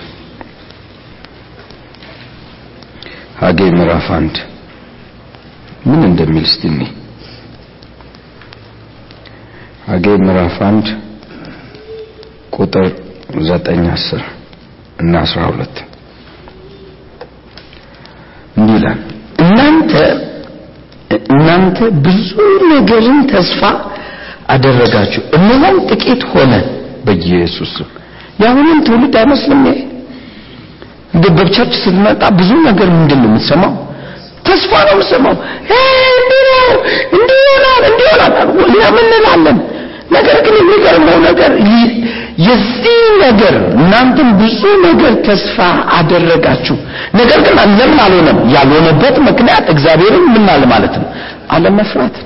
ሐጌ 3.40 3.58
ምዕራፍ 3.74 4.06
አንድ። 4.16 4.36
ምን 5.88 6.00
እንደሚል 6.08 6.44
እስቲ 6.44 6.62
ሐጌ 9.88 10.06
ምዕራፍ 10.22 10.56
አንድ 10.68 10.86
ቁጥር 12.56 12.86
ዘጠኝ 13.48 13.84
አስር 13.90 14.22
እና 14.98 15.14
አስራ 15.20 15.40
ሁለት። 15.50 15.76
እንዲህ 18.56 18.76
ይላል 18.78 19.00
እናንተ 19.44 19.92
እናንተ 21.32 21.78
ብዙ 22.06 22.30
ነገርን 22.70 23.20
ተስፋ 23.32 23.60
አደረጋችሁ። 24.54 25.24
እነሆም 25.38 25.76
ጥቂት 25.90 26.24
ሆነ 26.32 26.52
በኢየሱስ 27.04 27.74
ስም 27.78 27.90
የአሁንም 28.42 28.78
ትውልድ 28.86 29.14
አይመስልም 29.20 29.62
ይሄ። 29.68 29.78
እንደ 31.14 31.26
በቸርች 31.38 31.74
ስትመጣ 31.80 32.22
ብዙ 32.38 32.50
ነገር 32.68 32.88
ምንድን 32.96 33.20
ነው 33.22 33.28
የምትሰማው? 33.30 33.72
ተስፋ 34.46 34.72
ነው 34.86 34.94
የምሰማው 34.94 35.34
እንዲህ 35.74 36.40
ነው 36.50 36.70
እንዲህ 37.16 37.38
ይሆናል 37.44 37.84
ነገር 40.14 40.38
ግን 40.44 40.54
የሚገርመው 40.60 41.18
ነገር 41.26 41.52
የዚህ 42.46 42.98
ነገር 43.22 43.54
እናንተም 43.74 44.28
ብዙ 44.40 44.60
ነገር 44.84 45.12
ተስፋ 45.26 45.56
አደረጋችሁ። 45.96 46.76
ነገር 47.14 47.38
ግን 47.46 47.54
ለምን 47.78 47.98
አልሆነም። 48.04 48.38
ያልሆነበት 48.54 49.16
ምክንያት 49.28 49.66
እግዚአብሔርን 49.70 50.26
ምናል 50.34 50.62
ማለት 50.64 50.94
ነው? 51.00 51.08
አለመፍራት 51.50 52.16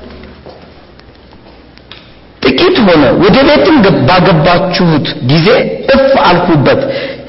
ጥቂት 2.47 2.77
ሆነ 2.87 3.05
ወደ 3.23 3.37
ቤትም 3.49 3.77
ባገባችሁት 4.09 5.07
ጊዜ 5.31 5.49
እፍ 5.95 6.13
አልኩበት። 6.27 6.81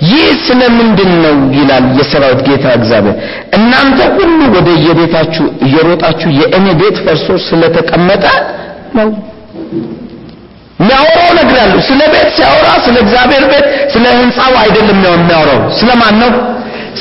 ይህ 0.07 0.27
ስለምንድን 0.45 1.11
ነው 1.23 1.35
ይላል 1.57 1.85
የሰራዊት 1.99 2.41
ጌታ 2.47 2.65
እግዚአብሔር። 2.79 3.15
እናንተ 3.57 3.99
ሁሉ 4.17 4.39
ወደ 4.55 4.69
የቤታችሁ 4.85 5.45
እየሮጣችሁ 5.67 6.29
የእኔ 6.39 6.67
ቤት 6.81 6.97
ፈርሶ 7.05 7.27
ስለተቀመጠ 7.47 8.25
ነው። 8.97 9.09
የሚያወራው 10.79 11.31
ነገር 11.39 11.69
ስለ 11.87 12.01
ቤት 12.13 12.27
ሲያወራ 12.35 12.69
ስለ 12.85 12.95
እግዚአብሔር 13.03 13.43
ቤት 13.51 13.65
ስለ 13.93 14.05
ህንፃው 14.19 14.53
አይደለም 14.63 14.99
የሚያወራው። 15.07 15.61
ስለ 15.79 15.89
ማን 16.01 16.15
ነው? 16.23 16.31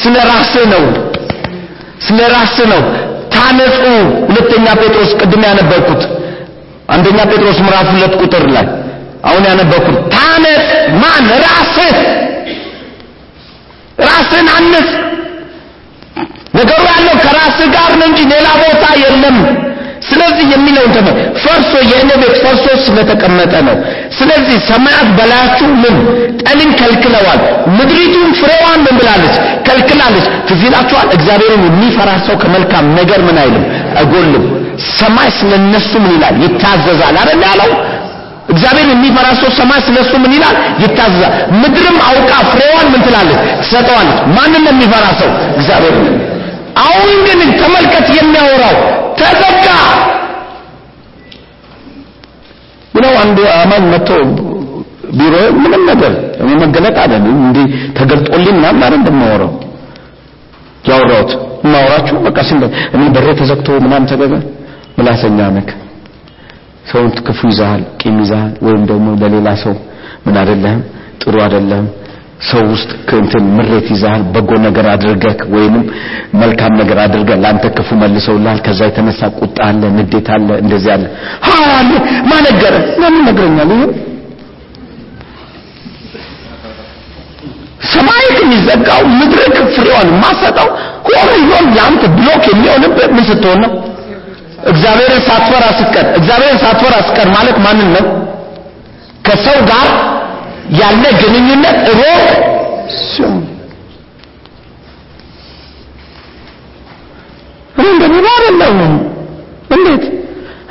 ስለ 0.02 0.16
ራስህ 0.30 0.64
ነው። 0.74 0.84
ስለ 2.06 2.18
ራስህ 2.34 2.66
ነው። 2.72 2.82
ታነጹ። 3.34 3.78
ሁለተኛ 4.28 4.66
ጴጥሮስ 4.80 5.10
ቅድም 5.20 5.42
ያነበርኩት 5.48 6.02
አንደኛ 6.88 7.18
ጴጥሮስ 7.30 7.58
ምዕራፍ 7.64 7.88
ሁለት 7.94 8.14
ቁጥር 8.20 8.44
ላይ 8.54 8.66
አሁን 9.24 9.42
ያነበርኩት 9.48 9.96
ታነጽ 10.14 10.66
ማን? 11.00 11.24
ራስህ። 11.44 11.96
ራስህን 14.00 14.48
አንጽ 14.56 14.88
ነገሩ 16.54 16.80
ያለው 16.90 17.14
ከራስህ 17.24 17.68
ጋር 17.74 17.90
ነው 18.00 18.06
እንጂ 18.10 18.20
ሌላ 18.32 18.46
ቦታ 18.62 18.84
የለም 19.02 19.38
ስለዚህ 20.08 20.46
የሚለውን 20.52 20.90
ተመ 20.96 21.08
ፈርሶ 21.42 21.72
የእኔ 21.90 22.10
ፈርሶ 22.42 22.66
ስለተቀመጠ 22.84 23.54
ነው። 23.68 23.76
ስለዚህ 24.18 24.56
ሰማያት 24.70 25.08
በላያችሁ 25.18 25.68
ምን 25.82 25.96
ጠልን 26.42 26.70
ከልክለዋል 26.80 27.40
ምድሪቱን 27.78 28.30
ፍሬዋን 28.40 28.80
ምን 28.86 28.94
ብላለች 29.00 29.34
ከልክላለች። 29.66 30.26
ትዝ 30.48 30.62
እግዚአብሔርን 31.16 31.64
የሚፈራ 31.68 32.10
ሰው 32.26 32.36
ከመልካም 32.42 32.86
ነገር 32.98 33.20
ምን 33.28 33.38
አይልም? 33.42 33.64
አይጎልም። 33.98 34.44
ሰማይ 34.98 35.28
ስለነሱ 35.38 35.90
ምን 36.04 36.12
ይላል? 36.16 36.34
ይታዘዛል። 36.44 37.16
አይደል 37.20 37.42
ያለው? 37.46 37.70
እግዚአብሔር 38.48 38.88
የሚፈራ 38.88 39.26
ሰው 39.40 39.50
ሰማይ 39.58 39.80
ስለሱ 39.86 40.12
ምን 40.24 40.32
ይላል? 40.36 40.56
ይታዘዛል። 40.82 41.32
ምድርም 41.62 41.98
አውቃ 42.08 42.30
ፍሬዋን 42.50 42.86
ምን 42.92 43.00
ትላለች? 43.06 43.40
ትሰጠዋለች። 43.62 44.18
ማንን 44.36 44.64
የሚፈራ 44.70 45.04
ሰው 45.20 45.30
እግዚአብሔር 45.56 45.96
አሁን 46.76 47.10
ግን 47.26 47.40
ተመልከት 47.60 48.06
የሚያወራው 48.16 48.76
ተዘጋ። 49.18 49.66
ነው 52.96 53.14
አንድ 53.22 53.38
አማኝ 53.54 53.84
መጥቶ 53.92 54.10
ቢሮ 55.18 55.34
ምንም 55.62 55.82
ነገር 55.90 56.12
መገለጥ 56.62 56.96
አይደለም። 57.02 57.34
እንዴ 57.46 57.58
ተገልጦልኝ 57.98 58.54
ምናምን 58.58 58.82
አይደል 58.86 58.98
እንደማወራው? 59.00 59.50
ያወራሁት 60.88 61.30
ማወራችሁ 61.72 62.16
በቃ 62.26 62.38
ሲል 62.48 62.62
እኔ 62.94 63.02
በሬ 63.14 63.26
ተዘግቶ 63.40 63.68
ምናምን 63.84 64.08
ተገበ። 64.12 64.32
ምላሰኛ 64.98 65.38
ነክ 65.56 65.70
ሰውን 66.90 67.08
ክፉ 67.26 67.40
ይዛል 67.50 67.80
ቂም 68.00 68.16
ይዛል 68.22 68.50
ወይም 68.66 68.82
ደግሞ 68.90 69.06
ለሌላ 69.22 69.48
ሰው 69.64 69.74
ምን 70.26 70.36
አይደለም 70.42 70.78
ጥሩ 71.22 71.34
አይደለም 71.46 71.84
ሰው 72.40 72.62
ውስጥ 72.72 72.90
እንትን 73.18 73.44
ምሬት 73.56 73.86
ይዛል 73.92 74.22
በጎ 74.32 74.50
ነገር 74.64 74.86
አድርገህ 74.92 75.38
ወይንም 75.54 75.84
መልካም 76.40 76.72
ነገር 76.80 76.98
አድርገህ 77.04 77.38
ላንተ 77.44 77.64
ክፉ 77.76 77.88
መልሰውልሃል። 78.02 78.58
ከዛ 78.66 78.80
የተነሳ 78.88 79.30
ቁጣ 79.38 79.56
አለ 79.68 79.82
ንዴት 79.96 80.28
አለ 80.34 80.48
እንደዚህ 80.62 80.90
አለ። 80.96 81.04
አለ 81.72 81.90
ማነገረ? 82.30 82.74
ለምን 83.02 83.22
ነግረኛል? 83.28 83.70
ይሄ 83.74 83.84
ሰማይ 87.90 88.24
የሚዘጋው 88.36 89.02
ምድር 89.18 89.40
ፍሬዋን 89.74 90.08
ማሰጠው 90.22 90.68
ሆሪዞን 91.08 91.66
ያንተ 91.78 92.02
ብሎክ 92.16 92.44
የሚሆንበት 92.52 93.10
ምን 93.16 93.24
ስትሆን 93.30 93.58
ነው? 93.64 93.72
እግዚአብሔርን 94.70 95.22
ሳትፈራ 95.28 95.64
ስትቀር። 95.78 96.06
እግዚአብሔርን 96.18 96.58
ሳትፈራ 96.64 96.94
ስትቀር 97.06 97.28
ማለት 97.36 97.56
ማንን 97.66 97.90
ነው? 97.96 98.04
ከሰው 99.26 99.58
ጋር 99.70 99.88
ያለ 100.72 101.02
ግንኙነት 101.20 101.78
ሮቅ 101.98 102.24
ሲሆን 103.02 103.42
እኔ 107.76 107.86
እንደ 107.94 108.04
ሌላ 108.14 108.26
አይደለም 108.36 108.76
እንዴት? 109.76 110.04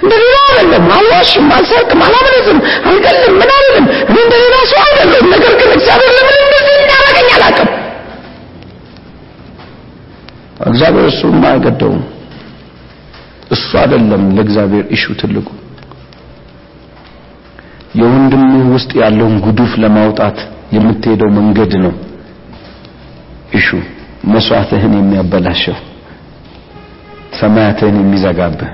እንደ 0.03 0.13
ሌላ 0.21 0.35
አይደለም 0.49 0.85
አልዋሽም 0.95 1.47
አልሰርቅም 1.55 2.01
አላመነዝም 2.05 2.59
አልገልም 2.87 3.33
ምን 3.39 3.49
አይደለም 3.55 3.85
እኔ 4.03 4.17
እንደ 4.23 4.35
ሌላ 4.43 4.55
ሰው 4.71 4.79
አይደለም 4.85 5.25
ነገር 5.33 5.53
ግን 5.59 5.69
እግዚአብሔር 5.75 6.11
ለምን 6.17 6.37
እንደዚህ 6.45 6.73
እንዳደረገኝ 6.77 7.29
አላውቅም። 7.37 7.69
እግዚአብሔር 10.67 11.07
እሱማ 11.11 11.43
አይገደውም 11.51 12.01
እሱ 13.51 13.69
አይደለም 13.81 14.23
ለእግዚአብሔር 14.37 14.85
ኢሹ 14.95 15.13
ትልቁ 15.21 15.47
የወንድምህ 17.95 18.63
ውስጥ 18.73 18.91
ያለውን 19.01 19.35
ጉዱፍ 19.45 19.71
ለማውጣት 19.83 20.37
የምትሄደው 20.75 21.29
መንገድ 21.37 21.73
ነው። 21.83 21.93
issue 23.53 23.67
መስዋዕትህን 24.31 24.93
የሚያበላሸው 24.97 25.75
ሰማያትህን 27.39 27.97
የሚዘጋብህ። 28.01 28.71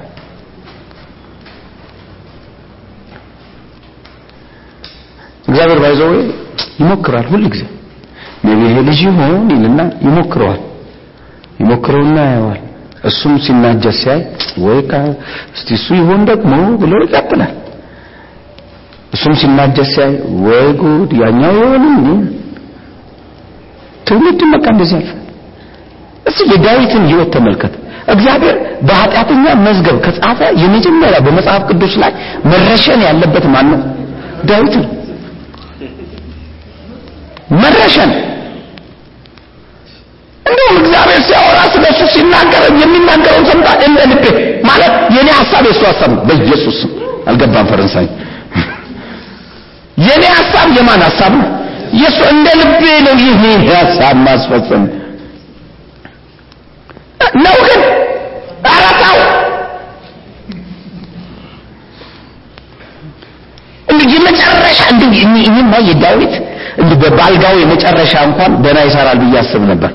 እግዚአብሔር 5.45 5.79
ባይዘው 5.83 6.11
ይሞክራል 6.81 7.25
ሁል 7.31 7.45
ጊዜ። 7.53 7.63
ይሄ 8.63 8.75
ልጅ 8.87 8.99
ይሆን 9.07 9.47
ይልና 9.53 9.81
ይሞክረዋል። 10.05 10.61
ይሞክረውና 11.61 12.17
ያየዋል። 12.27 12.61
እሱም 13.09 13.33
ሲናጀስ 13.43 13.99
ሲያይ 14.01 14.21
ወይ 14.63 14.79
እስቲ 15.55 15.67
እሱ 15.77 15.87
ይሆን 15.99 16.21
ደግሞ 16.29 16.51
ብሎ 16.81 16.93
ይቀጥላል 17.03 17.51
እሱም 19.13 19.33
ሲናጀስ 19.39 19.89
ሲያይ 19.93 20.11
ወይ 20.45 20.67
ጉድ! 20.81 21.11
ያኛው 21.21 21.57
እንዴ 21.79 22.07
ትውልድ 24.07 24.41
በቃ 24.53 24.65
እንደዚህ 24.73 24.95
ያልፋል። 24.97 25.17
እስቲ 26.25 26.39
የዳዊትን 26.51 27.03
ህይወት 27.09 27.29
ተመልከት። 27.35 27.73
እግዚአብሔር 28.07 28.55
በኃጢአተኛ 28.87 29.45
መዝገብ 29.65 29.97
ከጻፈ 30.05 30.39
የመጀመሪያ 30.61 31.17
በመጽሐፍ 31.25 31.61
ቅዱስ 31.69 31.93
ላይ 32.01 32.11
መረሸን 32.51 33.01
ያለበት 33.07 33.45
ማን 33.53 33.67
ነው? 33.73 33.79
ዳዊት 34.49 34.75
ነው። 34.81 34.89
መረሸን። 37.61 38.11
እንደውም 40.45 40.75
እግዚአብሔር 40.81 41.21
ሲያወራ 41.27 41.59
ስለሱ 41.73 41.99
ሲናገር 42.13 42.63
የሚናገረውን 42.81 43.45
ሰምታ 43.51 43.67
ልቤ። 44.05 44.25
ማለት 44.69 44.93
የኔ 45.15 45.29
ሐሳብ 45.39 45.63
የሱ 45.69 45.81
ሐሳብ 45.89 46.11
ነው። 46.13 46.21
በኢየሱስ 46.27 46.77
አልገባም 47.27 47.67
ፈረንሳይ 47.71 48.07
የማን 50.81 51.01
ሐሳብ 51.07 51.33
ነው? 51.39 51.47
የሱ 52.01 52.19
እንደ 52.33 52.47
ልቤ 52.59 52.83
ነው 53.07 53.15
ይህ 53.23 53.41
ሐሳብ 53.75 54.15
ማስፈጸም። 54.25 54.83
ነው 57.43 57.57
ግን 57.65 57.81
እንዴ 63.87 64.01
የመጨረሻ 64.13 64.79
እኔማ 65.45 65.73
የዳዊት 65.89 66.33
እንዴ 66.81 66.91
በባልጋው 67.01 67.55
የመጨረሻ 67.61 68.13
እንኳን 68.27 68.51
ደና 68.63 68.79
ይሰራል 68.87 69.17
ብዬ 69.23 69.35
አስብ 69.41 69.63
ነበር። 69.71 69.91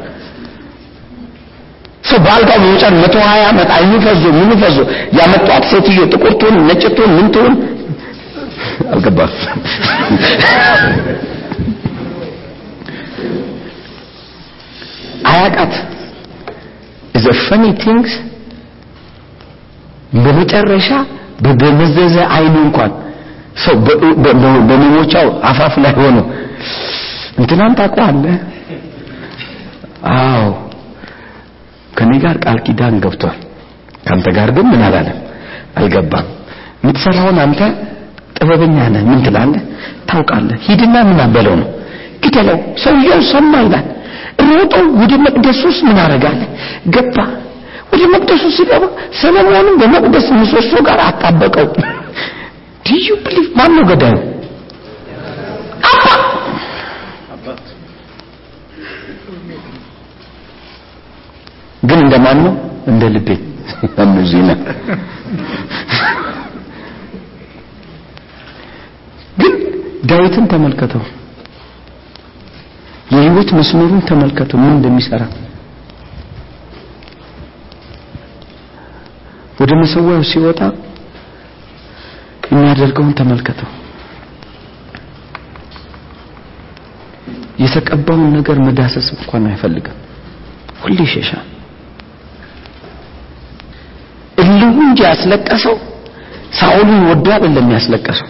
ሰው 2.08 2.18
ባልጋው 2.26 2.58
የመጨረ 2.64 2.92
መቶ 3.04 3.14
ዓመት 3.44 3.70
አይኑ 3.76 3.92
ፈዞ 4.04 4.24
ምኑ 4.36 4.50
ፈዞ 4.62 4.76
ያመጧት 5.18 5.64
ሴትዮ 5.70 6.02
ጥቁር 6.12 6.34
ትሁን 6.40 6.56
ነጭ 6.68 6.82
ትሁን 6.96 7.10
ምን 7.16 7.26
ትሁን 7.36 7.54
አልገባም 8.92 9.32
አያቃት? 15.30 15.74
A 17.28 17.34
funny 17.46 17.72
things 17.84 18.10
በመጨረሻ 20.24 20.88
በደመዘዘ 21.44 22.16
አይኑ 22.36 22.54
እንኳን 22.66 22.92
ሰው 23.64 23.74
በመሞቻው 24.68 25.26
አፋፍ 25.50 25.74
ላይ 25.84 25.92
ሆኖ 25.98 26.18
እንትናን 27.40 27.74
ታውቀዋለህ? 27.78 28.36
አዎ። 30.12 30.46
ከኔ 31.98 32.12
ጋር 32.24 32.36
ቃል 32.44 32.58
ኪዳን 32.66 32.94
ገብቷል። 33.04 33.38
ካንተ 34.06 34.26
ጋር 34.38 34.48
ግን 34.56 34.66
ምን 34.72 34.82
አላለም? 34.88 35.18
አልገባም። 35.78 36.26
የምትሰራውን 36.82 37.38
አንተ 37.44 37.60
ጥበበኛ 38.36 38.78
ነህ። 38.94 39.02
ምን 39.08 39.20
ትላለህ? 39.26 39.62
ታውቃለህ። 40.08 40.58
ሂድና 40.66 40.96
ምን 41.08 41.18
አበለው 41.24 41.54
ነው? 41.60 41.68
ግደለው። 42.24 42.58
ሰውየው 42.84 43.20
ሰማ 43.30 43.52
ይላል። 43.64 43.86
ሮጦ 44.48 44.72
ወደ 45.00 45.12
መቅደስ 45.24 45.60
ውስጥ 45.66 45.80
ምን 45.88 45.98
አረጋለ 46.04 46.40
ገባ። 46.94 47.16
ወደ 47.92 48.02
መቅደሱ 48.14 48.44
ሲገባ 48.56 48.84
ሰለሞንም 49.20 49.76
በመቅደስ 49.80 50.26
ምሰሶ 50.38 50.72
ጋር 50.88 51.00
አጣበቀው። 51.06 51.68
ዲዩ 52.86 53.06
ብሊቭ 53.24 53.46
ማን 53.58 53.72
ነው 53.76 53.84
ገዳዩ? 53.90 54.16
ግን 61.82 61.98
እንደማን 62.04 62.38
ነው? 62.44 62.54
እንደ 62.90 63.02
ልቤ። 63.14 63.28
ነው። 64.48 64.56
ግን 69.36 69.52
ዳዊትን 70.10 70.44
ተመልከተው፣ 70.52 71.02
የህይወት 73.10 73.50
መስመሩን 73.58 74.00
ተመልከተው 74.08 74.58
ምን 74.62 74.72
እንደሚሰራ 74.76 75.22
ወደ 79.60 79.72
መሰዊያው 79.80 80.22
ሲወጣ 80.30 80.60
የሚያደርገውን 82.50 83.12
ተመልከተው። 83.20 83.68
የተቀባውን 87.58 88.32
ነገር 88.36 88.56
መዳሰስ 88.66 89.06
እንኳን 89.14 89.44
አይፈልግም። 89.50 89.96
ሁሌ 90.82 90.98
ይሸሻል። 91.06 91.46
እልሁ 94.38 94.74
እንጂ 94.86 95.00
ያስለቀሰው 95.08 95.76
ሳኦልን 96.58 97.00
ወዶ 97.08 97.26
አይደለም 97.36 97.68
ያስለቀሰው። 97.76 98.28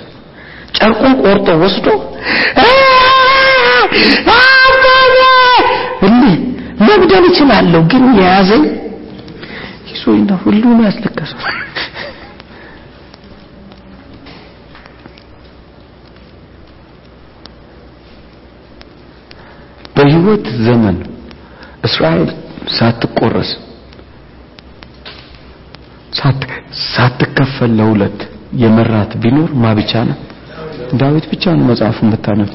ጨርቁን 0.77 1.15
ቆርጦ 1.23 1.49
ወስዶ 1.63 1.87
እልህ 6.07 6.35
መግደል 6.89 7.25
እችላለሁ 7.31 7.81
ግን 7.93 8.05
የያዘኝ 8.19 8.65
ይዞኝ 9.91 10.21
ነው 10.31 10.39
ሁሉ 10.45 10.63
ነው 10.73 10.85
ያስለቀሰው። 10.89 11.41
በህይወት 19.97 20.47
ዘመን 20.67 20.97
እስራኤል 21.85 22.31
ሳትቆረስ 22.77 23.51
ሳትከፈል 26.87 27.73
ለሁለት 27.79 28.21
የመራት 28.63 29.13
ቢኖር 29.23 29.51
ማ 29.63 29.73
ብቻ 29.79 29.93
ነው? 30.09 30.17
ዳዊት 31.01 31.27
ብቻ 31.33 31.45
ነው። 31.57 31.65
መጽሐፉን 31.71 32.11
ብታነብ 32.13 32.51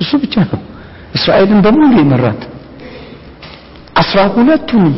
እሱ 0.00 0.10
ብቻ 0.22 0.34
ነው 0.48 0.60
እስራኤልን 1.14 1.60
በሙሉ 1.64 1.92
የመራት 1.98 2.40
አስራ 3.96 4.20
ሁለቱንም 4.34 4.94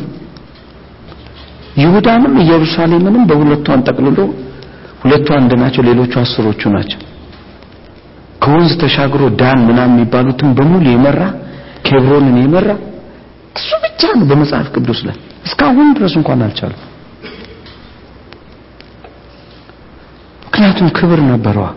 ይሁዳንም 1.77 2.33
ኢየሩሳሌምንም 2.43 3.25
በሁለቱ 3.29 3.65
አንጠቅልሎ 3.75 4.19
ሁለቱ 5.01 5.27
አንድ 5.37 5.51
ናቸው፣ 5.61 5.81
ሌሎቹ 5.87 6.13
አስሮቹ 6.21 6.61
ናቸው። 6.75 7.01
ከወንዝ 8.41 8.71
ተሻግሮ 8.81 9.23
ዳን 9.39 9.59
ምናምን 9.67 9.95
የሚባሉትን 9.95 10.49
በሙሉ 10.57 10.85
የመራ 10.91 11.21
ኬብሮንን 11.87 12.37
የመራ 12.41 12.69
እሱ 13.55 13.69
ብቻ 13.83 14.01
ነው 14.17 14.25
በመጽሐፍ 14.31 14.67
ቅዱስ 14.75 14.99
ላይ 15.07 15.17
እስካሁን 15.47 15.89
ድረስ 15.97 16.13
እንኳን 16.19 16.41
አልቻሉም። 16.45 16.81
ምክንያቱም 20.45 20.89
ክብር 20.97 21.19
ነበረዋ። 21.29 21.67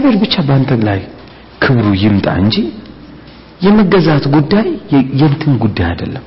እግዚአብሔር 0.00 0.20
ብቻ 0.22 0.34
በአንተ 0.44 0.70
ላይ 0.86 1.00
ክብሩ 1.62 1.86
ይምጣ 2.02 2.26
እንጂ 2.42 2.54
የመገዛት 3.60 4.24
ጉዳይ 4.34 4.66
የእንትን 5.18 5.54
ጉዳይ 5.64 5.86
አይደለም፣ 5.88 6.24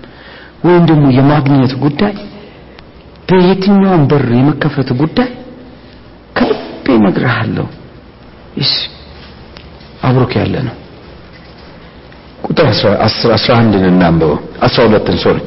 ወይም 0.65 0.83
ደግሞ 0.89 1.05
የማግኘት 1.15 1.73
ጉዳይ 1.83 2.13
በየትኛውም 3.29 4.03
በር 4.11 4.25
የመከፈት 4.33 4.89
ጉዳይ 5.01 5.29
ከልቤ 6.37 6.85
እነግርሃለሁ። 6.99 7.65
እሺ 8.57 8.71
አብሮክ 10.03 10.33
ያለ 10.39 10.55
ነው። 10.67 10.75
ቁጥር 12.45 12.67
11 13.31 13.87
እናንበው 13.91 14.33
12 14.67 15.09
ሶሪ 15.23 15.39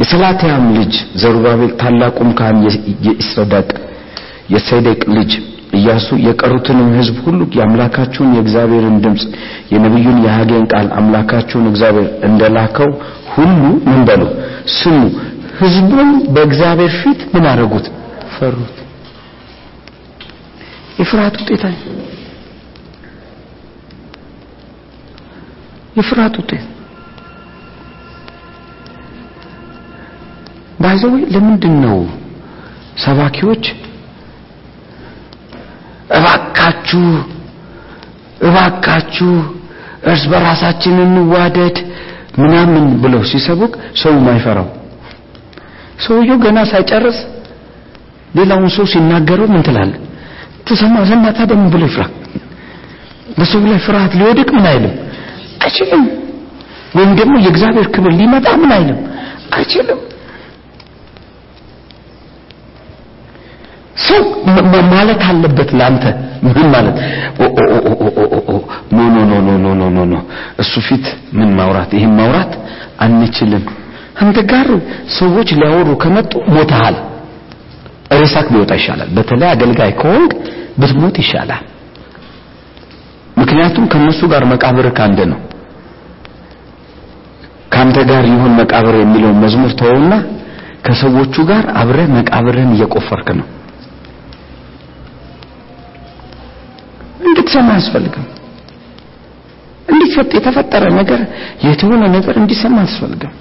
የሰላትያም 0.00 0.66
ልጅ 0.78 0.92
ዘሩባቤል 1.22 1.72
ታላቁም 1.80 2.32
ካህን 2.38 2.58
የኢስረዳቅ 3.06 3.70
የሴዴቅ 4.54 5.00
ልጅ 5.16 5.32
ኢያሱ 5.72 6.08
የቀሩትንም 6.24 6.88
ሕዝብ 6.96 7.16
ሁሉ 7.24 7.40
የአምላካችሁን 7.56 8.30
የእግዚአብሔርን 8.36 8.96
ድምፅ 9.04 9.22
የነቢዩን 9.72 10.18
የሐጌን 10.24 10.64
ቃል 10.72 10.86
አምላካችሁን 10.98 11.66
እግዚአብሔር 11.70 12.08
እንደላከው 12.28 12.90
ሁሉ 13.34 13.60
ምን 13.86 14.00
በሉ 14.08 14.22
ስሙ። 14.76 15.00
ሕዝቡን 15.58 16.10
በእግዚአብሔር 16.34 16.92
ፊት 16.98 17.20
ምን 17.32 17.46
አደረጉት? 17.50 17.86
ፈሩት። 18.34 18.74
የፍርሃት 20.98 21.36
ውጤት 21.40 21.62
የፍርሃት 25.96 26.34
ውጤት 26.40 26.64
ባይዘው 30.80 31.12
ለምንድን 31.34 31.76
ነው 31.84 31.98
ሰባኪዎች 32.96 33.64
እባካችሁ 36.10 37.02
እባካችሁ 38.40 39.30
እርስ 40.04 40.24
በራሳችን 40.32 40.96
እንዋደድ 41.04 41.76
ምናምን 42.38 42.84
ብለው 43.02 43.22
ሲሰቡክ 43.30 43.72
ሰው 44.02 44.14
ማይፈራው? 44.26 44.66
ሰውየው 46.04 46.38
ገና 46.44 46.58
ሳይጨርስ 46.70 47.18
ሌላውን 48.34 48.70
ሰው 48.76 48.84
ሲናገረው 48.92 49.46
ምን 49.52 49.62
ትላለህ? 49.62 49.98
ትሰማ 50.66 50.96
ዘና 51.08 51.26
ታዲያ 51.36 51.56
ብሎ 51.74 51.82
ይፍራ? 51.88 52.02
በሰው 53.38 53.60
ላይ 53.64 53.78
ፍርሃት 53.86 54.12
ሊወድቅ 54.20 54.48
ምን 54.56 54.66
አይልም 54.70 54.94
አይችልም። 55.64 56.04
ወይም 56.96 57.12
ደግሞ 57.20 57.34
የእግዚአብሔር 57.44 57.86
ክብር 57.94 58.12
ሊመጣ 58.20 58.46
ምን 58.62 58.70
አይልም 58.76 58.98
አይችልም። 59.56 59.98
ሰው 64.08 64.22
ማለት 64.92 65.20
አለበት 65.28 65.70
ለአንተ 65.78 66.04
ምን 66.46 66.66
ማለት 66.74 66.96
no 68.96 69.00
no 69.14 69.18
no 69.30 69.50
no 69.56 69.74
no 69.74 69.90
no 69.96 70.04
no 70.04 70.14
እሱ 70.62 70.72
ፊት 70.88 71.06
ምን 71.38 71.50
ማውራት? 71.58 71.90
ይሄን 71.96 72.12
ማውራት 72.18 72.52
አንችልም። 73.04 73.64
አንተ 74.22 74.38
ጋር 74.52 74.68
ሰዎች 75.18 75.48
ሊያወሩ 75.60 75.88
ከመጡ 76.02 76.32
ሞተሃል። 76.54 76.96
ሬሳህ 78.20 78.46
ቢወጣ 78.52 78.72
ይሻላል። 78.80 79.10
በተለይ 79.16 79.48
አገልጋይ 79.54 79.92
ከሆንክ 80.00 80.30
ብትሞት 80.80 81.16
ይሻላል። 81.22 81.64
ምክንያቱም 83.40 83.84
ከነሱ 83.92 84.20
ጋር 84.32 84.42
መቃብር 84.52 84.86
ካንተ 84.98 85.20
ነው። 85.32 85.40
ካንተ 87.74 87.96
ጋር 88.10 88.24
ይሁን 88.32 88.52
መቃብር 88.60 88.94
የሚለውን 89.00 89.38
መዝሙር 89.44 89.72
ተወውና 89.80 90.12
ከሰዎቹ 90.86 91.34
ጋር 91.50 91.64
አብረ 91.80 91.98
መቃብርን 92.16 92.70
እየቆፈርክ 92.76 93.28
ነው። 93.38 93.46
እንድትሰማ 97.50 97.68
አያስፈልግም። 97.74 98.24
እንዲፈጥ 99.88 100.30
የተፈጠረ 100.36 100.84
ነገር 100.98 101.20
የተሆነ 101.66 102.02
ነገር 102.16 102.34
እንዲሰማ 102.40 102.74
አያስፈልግም። 102.82 103.32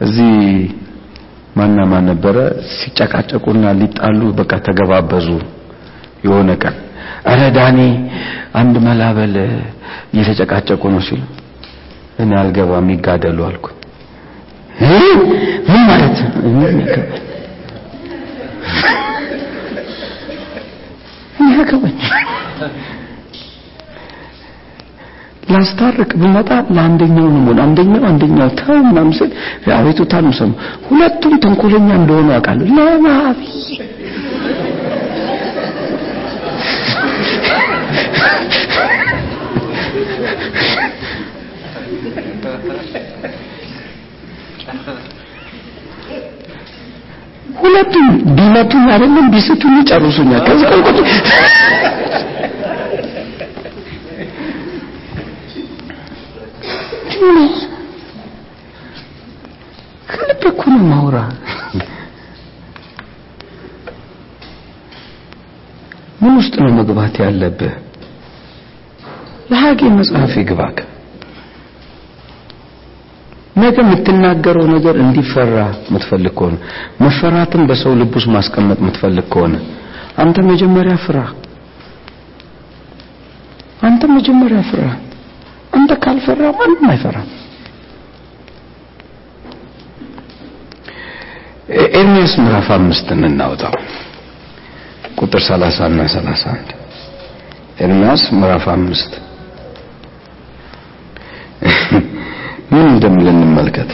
እዚህ 0.00 0.32
ማና 1.56 1.78
ማን 1.90 2.04
ነበረ 2.10 2.36
ሲጨቃጨቁና 2.72 3.64
ሊጣሉ 3.80 4.20
በቃ 4.40 4.52
ተገባበዙ። 4.66 5.28
የሆነ 6.24 6.50
ቀን 6.62 6.76
እረ 7.30 7.40
ዳኒ 7.56 7.78
አንድ 8.60 8.74
መላበል 8.86 9.34
እየተጨቃጨቁ 10.12 10.82
ነው 10.94 11.02
ሲሉ 11.08 11.22
እኔ 12.22 12.30
አልገባም 12.40 12.88
ይጋደሉ 12.94 13.38
አልኩ። 13.48 13.66
ምን 15.68 15.82
ማለት 15.88 16.16
ያገባኝ 21.54 21.96
ላስታርቅ 25.52 26.10
ብመጣ 26.20 26.50
ለአንደኛው 26.76 27.26
ነው 27.36 27.60
አንደኛው 27.64 28.04
አንደኛው 28.10 28.48
ተው 28.60 28.78
ምናምን 28.86 29.12
ስል 29.18 29.30
አቤቱታ 29.76 30.22
ነው 30.26 30.32
ሰሙ። 30.38 30.52
ሁለቱም 30.88 31.34
ተንኮለኛ 31.44 31.88
እንደሆኑ 32.00 32.28
አውቃለሁ። 32.32 32.68
ለማብይ 32.78 33.52
ሁለቱም 47.54 48.06
ቢመቱኝ 48.36 48.84
አይደለም 48.94 49.26
ቢስቱኝ 49.32 49.74
ይጨርሱኛል። 49.80 50.42
ከዚህ 50.46 50.66
ቆልቆት 50.70 50.98
ከልብ 60.08 60.42
እኮ 60.50 60.62
ነው 60.72 60.82
ማውራ 60.90 61.18
ምን 66.20 66.34
ውስጥ 66.38 66.54
ነው 66.60 66.70
መግባት 66.78 67.14
ያለብህ? 67.22 67.72
ለሀጌ 69.50 69.80
መጽሐፍ 69.96 70.32
ይግባክ 70.40 70.76
ነገ 73.56 73.76
የምትናገረው 73.82 74.66
ነገር 74.72 74.94
እንዲፈራ 75.02 75.56
የምትፈልግ 75.86 76.32
ከሆነ 76.38 76.54
መፈራትን 77.00 77.62
በሰው 77.68 77.92
ልብ 78.00 78.14
ማስቀመጥ 78.34 78.78
የምትፈልግ 78.82 79.26
ከሆነ 79.34 79.54
አንተ 80.22 80.38
መጀመሪያ 80.48 80.94
ፍራ። 81.04 81.18
አንተ 83.82 84.02
መጀመሪያ 84.16 84.60
ፍራ። 84.68 84.82
አንተ 85.72 85.92
ካልፈራ 86.04 86.42
ማንም 86.58 86.84
አይፈራም። 86.92 87.30
ኤርሚያስ 91.98 92.32
ምዕራፍ 92.40 92.68
አምስትን 92.76 93.20
እናውጣው 93.28 93.74
ቁጥር 95.20 95.42
30 95.46 95.86
እና 95.88 96.00
31 96.12 96.72
ኤርሚያስ 97.84 98.24
ምዕራፍ 98.38 98.66
አምስት 98.74 99.12
ምን 102.74 102.86
እንደሚል 102.88 103.28
እንመልከት። 103.32 103.90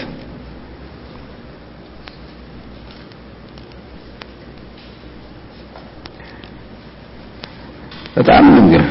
በጣም 8.14 8.44
ንግር 8.56 8.82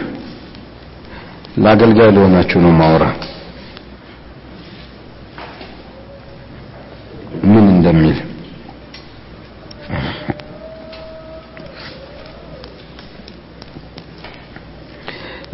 ለአገልጋይ 1.57 2.09
ለሆናችሁ 2.15 2.59
ነው 2.65 2.73
ማውራ 2.79 3.05
ምን 7.45 7.65
እንደሚል 7.73 8.17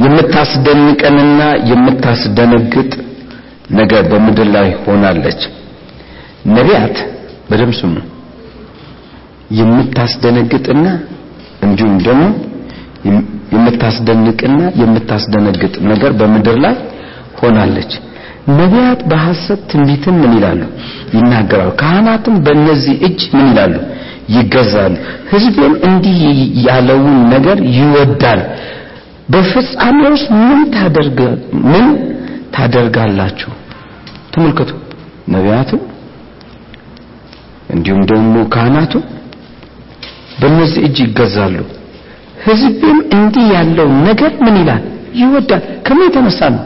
የምታስደንቀንና 0.05 1.41
የምታስደነግጥ 1.69 2.91
ነገር 3.76 4.03
በምድር 4.11 4.47
ላይ 4.55 4.67
ሆናለች። 4.84 5.41
ነቢያት 6.55 6.97
በደም 7.49 7.71
ስሙ። 7.80 7.95
የምታስደነግጥና 9.59 10.86
እንዲሁም 11.65 11.95
ደግሞ 11.99 12.23
የምታስደንቅና 13.53 14.61
የምታስደነግጥ 14.82 15.73
ነገር 15.91 16.11
በምድር 16.19 16.57
ላይ 16.65 16.76
ሆናለች። 17.39 17.91
ነቢያት 18.51 18.99
በሐሰት 19.11 19.61
ትንቢትን 19.71 20.15
ምን 20.21 20.32
ይላሉ? 20.38 20.61
ይናገራሉ። 21.15 21.69
ካህናትም 21.80 22.36
በእነዚህ 22.45 22.95
እጅ 23.07 23.21
ምን 23.36 23.47
ይላሉ? 23.51 23.76
ይገዛሉ። 24.30 24.93
ሕዝቤም 25.32 25.73
እንዲህ 25.88 26.19
ያለውን 26.67 27.17
ነገር 27.34 27.57
ይወዳል። 27.78 28.41
በፍጻሜ 29.30 29.99
ውስጥ 30.13 30.30
ምን 31.65 31.88
ታደርጋላችሁ? 32.55 33.51
ተመልከቱ። 34.36 34.71
ነቢያቱ 35.33 35.71
እንዲሁም 37.69 38.01
ደግሞ 38.11 38.36
ካህናቱ 38.53 38.93
በእነዚህ 40.39 40.81
እጅ 40.88 40.97
ይገዛሉ። 41.05 41.57
ሕዝቤም 42.45 42.99
እንዲህ 43.15 43.45
ያለው 43.55 43.89
ነገር 44.07 44.31
ምን 44.45 44.55
ይላል? 44.61 44.83
ይወዳል። 45.19 45.63
ከምን 45.86 46.05
የተነሳ 46.07 46.39
ነው? 46.55 46.63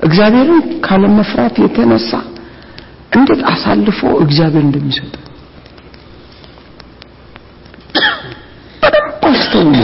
እግዚአብሔርን 0.00 0.62
ካለመፍራት 0.86 1.54
የተነሳ 1.62 2.10
እንዴት 3.12 3.40
አሳልፎ 3.50 4.00
እግዚአብሔር 4.24 4.62
እንደሚሰጥ 4.66 5.12
በደንብ 8.82 9.24
አስተውሉ። 9.30 9.76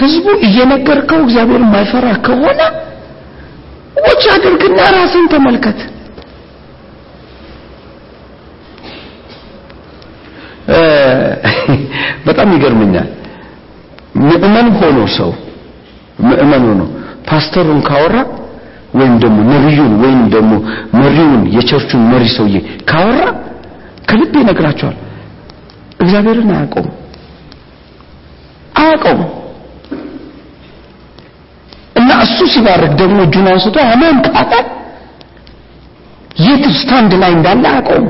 ህዝቡ 0.00 0.26
እየነገርከው 0.46 1.20
እግዚአብሔር 1.24 1.62
የማይፈራ 1.64 2.06
ከሆነ 2.26 2.60
ውጭ 4.00 4.22
አድርግና 4.34 4.78
ራስን 4.94 5.26
ተመልከት። 5.32 5.78
በጣም 12.26 12.48
ይገርመኛል። 12.54 13.08
ምዕመን 14.22 14.68
ሆኖ 14.78 14.98
ሰው 15.16 15.30
ምዕመን 16.22 16.62
ሆኖ 16.68 16.80
ፓስተሩን 17.28 17.80
ካወራ 17.88 18.16
ወይም 18.94 19.14
ደግሞ 19.22 19.38
ነብዩን 19.50 19.92
ወይም 20.02 20.22
ደግሞ 20.34 20.52
መሪውን 20.94 21.42
የቸርቹን 21.56 22.02
መሪ 22.12 22.24
ሰውዬ 22.36 22.56
ካወራ 22.90 23.20
ከልብ 24.08 24.32
ይነግራቸዋል። 24.40 24.96
እግዚአብሔርን 26.00 26.50
አያውቀውም 26.54 26.90
አያውቀውም። 28.80 29.22
እና 32.10 32.20
እሱ 32.24 32.38
ሲባርክ 32.52 32.92
ደግሞ 33.00 33.18
እጁን 33.26 33.46
አንስቶ 33.50 33.76
አሜን 33.90 34.16
ካለ 34.26 34.52
የት 36.40 36.64
stand 36.78 37.12
ላይ 37.20 37.32
እንዳለ 37.36 37.64
አያውቀውም። 37.70 38.08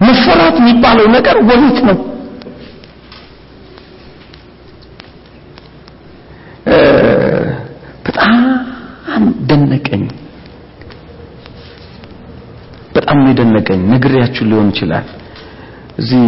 መፈራት 0.00 0.56
የሚባለው 0.60 1.06
ነገር 1.16 1.36
ወዴት 1.48 1.78
ነው? 1.88 1.98
በጣም 8.06 8.36
ደነቀኝ። 9.48 10.04
በጣም 12.96 13.18
የደነቀኝ። 13.28 13.80
ነግሬያችሁ 13.92 14.44
ሊሆን 14.50 14.68
ይችላል። 14.72 15.06
እዚህ 15.98 16.24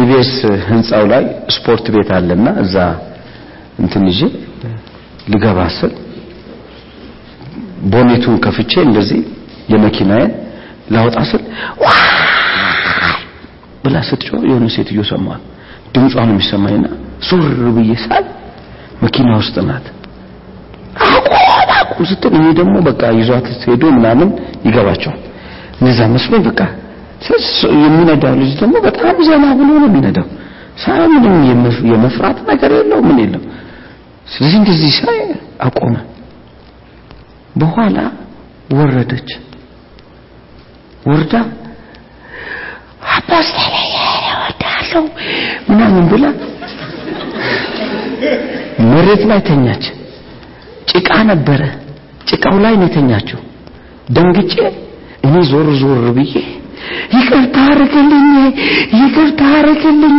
ኢቢኤስ 0.00 0.32
ህንፃው 0.68 1.04
ላይ 1.12 1.24
ስፖርት 1.56 1.86
ቤት 1.94 2.10
አለና 2.16 2.46
እዛ 2.64 2.76
እንትን 3.78 4.04
ይዤ 4.10 4.20
ልገባ 5.32 5.58
ስል 5.76 5.92
ቦኔቱን 7.92 8.36
ከፍቼ 8.44 8.72
እንደዚህ 8.86 9.20
የመኪናዬን 9.72 10.32
ላወጣ 10.94 11.18
ስል 11.30 11.42
ብላ 13.84 13.96
ስትጮህ 14.08 14.42
የሆነ 14.50 14.66
ሴትዮ 14.76 15.02
ሰማሁ። 15.10 15.40
ድምጿን 15.94 16.30
የሚሰማኝና 16.32 16.86
ሱር 17.28 17.44
ብዬ 17.76 17.92
ሳል 18.04 18.24
መኪና 19.04 19.28
ውስጥ 19.40 19.56
ናት። 19.68 19.86
አቁም 21.76 22.04
ስትል 22.10 22.34
እኔ 22.38 22.46
ደግሞ 22.60 22.76
በቃ 22.88 23.02
ይዟት 23.18 23.46
ሄዶ 23.64 23.84
ምናምን 23.96 24.28
ይገባቸዋል። 24.66 25.20
እነዛ 25.80 26.00
መስሎኝ 26.14 26.42
በቃ 26.48 26.60
የሚነዳው 27.84 28.34
ልጅ 28.40 28.52
ደግሞ 28.60 28.74
በጣም 28.86 29.16
ዘና 29.28 29.44
ብሎ 29.58 29.68
ነው 29.74 29.88
የሚነዳው። 29.90 30.26
ሳይ 30.82 31.02
ምንም 31.14 31.36
የመፍራት 31.92 32.38
ነገር 32.50 32.70
የለው 32.78 32.98
ምን 33.06 33.18
የለው። 33.22 33.42
ስለዚህ 34.26 34.58
እንደዚህ 34.58 34.90
ሳይ 34.98 35.18
አቆመ። 35.60 35.94
በኋላ 37.56 37.98
ወረደች። 38.72 39.28
ወርዳ 41.06 41.34
አፖስተል 43.16 43.74
እወዳለሁ 44.30 45.02
ምናምን 45.68 46.04
ብላ 46.10 46.24
መሬት 48.88 49.22
ላይ 49.30 49.40
ተኛች። 49.48 49.84
ጭቃ 50.90 51.10
ነበረ። 51.30 51.62
ጭቃው 52.28 52.56
ላይ 52.64 52.74
ነው 52.76 52.86
የተኛችው። 52.88 53.40
ደንግጬ 54.10 54.54
እኔ 55.26 55.34
ዞር 55.50 55.68
ዞር 55.80 56.04
ብዬ 56.16 56.34
ይቅርታ 57.14 57.56
አርግልኝ፣ 57.72 58.26
ይቅርታ 58.98 59.40
አርግልኝ 59.58 60.18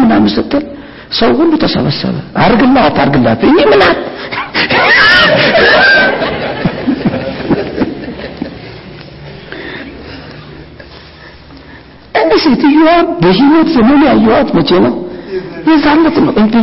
ምናምን 0.00 0.30
ስትል 0.34 0.64
ሰው 1.10 1.30
ሁሉ 1.38 1.52
ተሰበሰበ። 1.62 2.16
አርግላት 2.44 2.96
አርግላት 3.02 3.40
እኔ 3.48 3.58
ምናት 3.70 3.98
እንደ 12.20 12.32
ሴትዮዋ 12.44 12.88
በህይወት 13.22 13.68
ዘመን 13.76 14.00
ያየኋት 14.06 14.48
መቼ 14.56 14.70
ነው? 14.84 14.94
የዛለት 15.68 16.16
ነው። 16.24 16.32
እንዴ 16.42 16.54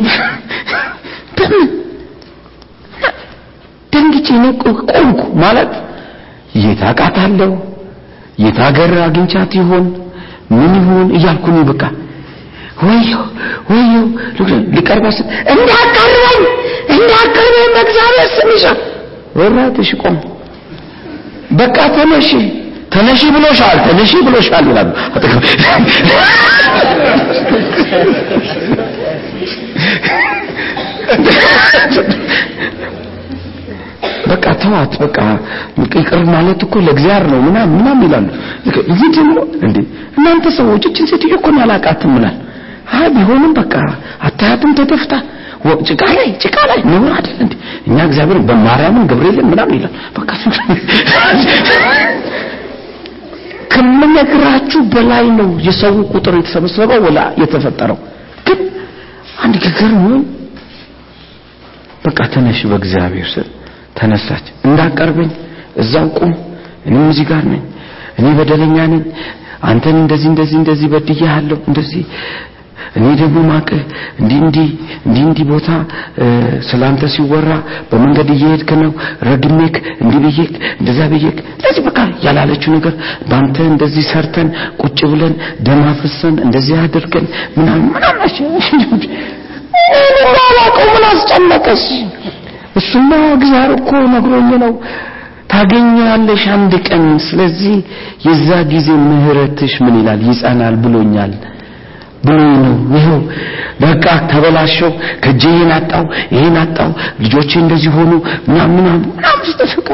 በምን 1.37 1.67
ደንግጬ 3.93 4.27
ነው 4.43 4.51
ቆምኩ። 4.91 5.21
ማለት 5.43 5.71
የት 6.57 6.81
አውቃታለሁ? 6.87 7.51
የት 8.39 8.57
ሀገር 8.65 8.91
አግኝቻት 9.05 9.51
ይሆን 9.59 9.85
ምን 10.51 10.73
ይሆን 10.79 11.07
እያልኩኝ 11.17 11.57
በቃ 11.69 11.81
ወዮ 12.79 13.11
ወዮ 13.69 13.93
ሊቀርባት 14.75 15.17
እንዳቀርበኝ 15.53 16.43
እንዳቀርበኝ 16.93 17.67
በእግዚአብሔር 17.75 18.29
ስም 18.35 18.49
ይሻል 18.55 18.79
ወራትሽ 19.37 19.89
ቆም። 20.01 20.17
በቃ 21.59 21.77
ተነሺ 21.95 22.29
ተነሺ 22.93 23.21
ብሎሻል 23.35 23.77
ተነሺ 23.87 24.11
ብሎሻል 24.27 24.65
ይላሉ። 24.71 24.89
አጠገብ 25.09 25.43
በቃ 34.29 34.45
ተዋት 34.61 34.93
በቃ 35.03 35.17
ይቅር 35.95 36.21
ማለት 36.31 36.59
እኮ 36.65 36.75
ለእግዚአብሔር 36.85 37.23
ነው 37.31 37.39
ምናምን 37.47 37.75
ምናምን 37.77 38.03
ይላሉ። 38.07 38.27
እዚህ 38.91 39.09
ደግሞ 39.17 39.35
እንዴ? 39.67 39.77
እናንተ 40.17 40.45
ሰዎች 40.57 40.83
እችን 40.89 41.07
ሴትዮ 41.11 41.33
እኮ 41.39 41.47
ነው 41.55 41.61
አላውቃትም 41.65 42.11
ምናል 42.15 42.35
አይ 42.91 43.07
ቢሆንም 43.15 43.53
በቃ 43.53 43.73
አታያትም 44.27 44.71
ተደፍታ። 44.79 45.13
ጭቃ 45.89 46.03
ላይ 46.17 46.27
ጭቃ 46.43 46.57
ላይ 46.69 46.79
ነውር 46.87 47.11
አይደል 47.15 47.37
እንዴ? 47.43 47.53
እኛ 47.87 47.97
እግዚአብሔር 48.07 48.37
በማርያምን 48.47 49.07
ገብርኤልን 49.09 49.47
ምናምን 49.51 49.75
ይላል። 49.77 49.93
በቃ 50.17 50.29
ከምነግራችሁ 53.73 54.81
በላይ 54.93 55.25
ነው 55.39 55.49
የሰው 55.65 55.95
ቁጥር 56.13 56.35
የተሰበሰበው 56.37 56.99
ወላ 57.05 57.19
የተፈጠረው። 57.41 57.97
ግን 58.47 58.59
አንድ 59.43 59.55
ገገርሞኝ 59.65 60.21
በቃ 62.05 62.19
ተነሽ 62.33 62.59
በእግዚአብሔር 62.71 63.27
ስል 63.33 63.47
ተነሳች 63.97 64.45
እንዳቀርበኝ 64.67 65.29
እዛው 65.83 66.07
ቁም። 66.17 66.33
እኔም 66.87 67.05
እዚህ 67.11 67.25
ጋር 67.31 67.43
ነኝ 67.51 67.63
እኔ 68.19 68.27
በደለኛ 68.37 68.77
ነኝ 68.93 69.03
አንተን 69.69 69.97
እንደዚህ 70.01 70.27
እንደዚህ 70.31 70.57
እንደዚህ 70.61 70.87
በድያለሁ 70.93 71.57
እንደዚህ 71.69 72.03
እኔ 72.97 73.05
ደግሞ 73.21 73.37
ማቅ 73.49 73.69
እንዲህ 74.21 74.39
እንዲህ 74.41 74.69
እንዲህ 75.07 75.23
እንዲህ 75.27 75.45
ቦታ 75.51 75.69
ስላንተ 76.69 77.09
ሲወራ 77.15 77.49
በመንገድ 77.89 78.29
እየሄድክ 78.35 78.71
ነው 78.81 78.91
ረድሜክ 79.29 79.75
እንዲህ 80.03 80.19
ብዬክ 80.27 80.53
እንደዛ 80.79 80.99
ብዬክ 81.13 81.37
እንደዚህ 81.55 81.81
በቃ 81.87 81.97
ያላለችው 82.25 82.71
ነገር 82.77 82.93
በአንተ 83.29 83.57
እንደዚህ 83.71 84.05
ሰርተን 84.11 84.49
ቁጭ 84.81 84.99
ብለን 85.11 85.35
ደም 85.67 85.83
አፍሰን 85.91 86.37
እንደዚህ 86.45 86.77
አድርገን 86.85 87.27
ምናምን 87.57 87.85
ምናምን 87.89 89.01
አላውቀው 90.41 90.87
ምን 90.93 91.03
አስጨነቀሽ? 91.09 91.83
እሱማ 92.79 93.09
እግዚአብሔር 93.35 93.71
እኮ 93.77 93.91
ነግሮኝ 94.13 94.49
ነው። 94.63 94.73
ታገኛለሽ 95.51 96.43
አንድ 96.55 96.73
ቀን። 96.87 97.05
ስለዚህ 97.27 97.75
የዛ 98.25 98.49
ጊዜ 98.71 98.87
ምህረትሽ 99.05 99.73
ምን 99.83 99.95
ይላል? 99.99 100.19
ይጸናል 100.29 100.75
ብሎኛል 100.83 101.33
ብሎኝ 102.25 102.53
ነው 102.63 102.75
ይኸው 102.95 103.19
በቃ 103.81 104.05
ተበላሸው 104.31 104.91
ከእጄ 105.23 105.43
ይሄን 105.51 105.71
አጣው 105.71 106.05
ይሄን 106.33 106.57
አጣው 106.63 106.91
ልጆቼ 107.23 107.51
እንደዚህ 107.63 107.91
ሆኑ 107.97 108.11
ምናምን 108.47 108.75
ምናምን 108.77 109.03
ምናምን 109.11 109.45
ስትፈቃ 109.51 109.89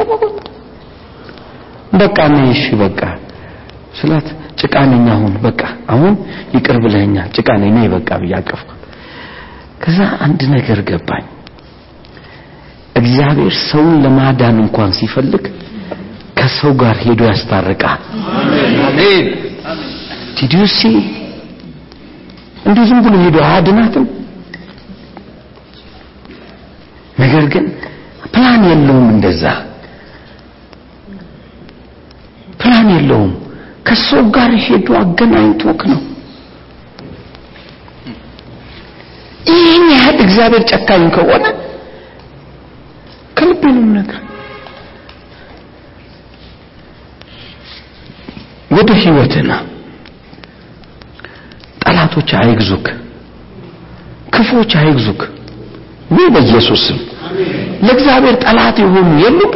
በቃ 2.02 2.18
ነይ 2.34 2.48
እሺ 2.54 2.66
በቃ 2.80 3.02
ስላት 4.00 4.28
ጭቃ 4.62 4.76
ነኝ 4.92 5.06
አሁን 5.16 5.34
በቃ 5.44 5.62
አሁን 5.94 6.14
ይቅር 6.56 6.78
ብለኸኛል 6.84 7.28
ጭቃ 7.38 7.50
ነኝ 7.64 7.72
ነይ 7.78 7.88
በቃ 7.94 8.10
ብዬ 8.22 8.34
ከዛ 9.84 10.00
አንድ 10.26 10.42
ነገር 10.52 10.80
ገባኝ። 10.90 11.26
እግዚአብሔር 12.96 13.54
ሰውን 13.70 13.96
ለማዳን 14.04 14.58
እንኳን 14.64 14.92
ሲፈልግ 14.98 15.44
ከሰው 16.38 16.72
ጋር 16.82 16.96
ሄዶ 17.06 17.22
ያስታርቃል። 17.30 18.02
አሜን። 18.88 19.26
did 20.38 20.54
you 20.60 20.66
see 20.76 20.82
እንዲሁ 22.66 22.84
ዝም 22.90 23.00
ብሎ 23.06 23.16
ሄዶ 23.24 23.38
አያድናትም? 23.46 24.06
ነገር 27.20 27.44
ግን 27.54 27.66
ፕላን 28.34 28.62
የለውም 28.70 29.08
እንደዛ። 29.14 29.44
ፕላን 32.62 32.90
የለውም። 32.96 33.32
ከሰው 33.88 34.24
ጋር 34.36 34.52
ሄዶ 34.66 34.88
አገናኝቶክ 35.02 35.82
ነው። 35.92 36.02
ይህን 39.50 39.86
ያህል 39.94 40.18
እግዚአብሔር 40.26 40.64
ጨካኝ 40.72 41.04
ከሆነ 41.16 41.46
ከልቤ 43.38 43.64
ነው 43.78 43.86
ነገር 43.98 44.20
ወደ 48.72 48.90
ህይወትና 49.02 49.52
ጠላቶች 51.94 52.30
አይግዙክ 52.40 52.86
ክፎች 54.36 54.72
አይግዙክ። 54.80 55.22
ወይ 56.16 56.28
በኢየሱስ 56.34 56.82
ስም 56.88 56.98
ለእግዚአብሔር 57.86 58.36
ጠላት 58.44 58.78
የሆኑ 58.84 59.10
የሉም? 59.24 59.52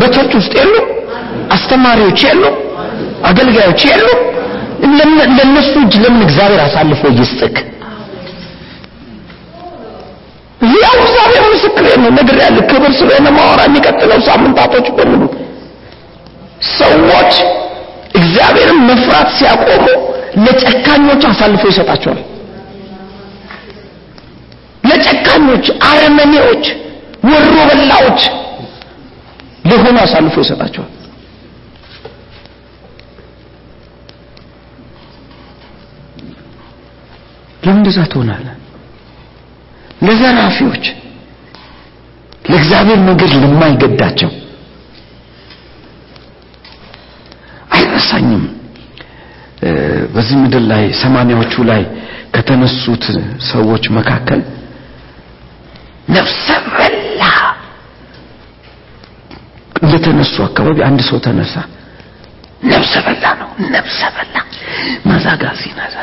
በቸርች 0.00 0.32
ውስጥ 0.38 0.52
የሉም? 0.60 0.86
አስተማሪዎች 1.50 2.20
የሉም? 2.26 2.54
አገልጋዮች 3.24 3.82
የሉም? 3.90 4.20
ለእነሱ 5.30 5.72
እጅ 5.84 5.94
ለምን 6.04 6.22
እግዚአብሔር 6.26 6.60
አሳልፎ 6.66 7.02
ይስጥክ? 7.18 7.56
ያው 10.76 10.96
እግዚአብሔር 11.00 11.44
ምስክሬ 11.52 11.86
ነው። 12.02 12.10
ነገር 12.18 12.36
ያለ 12.44 12.58
ክብር 12.70 12.92
ስለሆነ 13.00 13.28
ማወራ 13.38 13.60
የሚቀጥለው 13.68 14.20
ሳምንታቶች 14.28 14.88
በሙሉ። 14.96 15.22
ሰዎች 16.78 17.32
እግዚአብሔርን 18.14 18.78
መፍራት 18.88 19.28
ሲያቆሙ 19.38 19.86
ለጨካኞች 20.36 21.22
አሳልፎ 21.30 21.62
ይሰጣቸዋል። 21.70 22.20
ለጨካኞች 24.84 25.66
አረመኔዎች 25.88 26.64
ወሮ 27.30 27.46
በላዎች 27.70 28.20
ለሆኑ 29.70 29.96
አሳልፎ 30.02 30.34
ይሰጣቸዋል። 30.44 30.92
ለምን 37.62 37.78
እንደዛ 37.78 37.98
ትሆናለህ። 38.12 38.54
ለዘራፊዎች 40.06 40.84
ለእግዚአብሔር 42.44 42.98
ነገር 43.08 43.30
ለማይገዳቸው 43.42 44.30
አይረሳኝም 47.70 48.44
በዚህ 50.14 50.36
ምድር 50.42 50.62
ላይ 50.70 50.84
ሰማንያዎቹ 51.00 51.54
ላይ 51.70 51.82
ከተነሱት 52.34 53.04
ሰዎች 53.48 53.84
መካከል 53.96 54.40
ነፍሰ 56.08 56.46
በላ 56.68 57.22
እንደተነሱ 59.82 60.34
አካባቢ 60.46 60.78
አንድ 60.86 61.00
ሰው 61.08 61.18
ተነሳ። 61.24 61.54
ነፍሰ 62.70 62.92
በላ 63.06 63.24
ነው። 63.40 63.48
ነፍሰ 63.74 64.00
በላ 64.16 64.36
ማዛጋ 65.08 65.44
ሲነዛ 65.60 65.96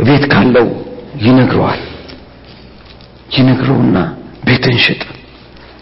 ቤት 0.00 0.24
ካለው 0.32 0.68
ይነግረዋል። 1.24 1.82
ይነግረውና 3.36 3.96
ቤትን 4.46 4.76
ሽጥ 4.84 5.02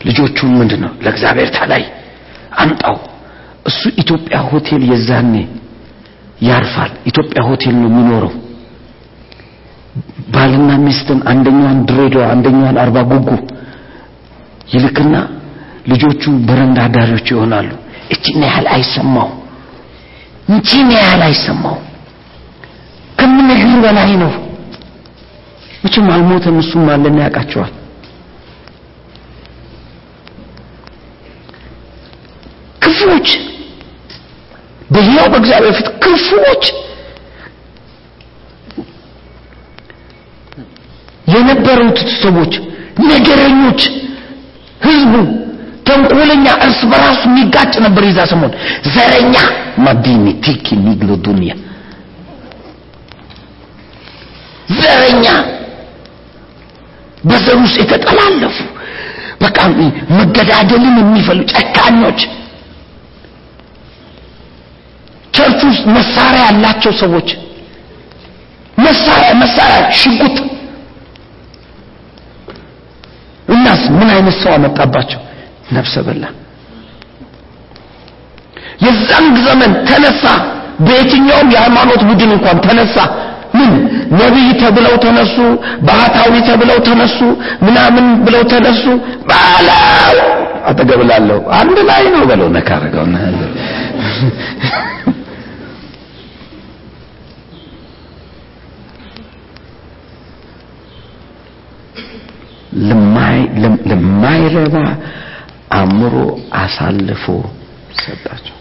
ልጆቹን 0.06 0.51
ምንድን 0.59 0.80
ነው 0.85 0.93
ለእግዚአብሔር 1.05 1.48
ተላይ 1.56 1.82
አምጣው 2.59 2.97
እሱ 3.66 3.80
ኢትዮጵያ 4.02 4.36
ሆቴል 4.51 4.82
የዛኔ 4.90 5.35
ያርፋል። 6.43 6.93
ኢትዮጵያ 7.06 7.40
ሆቴል 7.48 7.74
ነው 7.76 7.89
የሚኖረው። 7.90 8.32
ባልና 10.35 10.70
ሚስትን 10.85 11.20
አንደኛዋን 11.30 11.78
ድሬዳዋ 11.89 12.24
አንደኛዋን 12.35 12.76
አርባ 12.82 12.98
ጉጉ 13.10 13.28
ይልክና 14.72 15.14
ልጆቹ 15.86 16.22
በረንዳ 16.47 16.78
አዳሪዎች 16.89 17.26
ይሆናሉ። 17.32 17.68
እቺን 18.14 18.40
ያህል 18.47 18.66
አይሰማው 18.74 19.28
እቺን 20.48 20.89
ያህል 20.97 21.22
አይሰማው። 21.26 21.76
ከምነግር 23.18 23.72
በላይ 23.85 24.12
ነው። 24.22 24.32
መቼም 25.82 26.06
አልሞተም 26.14 26.56
እሱም 26.62 26.86
አለና 26.93 27.18
ያውቃቸዋል። 27.24 27.72
ክፉዎች 32.82 33.28
በሕያው 34.89 35.27
በእግዚአብሔር 35.32 35.74
ፊት 35.78 35.89
ክፉዎች 36.02 36.65
የነበሩት 41.28 41.98
ሰዎች 42.23 42.52
ነገረኞች 43.10 43.81
ህዝቡ 44.85 45.15
ተንኮለኛ 45.89 46.47
እርስ 46.65 46.81
በራሱ 46.90 47.20
የሚጋጭ 47.28 47.73
ነበር 47.85 48.02
ይዛ 48.09 48.20
ሰሞን። 48.32 48.52
ዘረኛ 48.94 49.36
ማዲኒ 49.85 50.27
ቲኪ 50.44 50.77
ኒግሎ 50.86 51.10
ዱንያ። 51.24 51.52
ዘረኛ 54.78 55.27
በዘር 57.24 57.56
ውስጥ 57.62 57.77
የተጠላለፉ 57.82 58.56
በቃ 59.43 59.59
መገዳደልን 60.19 60.97
የሚፈልጉ 61.02 61.47
ጨካኞች 61.55 62.20
ቸርች 65.39 65.60
ውስጥ 65.69 65.85
መሳሪያ 65.97 66.43
ያላቸው 66.47 66.93
ሰዎች 67.02 67.28
መሳሪያ 68.78 69.31
መሳሪያ 69.43 69.78
ሽጉጥ። 70.01 70.36
እናስ 73.48 73.82
ምን 73.97 74.09
አይነት 74.15 74.36
ሰው 74.43 74.52
አመጣባቸው? 74.55 75.20
ነፍሰ 75.73 75.94
በላ። 76.06 76.24
የዛን 78.85 79.27
ዘመን 79.47 79.73
ተነሳ 79.89 80.24
በየትኛውም 80.81 81.48
የሃይማኖት 81.55 82.02
ቡድን 82.09 82.31
እንኳን 82.36 82.59
ተነሳ። 82.66 82.97
ምን 83.55 83.73
ነቢይ 84.12 84.48
ተብለው 84.60 84.94
ተነሱ፣ 85.05 85.36
ባህታዊ 85.81 86.35
ተብለው 86.48 86.78
ተነሱ፣ 86.89 87.19
ምናምን 87.66 88.06
ብለው 88.24 88.43
ተነሱ። 88.52 88.85
ባላው 89.31 90.19
አጠገብላለሁ 90.70 91.40
አንድ 91.60 91.78
ላይ 91.90 92.05
ነው 92.15 92.23
በለው 92.31 92.48
ነካ 92.48 92.70
ለማይረባ 103.90 104.76
አእምሮ 105.78 106.14
አሳልፎ 106.60 107.24
ሰጣቸው። 108.00 108.55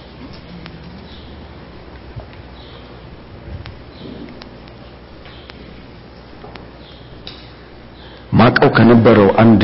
ማቀው 8.39 8.69
ከነበረው 8.77 9.29
አንድ 9.43 9.63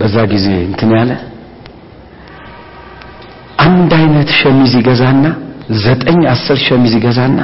በዛ 0.00 0.16
ጊዜ 0.32 0.46
እንትን 0.68 0.90
ያለ 0.96 1.12
አንድ 3.64 3.90
አይነት 4.00 4.28
ሸሚዝ 4.40 4.72
ይገዛና 4.80 5.24
ዘጠኝ 5.82 6.20
አስር 6.32 6.58
ሸሚዝ 6.66 6.92
ይገዛና 6.98 7.40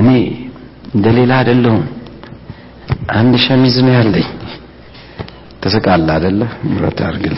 እኔ 0.00 0.10
እንደሌላ 0.94 1.32
አይደለሁም 1.40 1.82
አንድ 3.12 3.34
ሸሚዝ 3.44 3.76
ነው 3.86 3.92
ያለኝ። 3.92 4.26
ትስቃለህ 5.62 6.12
አይደለ? 6.14 6.40
ምረት 6.70 6.98
አድርግል 7.00 7.36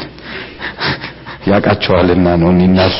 ያውቃቸዋልና 1.48 2.26
ነው 2.40 2.48
እኔና 2.54 2.78
እሱ 2.90 2.98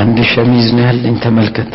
አንድ 0.00 0.18
ሸሚዝ 0.32 0.66
ነው 0.76 0.84
ያለኝ 0.88 1.14
ተመልከት። 1.24 1.70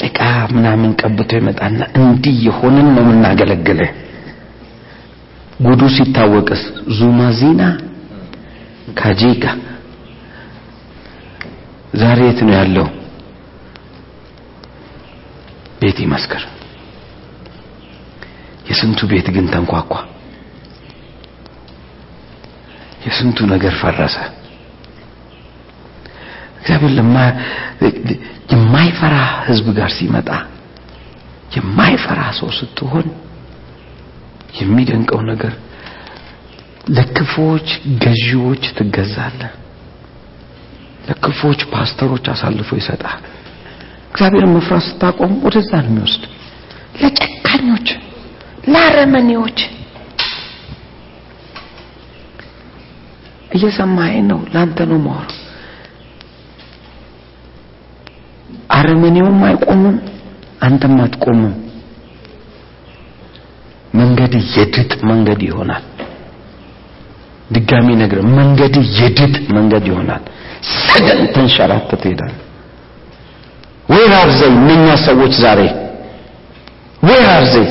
ጭቃ 0.00 0.18
ምናምን 0.54 0.90
ቀብቶ 1.00 1.30
ይመጣና 1.38 1.80
እንዲህ 1.98 2.36
የሆንን 2.46 2.88
ነው 2.94 3.02
የምናገለግልህ። 3.04 3.90
ጉዱ 5.60 5.82
ሲታወቅስ 5.96 6.62
ዙማዚና 6.98 7.62
ካጄጋ 9.00 9.44
ዛሬ 11.94 12.20
የት 12.28 12.40
ነው 12.46 12.54
ያለው 12.54 12.86
ቤት 15.82 15.98
ይመስክር። 16.04 16.42
የስንቱ 18.68 19.00
ቤት 19.10 19.26
ግን 19.34 19.46
ተንኳኳ። 19.52 19.92
የስንቱ 23.04 23.38
ነገር 23.52 23.74
ፈረሰ። 23.80 24.16
እግዚአብሔር 26.58 26.92
የማይፈራ 28.52 29.14
ህዝብ 29.46 29.66
ጋር 29.78 29.90
ሲመጣ 29.96 30.28
የማይፈራ 31.56 32.20
ሰው 32.38 32.50
ስትሆን 32.58 33.06
የሚደንቀው 34.58 35.20
ነገር 35.30 35.52
ለክፎች 36.96 37.68
ገዢዎች 38.02 38.64
ትገዛለህ 38.78 39.52
ለክፎች 41.08 41.60
ፓስተሮች 41.72 42.24
አሳልፎ 42.32 42.70
ይሰጣል 42.80 43.20
እግዚአብሔርን 44.12 44.52
መፍራት 44.54 44.84
ስታቆም 44.86 45.32
ወደዛ 45.44 45.70
ነው 45.78 45.90
የሚወስድ። 45.90 46.24
ለጨካኞች 47.00 47.88
ለአረመኔዎች 48.72 49.58
እየሰማኸኝ 53.50 54.22
ነው። 54.30 54.40
ላንተ 54.54 54.78
ነው 54.90 54.98
ማወር 55.06 55.30
አረመኔውም 58.76 59.40
አይቆምም 59.48 59.96
አንተም 60.62 60.94
አትቆምም። 61.04 61.54
መንገድ 63.94 64.32
የድጥ 64.52 64.92
መንገድ 65.10 65.40
ይሆናል። 65.48 65.84
ድጋሚ 67.50 67.88
ነገር 68.02 68.20
መንገድ 68.36 68.74
የድጥ 68.98 69.34
መንገድ 69.56 69.84
ይሆናል። 69.90 70.22
ሰገን 70.78 71.20
ተንሸራተት 71.34 72.00
ትሄዳል 72.02 72.32
where 73.88 74.12
are 74.18 74.30
they 74.38 74.50
እነኛ 74.52 74.86
ሰዎች 75.06 75.32
ዛሬ? 75.44 75.60
where 77.02 77.26
are 77.30 77.44
they 77.52 77.68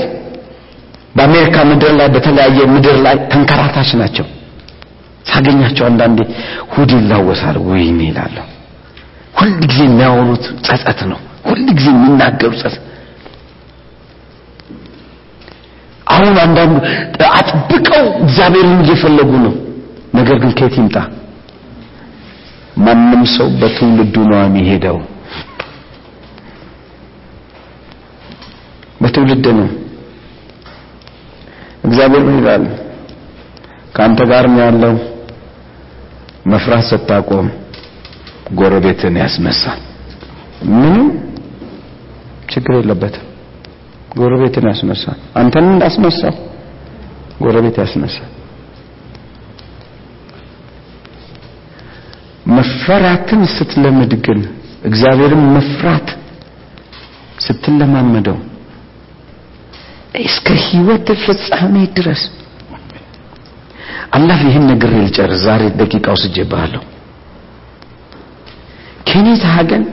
በአሜሪካ 1.15 1.55
ምድር 1.69 1.91
ላይ 1.99 2.07
በተለያየ 2.07 2.59
ምድር 2.73 2.97
ላይ 3.05 3.15
ተንከራታች 3.31 3.89
ናቸው። 4.01 4.25
ሳገኛቸው 5.25 5.85
አንዳንዴ 5.85 6.19
ሆዴ 6.73 6.91
ይላወሳል 6.97 7.57
ወይኔ 7.67 7.99
ይላለሁ 8.09 8.45
ሁል 9.39 9.51
ጊዜ 9.63 9.79
የሚያወሩት 9.87 10.45
ጸጸት 10.67 10.99
ነው። 11.11 11.19
ሁል 11.47 11.61
ጊዜ 11.77 11.87
የሚናገሩ 11.93 12.51
ጸጸት። 12.61 12.83
አሁን 16.13 16.35
አንዳንዱ 16.37 16.73
አጥብቀው 17.31 18.05
እግዚአብሔርን 18.23 18.79
እየፈለጉ 18.83 19.31
ነው። 19.45 19.53
ነገር 20.15 20.37
ግን 20.43 20.51
ከየት 20.57 20.75
ይምጣ? 20.79 20.97
ማንም 22.77 23.23
ሰው 23.35 23.47
በትውልዱ 23.61 24.15
ነው 24.31 24.39
የሚሄደው 24.41 24.97
በትውልድ 29.01 29.45
ነው። 29.59 29.69
እግዚአብሔር 31.87 32.23
ምን 32.27 32.35
ይላል? 32.39 32.63
ከአንተ 33.95 34.19
ጋር 34.31 34.45
ነው 34.51 34.61
ያለው 34.63 34.93
መፍራት 36.51 36.85
ስታቆም 36.89 37.47
ጎረቤትን 38.53 39.15
ያስነሳል። 39.21 39.79
ምንም 40.73 41.07
ችግር 42.53 42.73
የለበትም። 42.77 43.25
ጎረቤትን 44.17 44.65
ያስነሳል። 44.71 45.19
አንተን 45.39 45.67
እንዳስነሳው 45.71 46.33
ጎረቤት 47.41 47.77
ያስነሳል። 47.81 48.29
መፈራትን 52.51 53.41
ስትለምድ 53.55 54.13
ግን 54.25 54.39
እግዚአብሔርን 54.83 55.43
መፍራት 55.55 56.07
ስትለማመደው 57.39 58.37
እስከ 60.21 60.47
ህይወት 60.63 61.07
ፍጻሜ 61.23 61.75
ድረስ። 61.97 62.21
አላህ 64.17 64.39
ይህን 64.47 64.65
ነገር 64.71 64.91
ልጨርስ። 64.97 65.39
ዛሬ 65.45 65.61
ደቂቃው 65.79 66.15
ስጄብሃለሁ 66.23 66.81
ኬኔት 69.09 69.43
ሀገን 69.53 69.83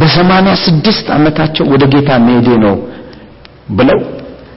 በሰማንያ 0.00 0.52
ስድስት 0.64 1.06
ዓመታቸው 1.16 1.64
ወደ 1.72 1.84
ጌታ 1.92 2.10
መሄዴ 2.24 2.48
ነው 2.64 2.74
ብለው 3.78 4.00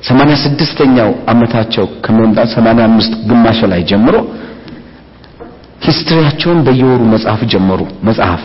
ሰማንያ 0.07 0.35
ስድስተኛው 0.43 1.09
ዓመታቸው 1.31 1.85
ከመምጣት 2.05 2.49
ሰማንያ 2.55 2.83
አምስት 2.89 3.13
ግማሽ 3.29 3.59
ላይ 3.71 3.81
ጀምሮ 3.91 4.15
history 5.85 6.18
ያቸውን 6.18 6.59
በየወሩ 6.67 7.01
መጻፍ 7.13 7.41
ጀመሩ። 7.53 7.79
መጽሐፍ 8.07 8.43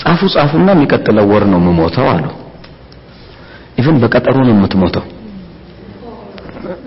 ጻፉ 0.00 0.20
ጻፉና 0.34 0.68
የሚቀጥለው 0.74 1.26
ወር 1.32 1.44
ነው 1.52 1.58
የምሞተው 1.62 2.06
አሉ 2.12 2.24
even 3.78 3.96
በቀጠሮ 4.02 4.36
ነው 4.42 4.52
የምትሞተው። 4.54 5.04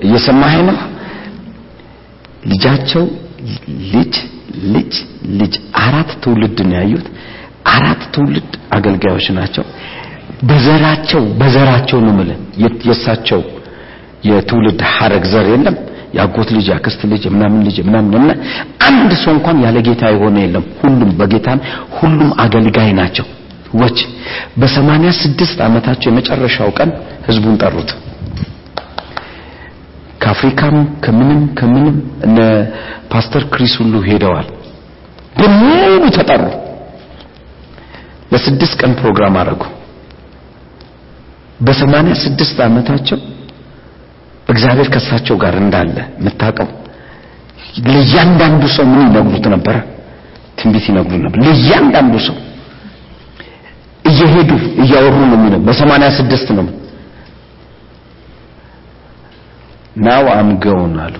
እየሰማኸኝ 0.06 0.62
ነው? 0.70 0.78
ልጃቸው 2.52 3.04
ልጅ 3.94 4.16
ልጅ 4.74 4.94
ልጅ 5.40 5.54
አራት 5.84 6.12
ትውልድ 6.24 6.58
ነው 6.66 6.76
ያዩት። 6.80 7.08
አራት 7.74 8.02
ትውልድ 8.14 8.50
አገልጋዮች 8.76 9.28
ናቸው። 9.38 9.64
በዘራቸው 10.44 11.24
በዘራቸው 11.40 12.00
ነው 12.06 12.14
ምለ 12.20 12.32
የሳቸው 12.90 13.42
የትውልድ 14.28 14.80
ሐረግ 14.94 15.24
ዘር 15.34 15.48
የለም። 15.52 15.76
ያጎት 16.14 16.50
ልጅ 16.56 16.66
ያክስት 16.74 17.02
ልጅ 17.12 17.24
ምናምን 17.34 17.60
ልጅ 17.68 17.78
ምናምን 17.88 18.14
እና 18.20 18.32
አንድ 18.88 19.12
ሰው 19.24 19.32
እንኳን 19.38 19.58
ያለ 19.66 19.78
ጌታ 19.88 20.04
የሆነ 20.14 20.38
የለም። 20.44 20.66
ሁሉም 20.82 21.10
በጌታን 21.20 21.60
ሁሉም 21.98 22.30
አገልጋይ 22.44 22.92
ናቸው 23.00 23.26
ወች። 23.76 24.00
በሰማንያ 24.60 25.10
ስድስት 25.22 25.58
ዓመታቸው 25.66 26.08
የመጨረሻው 26.10 26.70
ቀን 26.78 26.90
ህዝቡን 27.28 27.56
ጠሩት። 27.62 27.90
ከአፍሪካም 30.22 30.76
ከምንም 31.04 31.42
ከምንም 31.58 31.96
እነ 32.28 32.38
ፓስተር 33.12 33.44
ክሪስ 33.54 33.74
ሁሉ 33.82 33.96
ሄደዋል። 34.08 34.48
በሙሉ 35.40 35.82
ተጠሩ። 36.18 36.44
ለስድስት 38.32 38.76
ቀን 38.82 38.92
ፕሮግራም 39.00 39.36
አደረጉ። 39.40 39.64
በሰማንያ 41.60 42.14
ስድስት 42.24 42.58
ዓመታቸው 42.66 43.20
እግዚአብሔር 44.50 44.88
ከሳቸው 44.94 45.36
ጋር 45.44 45.54
እንዳለ 45.62 45.96
የምታውቀው 46.20 46.68
ለእያንዳንዱ 47.86 48.64
ሰው 48.76 48.86
ምን 48.90 49.00
ይነግሩት 49.06 49.46
ነበረ? 49.54 49.76
ትንቢት 50.60 50.86
ይነግሩ 50.90 51.18
ነበር። 51.26 51.40
ለእያንዳንዱ 51.46 52.14
ሰው 52.28 52.36
እየሄዱ 54.16 54.52
እያወሩ 54.84 55.16
ነው 55.24 55.38
የሚለው 55.38 55.62
በሰማንያ 55.68 56.10
ስድስት 56.18 56.50
ነው 56.58 56.66
ናው 60.06 60.26
አም 60.34 60.50
ገውን 60.64 60.96
አሉ 61.04 61.16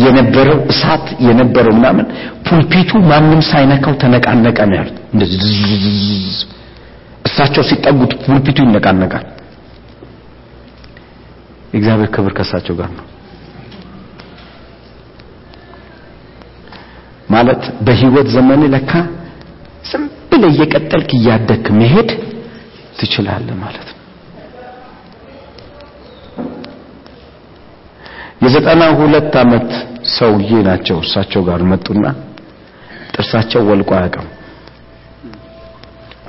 የነበረው 0.00 0.58
እሳት 0.72 1.06
የነበረው 1.26 1.72
ምናምን 1.78 2.06
ፑልፒቱ 2.46 2.90
ማንም 3.10 3.40
ሳይነካው 3.48 3.94
ተነቃነቀ 4.02 4.58
ነው 4.70 4.76
ያሉት። 4.78 4.96
እንደዚህ 5.12 5.42
እሳቸው 7.28 7.62
ሲጠጉት 7.70 8.12
ፑልፒቱ 8.24 8.58
ይነቃነቃል። 8.66 9.24
የእግዚአብሔር 11.72 12.10
ክብር 12.14 12.32
ከእሳቸው 12.38 12.74
ጋር 12.80 12.90
ነው። 12.98 13.06
ማለት 17.28 17.64
በህይወት 17.86 18.28
ዘመን 18.34 18.62
ለካ 18.74 18.92
ዝም 19.90 20.04
ብለህ 20.38 20.52
እየቀጠልክ 20.54 21.10
እያደግክ 21.18 21.66
መሄድ 21.78 22.10
ትችላለህ 22.98 23.56
ማለት 23.62 23.88
ነው። 23.88 23.96
የዘጠና 28.42 28.82
ሁለት 28.98 29.34
ዓመት 29.42 29.70
ሰውዬ 30.16 30.50
ናቸው። 30.68 30.98
እሳቸው 31.04 31.40
ጋር 31.48 31.60
መጡና 31.70 32.04
ጥርሳቸው 33.14 33.60
ወልቆ 33.70 33.90
አያውቅም 33.98 34.26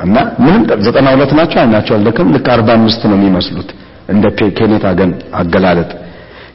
እና 0.06 0.16
ምንም 0.44 0.64
ዘጠና 0.86 1.08
ሁለት 1.16 1.32
ናቸው። 1.40 1.60
አይናቸው 1.62 1.94
አልደከም። 1.98 2.30
ልክ 2.36 2.48
አርባ 2.54 2.70
አምስት 2.78 3.02
ነው 3.10 3.18
የሚመስሉት 3.20 3.70
እንደ 4.10 4.26
ኬኔታ 4.60 4.86
ገን 5.00 5.12
አገላለጥ 5.40 5.92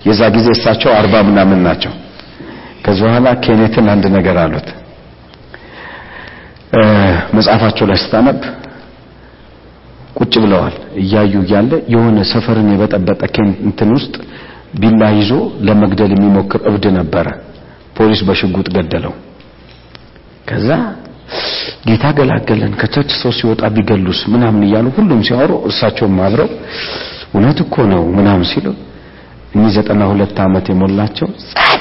የዛ 0.06 0.22
ጊዜ 0.36 0.46
እሳቸው 0.56 0.90
አርባ 0.98 1.14
ምናምን 1.28 1.60
ናቸው። 1.66 1.92
ከዚህ 2.84 3.04
በኋላ 3.06 3.28
ኬኔትን 3.44 3.86
አንድ 3.92 4.04
ነገር 4.16 4.38
አሉት። 4.42 4.66
መጽሐፋቸው 7.36 7.86
ላይ 7.90 7.98
ስታነብ 8.02 8.38
ቁጭ 10.18 10.34
ብለዋል 10.44 10.74
እያዩ 11.02 11.34
እያለ 11.44 11.72
የሆነ 11.92 12.18
ሰፈርን 12.32 12.68
የበጠበጠ 12.72 13.20
እንትን 13.66 13.90
ውስጥ 13.96 14.14
ቢላ 14.80 15.02
ይዞ 15.18 15.32
ለመግደል 15.66 16.12
የሚሞክር 16.14 16.60
እብድ 16.70 16.84
ነበረ። 16.98 17.26
ፖሊስ 17.96 18.20
በሽጉጥ 18.28 18.66
ገደለው። 18.76 19.12
ከዛ 20.48 20.68
ጌታ 21.86 22.04
ገላገለን 22.16 22.72
ከቸርች 22.80 23.10
ሰው 23.20 23.32
ሲወጣ 23.38 23.62
ቢገሉስ 23.76 24.20
ምናምን 24.32 24.62
እያሉ 24.66 24.86
ሁሉም 24.96 25.20
ሲያወሩ 25.28 25.52
እርሳቸውም 25.68 26.16
አብረው 26.26 26.48
እውነት 27.34 27.58
እኮ 27.64 27.76
ነው 27.92 28.02
ምናምን 28.16 28.44
ሲሉ 28.52 28.66
እኚህ 29.54 29.70
ዘጠና 29.76 30.02
ሁለት 30.12 30.36
ዓመት 30.44 30.66
የሞላቸው 30.72 31.28
ጸጥ 31.44 31.80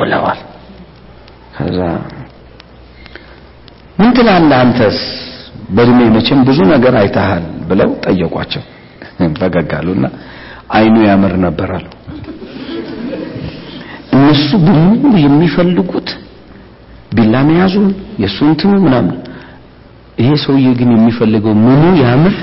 ብለዋል። 0.00 0.40
ከዛ 1.56 1.78
ምን 4.02 4.12
ትላለህ 4.16 4.58
አንተስ 4.60 4.98
በእድሜ 5.68 5.98
መቼም 6.14 6.40
ብዙ 6.46 6.58
ነገር 6.72 6.94
አይተሃል 7.00 7.44
ብለው 7.68 7.90
ጠየቋቸው። 8.04 8.62
ፈገግ 9.40 9.70
አሉና 9.78 10.06
አይኑ 10.72 10.94
ያምር 11.08 11.32
ነበር 11.44 11.70
አሉ። 11.76 11.86
እነሱ 14.16 14.48
በሙሉ 14.64 15.12
የሚፈልጉት 15.24 16.08
ቢላ 17.16 17.36
መያዙን 17.48 17.86
የእሱ 18.22 18.38
እንትኑ 18.48 18.72
ምናምን፣ 18.84 19.16
ይሄ 20.18 20.30
ሰውዬ 20.44 20.68
ግን 20.80 20.90
የሚፈልገው 20.94 21.54
ምኑ 21.62 21.82
ያምር 22.02 22.36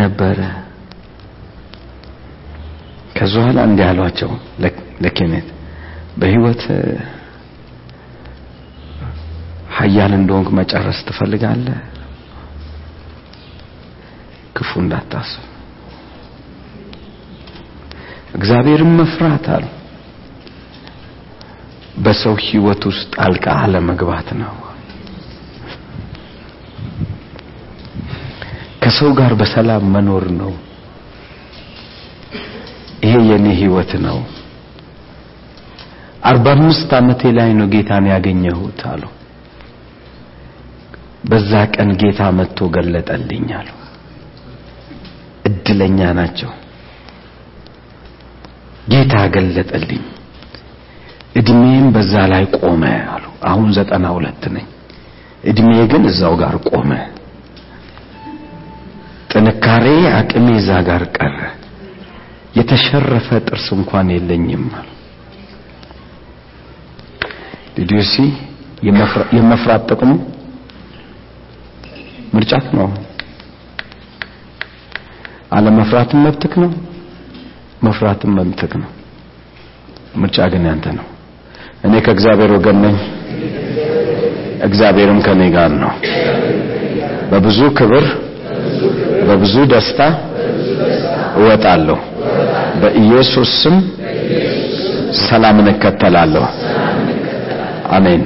ነበረ። 0.00 0.38
ከዛ 3.16 3.34
በኋላ 3.40 3.58
እንዲህ 3.68 3.86
አሏቸው 3.90 4.30
ለኬኔት 5.04 5.48
በህይወት 6.20 6.62
ሀያል 9.72 10.12
እንደሆንክ 10.16 10.48
መጨረስ 10.58 10.98
ትፈልጋለህ? 11.08 11.78
ክፉ 14.56 14.70
እንዳታስብ፣ 14.82 15.42
እግዚአብሔርን 18.36 18.92
መፍራት 18.98 19.46
አሉ 19.54 19.64
በሰው 22.04 22.34
ህይወት 22.44 22.82
ውስጥ 22.90 23.08
ጣልቃ 23.16 23.46
አለመግባት 23.62 24.28
ነው። 24.40 24.54
ከሰው 28.82 29.10
ጋር 29.18 29.32
በሰላም 29.40 29.84
መኖር 29.94 30.24
ነው። 30.38 30.52
ይሄ 33.04 33.14
የኔ 33.30 33.46
ህይወት 33.60 33.92
ነው። 34.06 34.18
አርባ 36.22 36.46
አምስት 36.56 36.90
ዓመቴ 36.98 37.22
ላይ 37.38 37.50
ነው 37.58 37.66
ጌታን 37.72 38.04
ያገኘሁት 38.12 38.80
አሉ። 38.90 39.02
በዛ 41.24 41.52
ቀን 41.74 41.90
ጌታ 42.00 42.20
መጥቶ 42.38 42.58
ገለጠልኝ 42.74 43.48
አሉ። 43.58 43.68
እድለኛ 45.48 46.00
ናቸው። 46.18 46.50
ጌታ 48.92 49.14
ገለጠልኝ። 49.34 50.02
እድሜም 51.40 51.86
በዛ 51.94 52.14
ላይ 52.32 52.44
ቆመ 52.58 52.82
አሉ። 53.12 53.24
አሁን 53.50 53.68
ዘጠና 53.76 54.06
ሁለት 54.16 54.42
ነኝ። 54.54 54.66
እድሜ 55.44 55.70
ግን 55.92 56.02
እዛው 56.10 56.34
ጋር 56.42 56.56
ቆመ። 56.68 56.90
ጥንካሬ 59.32 59.86
አቅሜ 60.18 60.46
እዛ 60.60 60.70
ጋር 60.88 61.02
ቀረ። 61.16 61.38
የተሸረፈ 62.56 63.28
ጥርስ 63.46 63.66
እንኳን 63.76 64.08
የለኝም 64.14 64.64
አሉ። 64.78 64.88
ዲዲሲ 67.76 68.14
የመፍራት 69.34 69.82
ጥቅሙ 69.90 70.10
ምርጫት 72.32 72.66
ነው። 72.78 72.88
አለመፍራትም 75.52 76.20
መብትክ 76.26 76.54
ነው፣ 76.62 76.70
መፍራትም 77.86 78.30
መብትክ 78.38 78.72
ነው። 78.82 78.90
ምርጫ 80.20 80.38
ግን 80.52 80.64
ያንተ 80.68 80.86
ነው። 80.98 81.06
እኔ 81.86 81.94
ከእግዚአብሔር 82.06 82.50
ወገን 82.56 82.78
ነኝ፣ 82.84 82.96
እግዚአብሔርም 84.66 85.18
ከኔ 85.26 85.42
ጋር 85.54 85.70
ነው። 85.82 85.92
በብዙ 87.30 87.60
ክብር 87.78 88.04
በብዙ 89.28 89.54
ደስታ 89.72 90.00
እወጣለሁ። 91.38 91.98
በኢየሱስ 92.80 93.50
ስም 93.62 93.76
ሰላምን 95.22 95.66
እከተላለሁ። 95.72 96.44
አሜን። 97.96 98.22